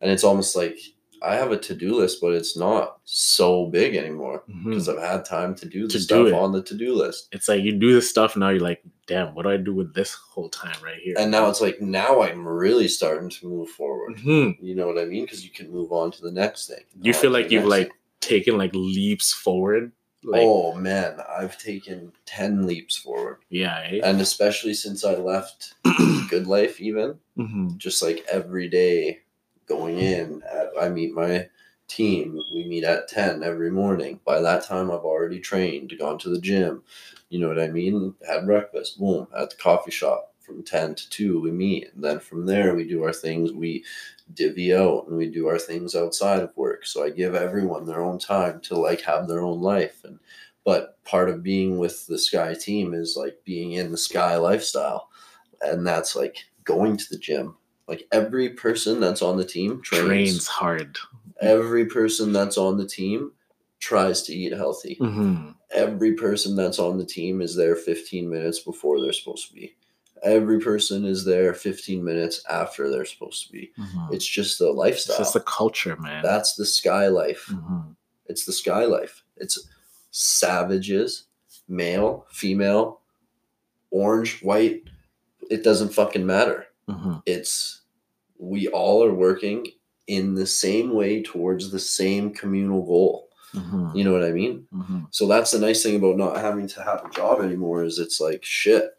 [0.00, 0.78] And it's almost like
[1.22, 5.54] I have a to-do list, but it's not so big anymore because I've had time
[5.56, 6.32] to do the To do stuff it.
[6.34, 7.28] on the to-do list.
[7.32, 8.48] It's like you do this stuff now.
[8.50, 11.14] You're like, damn, what do I do with this whole time right here?
[11.18, 14.16] And now it's like now I'm really starting to move forward.
[14.18, 14.56] Mhm.
[14.60, 15.24] You know what I mean?
[15.24, 16.84] Because you can move on to the next thing.
[17.00, 17.96] Do you feel like you've like thing.
[18.20, 19.92] taken like leaps forward?
[20.22, 23.78] Like, oh man, I've taken ten leaps forward, yeah.
[23.90, 24.00] eh?
[24.04, 25.72] and especially since I left
[26.28, 27.78] Good Life, even Mhm.
[27.78, 29.20] just like every day
[29.70, 31.48] going in, uh, I meet my
[31.86, 32.38] team.
[32.54, 34.20] We meet at ten every morning.
[34.26, 36.82] By that time, I've already trained, gone to the gym.
[37.30, 38.14] You know what I mean?
[38.28, 38.98] Had breakfast.
[38.98, 41.40] Boom, at the coffee shop from ten to two.
[41.40, 43.52] We meet, and then from there we do our things.
[43.52, 43.84] We
[44.34, 46.86] divvy out and we do our things outside of work.
[46.86, 50.02] So I give everyone their own time to like have their own life.
[50.04, 50.18] And
[50.64, 55.08] but part of being with the Sky team is like being in the Sky lifestyle,
[55.62, 57.56] and that's like going to the gym.
[57.90, 60.06] Like every person that's on the team trains.
[60.06, 60.96] Trains hard.
[61.40, 63.32] Every person that's on the team
[63.80, 64.94] tries to eat healthy.
[65.00, 69.54] hmm Every person that's on the team is there 15 minutes before they're supposed to
[69.54, 69.74] be.
[70.22, 73.72] Every person is there 15 minutes after they're supposed to be.
[74.12, 75.14] It's just the lifestyle.
[75.16, 76.22] It's just the culture, man.
[76.22, 77.46] That's the sky life.
[77.50, 77.96] Mhm.
[78.26, 79.22] It's the sky life.
[79.36, 79.58] It's
[80.10, 81.24] savages,
[81.68, 83.00] male, female,
[83.90, 84.84] orange, white.
[85.50, 86.66] It doesn't fucking matter.
[86.88, 87.22] Mhm.
[87.26, 87.79] It's
[88.40, 89.66] we all are working
[90.06, 93.28] in the same way towards the same communal goal.
[93.54, 93.94] Mhm.
[93.94, 94.66] You know what I mean?
[94.72, 95.06] Mhm.
[95.10, 98.20] So that's the nice thing about not having to have a job anymore is it's
[98.20, 98.92] like shit.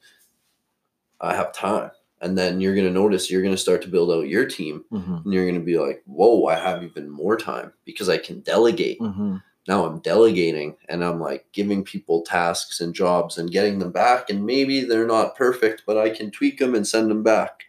[1.20, 1.92] I have time.
[2.22, 5.26] And then you're gonna notice you're gonna start to build out your team Mhm.
[5.26, 9.00] and you're gonna be like, whoa, I have even more time because I can delegate.
[9.00, 9.42] Mhm.
[9.68, 14.30] Now I'm delegating and I'm like giving people tasks and jobs and getting them back.
[14.30, 17.64] And maybe they're not perfect, but I can tweak them and send them back.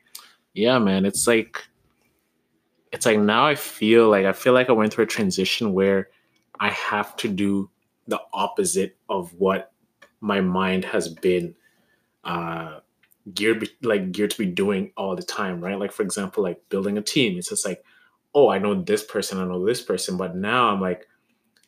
[0.55, 1.05] Yeah, man.
[1.07, 1.63] It's like
[2.93, 6.09] it's like now I feel like I feel like I went through a transition where
[6.61, 7.71] I have to do
[8.07, 9.73] the opposite of what
[10.21, 11.55] my mind has been
[12.25, 12.79] uh
[13.35, 16.61] geared be, like geared to be doing all the time right like for example like
[16.69, 17.85] building a team it's just like
[18.35, 21.07] oh i know this person i know this person but now i'm like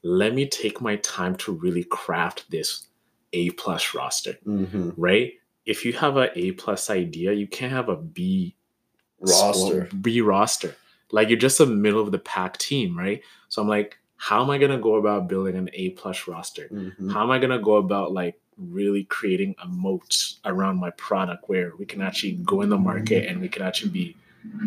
[0.03, 2.89] let me take my time to really craft this
[3.33, 4.91] a plus roster Mm-hmm.
[4.97, 5.33] right
[5.65, 8.57] if you have a a plus idea you can't have a b
[9.21, 9.89] Roster.
[10.01, 10.75] B roster.
[11.13, 13.23] Like you're just a middle of the pack team, right?
[13.49, 16.69] So I'm like, how am I gonna go about building an A plus roster?
[16.69, 17.13] Mhm.
[17.13, 21.73] How am I gonna go about like really creating a moat around my product where
[21.77, 24.17] we can actually go in the market and we can actually be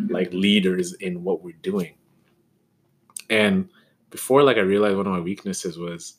[0.09, 1.93] like leaders in what we're doing?
[3.29, 3.69] And
[4.09, 6.15] before like I realized one of my weaknesses was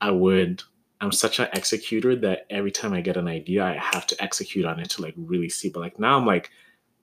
[0.00, 0.62] I would
[1.00, 4.64] I'm such an executor that every time I get an idea, I have to execute
[4.64, 5.68] on it to like really see.
[5.68, 6.50] But like now I'm like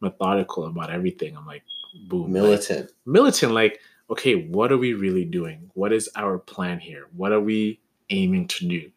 [0.01, 1.35] methodical about everything.
[1.37, 1.63] I'm like,
[2.07, 2.23] boom.
[2.23, 2.91] like, Militant.
[3.05, 3.79] militant like
[4.11, 7.79] okay what are we really doing what is our plan here what are we
[8.11, 8.91] aiming to do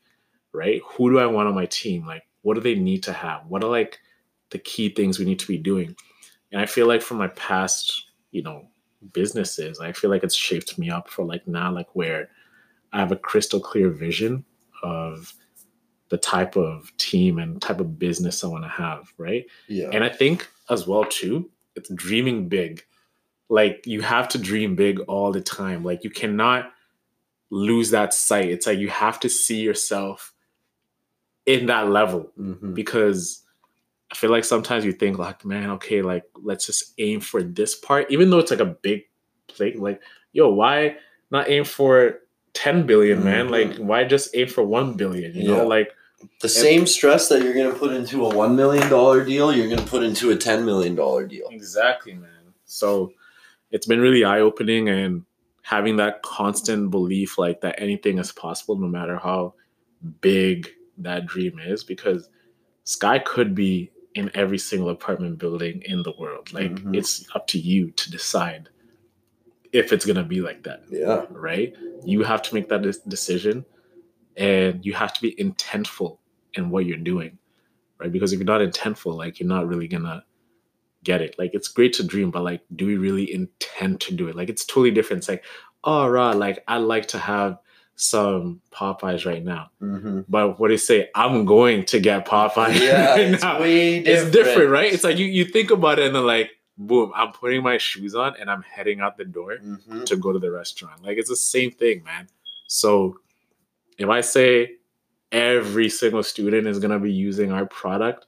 [0.53, 3.41] right who do i want on my team like what do they need to have
[3.49, 3.99] what are like
[4.51, 5.95] the key things we need to be doing
[6.53, 8.69] and i feel like from my past you know
[9.13, 12.29] businesses i feel like it's shaped me up for like now like where
[12.93, 14.45] i have a crystal clear vision
[14.83, 15.33] of
[16.11, 19.89] the type of team and type of business i want to have right Yeah.
[19.93, 22.85] and I think as well too, it's dreaming big.
[23.49, 25.85] Like you have to dream big all the time.
[25.85, 26.73] Like you cannot
[27.51, 28.49] lose that sight.
[28.51, 30.33] It's like you have to see yourself
[31.47, 32.75] in that level Mhm.
[32.75, 33.43] because
[34.11, 37.75] I feel like sometimes you think like, man, okay, like let's just aim for this
[37.75, 39.05] part, even though it's like a big
[39.49, 39.79] plate.
[39.79, 40.97] Like, yo, why
[41.31, 42.21] not aim for
[42.53, 43.47] 10 billion, man?
[43.49, 43.51] Mhm.
[43.51, 45.35] Like, why just aim for 1 billion?
[45.35, 45.57] You Yeah.
[45.57, 45.95] know, like
[46.41, 48.89] The same stress that you're going to put into a $1 million
[49.27, 51.49] deal, you're going to put into a $10 million deal.
[51.51, 52.31] Exactly, man.
[52.65, 53.13] So
[53.71, 55.25] it's been really eye opening and
[55.63, 59.55] having that constant belief like that anything is possible no matter how
[60.21, 60.69] big
[60.99, 62.29] that dream is because
[62.85, 66.97] sky could be in every single apartment building in the world like Mhm.
[66.97, 68.69] it's up to you to decide
[69.73, 71.25] if it's going to be like that Yeah.
[71.31, 71.75] right
[72.05, 73.65] you have to make that decision
[74.37, 76.19] and you have to be intentful
[76.55, 77.39] in what you're doing
[77.99, 80.25] right because if you're not intentful like you're not really gonna
[81.05, 84.29] get it like it's great to dream but like do we really intend to do
[84.29, 85.45] it like it's totally different it's like
[85.85, 87.59] oh right like i like to have
[87.97, 90.21] some popeyes right now Mm-hmm.
[90.29, 94.01] but what do you say i'm going to get popeyes Yeah, right it's now way
[94.03, 94.07] different.
[94.27, 97.33] it's different right it's like you, you think about it and then like boom i'm
[97.33, 100.07] putting my shoes on and i'm heading out the door Mhm.
[100.07, 101.03] to go to the restaurant.
[101.05, 102.29] Like it's the same thing, man.
[102.67, 103.19] So
[104.03, 104.77] if I say
[105.31, 108.27] every single student is gonna be using our product,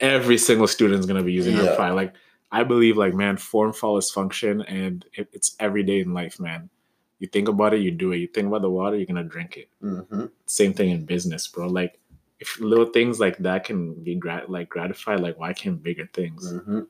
[0.00, 1.76] every single student is gonna be using our Yeah.
[1.76, 1.96] product.
[1.96, 2.14] Like
[2.52, 6.68] I believe, like man, form follows function, and it, it's every day in life, man.
[7.18, 8.18] You think about it, you do it.
[8.18, 9.68] You think about the water, you're gonna drink it.
[9.82, 10.30] Mhm.
[10.46, 11.66] Same thing in business, bro.
[11.66, 11.98] Like
[12.40, 16.52] if little things like that can be grat- like gratified, like why can't bigger things?
[16.52, 16.86] Mhm.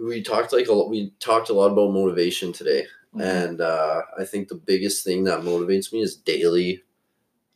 [0.00, 3.20] We talked like a lot, we talked a lot about motivation today, Mm-hmm.
[3.22, 6.80] and uh, I think the biggest thing that motivates me is daily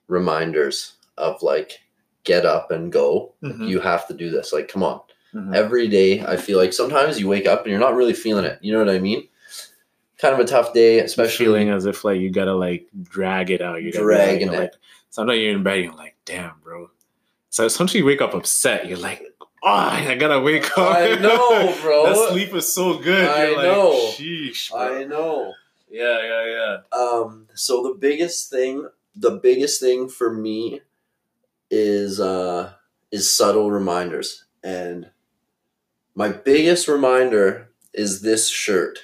[0.08, 1.80] reminders of like
[2.24, 3.34] get up and go.
[3.42, 3.68] Mhm.
[3.68, 4.52] You have to do this.
[4.52, 5.00] Like, come on.
[5.32, 5.54] Mhm.
[5.54, 8.58] Every day, I feel like sometimes you wake up and you're not really feeling it.
[8.62, 9.28] You know what I mean?
[10.18, 13.60] Kind of a tough day, especially feeling as if like you gotta like drag it
[13.60, 13.82] out.
[13.82, 14.60] You gotta Dragging like, it.
[14.60, 14.72] Like,
[15.10, 16.90] sometimes you're in bed, and you're like, damn, bro.
[17.50, 18.88] So sometimes you wake up upset.
[18.88, 19.22] You're like,
[19.64, 20.96] oh, I gotta wake up.
[20.96, 22.06] I know, bro.
[22.06, 23.28] that sleep is so good.
[23.28, 23.92] I you're like, know.
[24.12, 25.00] sheesh, bro.
[25.00, 25.54] I know.
[25.90, 26.98] yeah, yeah, yeah.
[26.98, 30.80] Um, so the biggest thing, the biggest thing for me
[31.70, 32.72] is uh
[33.10, 34.44] is subtle reminders.
[34.62, 35.10] And
[36.14, 38.98] my biggest reminder is this shirt.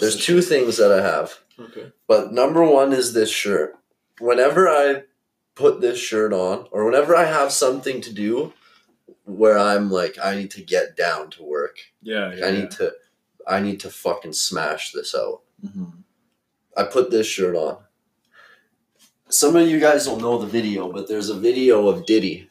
[0.00, 1.38] There's two things that I have.
[1.58, 1.92] Okay.
[2.08, 3.76] But number one is this shirt.
[4.18, 5.02] Whenever I
[5.54, 8.52] put this shirt on, or whenever I have something to do
[9.24, 11.78] where I'm like, I need to get down to work.
[12.02, 12.46] Yeah, Like, yeah.
[12.46, 12.92] I need to
[13.46, 15.40] I need to fucking smash this out.
[15.62, 15.84] hmm
[16.76, 17.78] I put this shirt on.
[19.28, 22.50] Some of you guys don't know the video, but there's a video of Diddy.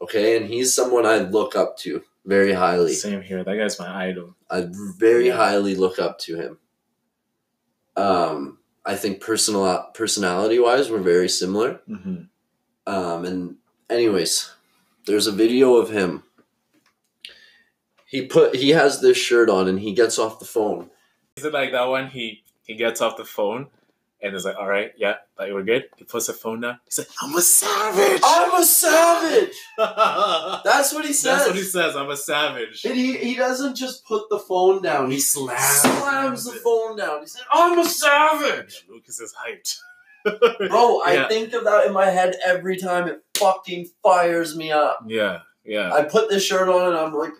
[0.00, 2.94] Okay, and he's someone I look up to very highly.
[2.94, 3.44] Same here.
[3.44, 4.34] That guy's my idol.
[4.48, 4.68] I
[4.98, 5.36] very Yeah.
[5.36, 6.58] highly look up to him.
[7.96, 11.80] Um, I think personal personality wise, we're very similar.
[11.86, 12.22] hmm
[12.86, 13.56] Um, and
[13.90, 14.50] anyways,
[15.10, 16.22] there's a video of him.
[18.06, 20.90] He put he has this shirt on and he gets off the phone.
[21.36, 22.08] Is it like that one?
[22.08, 23.68] He he gets off the phone
[24.22, 25.88] And it's like, all right, yeah, like we're good.
[25.96, 26.78] He puts the phone down.
[26.84, 28.20] He's like, I'm a savage.
[28.22, 29.56] I'm a savage.
[30.64, 31.38] That's what he says.
[31.38, 31.96] That's what he says.
[31.96, 32.84] I'm a savage.
[32.84, 35.10] And he, he doesn't just put the phone down.
[35.10, 36.62] He, slams, slams the it.
[36.62, 37.20] phone down.
[37.22, 39.78] He said, "I'm a savage." Yeah, Lucas is hyped.
[40.24, 41.28] Bro, I Yeah.
[41.28, 43.08] think of that in my head every time.
[43.08, 45.00] It fucking fires me up.
[45.06, 45.92] Yeah, yeah.
[45.92, 47.32] I put this shirt on and I'm like,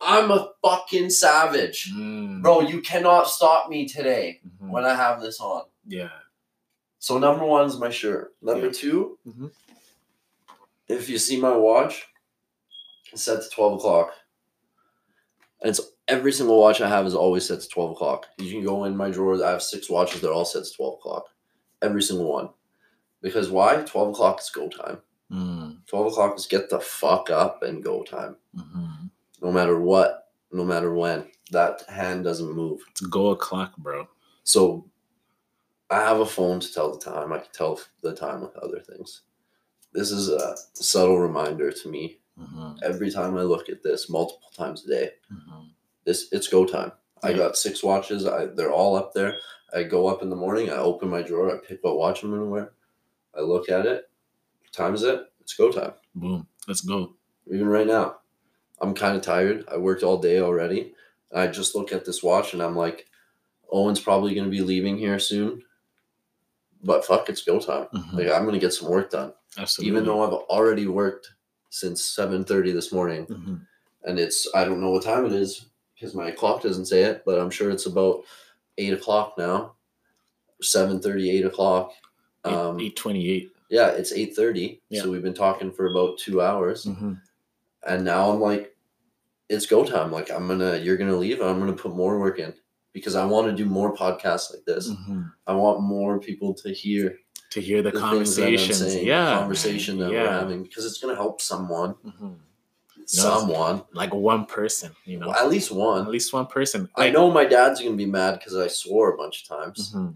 [0.00, 1.92] I'm a fucking savage.
[1.92, 2.42] Mm.
[2.42, 4.70] Bro, you cannot stop me today Mhm.
[4.70, 5.64] when I have this on.
[5.86, 6.08] Yeah.
[6.98, 8.34] So number one is my shirt.
[8.40, 8.72] Number Yeah.
[8.72, 9.50] 2 Mhm.
[10.88, 12.06] if you see my watch,
[13.12, 14.12] it's set to twelve o'clock.
[15.62, 18.26] And it's every single watch I have is always set to twelve o'clock.
[18.38, 19.42] You can go in my drawers.
[19.42, 20.20] I have six watches.
[20.22, 21.26] They're all set to twelve o'clock.
[21.82, 22.50] Every single one.
[23.22, 23.82] Because why?
[23.82, 24.98] Twelve o'clock is go time.
[25.30, 25.86] Mm.
[25.86, 28.36] Twelve o'clock is get the fuck up and go time.
[28.56, 29.10] Mhm.
[29.42, 31.30] No matter what, no matter when.
[31.52, 32.80] That hand doesn't move.
[32.90, 34.08] It's go o'clock, bro.
[34.44, 34.88] So
[35.90, 37.32] I have a phone to tell the time.
[37.32, 39.22] I can tell the time with other things.
[39.92, 42.78] This is a subtle reminder to me Mhm.
[42.82, 45.10] every time I look at this multiple times a day.
[45.32, 45.70] Mhm.
[46.04, 46.92] This it's go time.
[47.22, 48.24] I got six watches.
[48.24, 49.38] I, they're all up there.
[49.74, 50.70] I go up in the morning.
[50.70, 51.54] I open my drawer.
[51.54, 52.72] I pick what watch I'm gonna wear.
[53.36, 54.08] I look at it.
[54.62, 55.20] What time is it?
[55.40, 55.92] It's go time.
[56.14, 56.46] Boom.
[56.68, 57.14] Let's go.
[57.50, 58.16] Even right now,
[58.80, 59.64] I'm kind of tired.
[59.70, 60.94] I worked all day already.
[61.32, 63.06] I just look at this watch and I'm like,
[63.70, 65.62] Owen's probably gonna be leaving here soon.
[66.82, 67.86] But fuck, it's go time.
[67.94, 68.12] Mhm.
[68.14, 69.32] Like I'm gonna get some work done.
[69.58, 69.90] Absolutely.
[69.90, 71.32] Even though I've already worked
[71.68, 73.66] since 7:30 this morning, Mhm.
[74.04, 77.22] and it's I don't know what time it is because my clock doesn't say it,
[77.24, 78.24] but I'm sure it's about
[78.80, 79.74] eight o'clock now.
[80.62, 81.92] seven thirty, eight o'clock.
[82.44, 83.50] Um, 828.
[83.70, 84.80] yeah, it's 8:30.
[84.88, 85.02] Yeah.
[85.02, 87.20] So we've been talking for about two hours, Mhm.
[87.86, 88.74] and now I'm like,
[89.50, 90.10] it's go time.
[90.10, 92.54] Like I'm gonna, you're gonna leave, and I'm gonna put more work in
[92.92, 94.90] because I want to do more podcasts like this.
[94.90, 95.30] Mhm.
[95.46, 97.18] I want more people to hear
[97.50, 98.78] To hear the, the things that I'm conversations.
[98.92, 99.24] saying, yeah.
[99.34, 100.22] the conversation that yeah.
[100.22, 102.36] we're having because it's gonna help someone, Mhm.
[103.10, 105.32] Someone, Like one person, you know.
[105.34, 106.02] at least one.
[106.02, 106.88] At least one person.
[106.96, 110.14] I know my dad's gonna be mad because I swore a bunch of times, Mhm.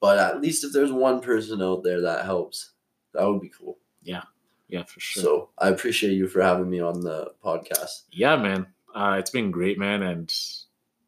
[0.00, 2.72] but at least if there's one person out there that helps,
[3.12, 3.78] that would be cool.
[4.02, 4.22] Yeah,
[4.68, 5.22] yeah, for sure.
[5.22, 8.02] So I appreciate you for having me on the podcast.
[8.12, 8.66] yeah, man.
[8.94, 10.34] Uh, it's been great, man, and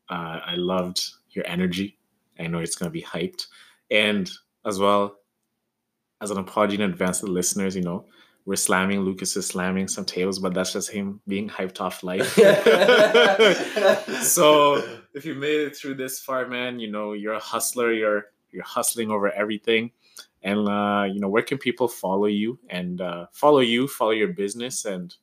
[0.08, 1.98] uh, I loved your energy.
[2.38, 3.46] I know it's gonna be hyped,
[3.90, 4.30] and
[4.64, 5.16] as well
[6.20, 8.06] as an apology in advance to the listeners, you know,
[8.44, 12.34] we're slamming Lucas is slamming some tables, but that's just him being hyped off life.
[14.22, 14.82] so
[15.14, 17.92] if you made it through this far, man, you know you're a hustler.
[17.92, 19.92] You're you're hustling over everything,
[20.42, 24.28] and uh, you know where can people follow you and uh, follow you, follow your
[24.28, 25.14] business, and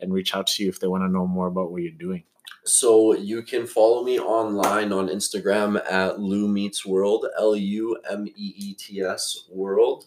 [0.00, 2.24] and reach out to you if they want to know more about what you're doing.
[2.64, 8.26] So you can follow me online on Instagram at Lou Meets World, L U M
[8.26, 10.06] E E T S World.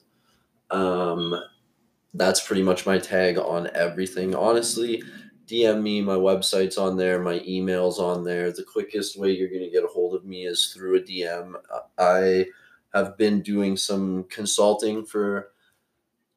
[0.71, 1.39] Um,
[2.13, 4.33] that's pretty much my tag on everything.
[4.35, 5.03] Honestly,
[5.45, 6.01] DM me.
[6.01, 7.19] My website's on there.
[7.19, 8.51] My email's on there.
[8.51, 11.55] The quickest way you're gonna get a hold of me is through a DM.
[11.97, 12.47] I
[12.93, 15.51] have been doing some consulting for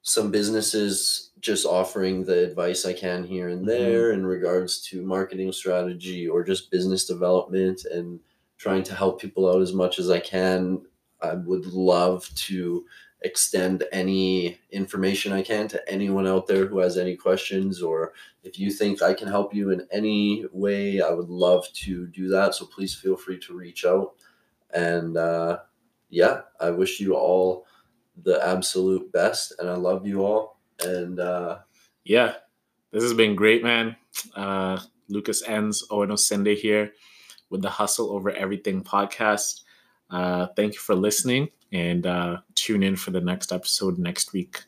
[0.03, 3.67] some businesses just offering the advice I can here and Mhm.
[3.67, 8.21] there in regards to marketing strategy or just business development and
[8.59, 10.83] trying to help people out as much as I can.
[11.23, 12.85] I would love to
[13.23, 18.59] extend any information I can to anyone out there who has any questions or if
[18.59, 22.55] you think I can help you in any way, I would love to do that.
[22.55, 24.15] So please feel free to reach out.
[24.73, 25.59] And uh,
[26.09, 27.67] yeah, I wish you all
[28.23, 30.59] the absolute best and I love you all.
[30.83, 31.59] And uh,
[32.05, 32.35] Yeah,
[32.91, 33.97] this has been great, man.
[34.35, 36.93] Uh, Lucas ends Owen Osende here
[37.51, 39.63] with the Hustle Over Everything podcast.
[40.09, 44.65] Uh, thank you for listening and uh, tune in for the next episode next week.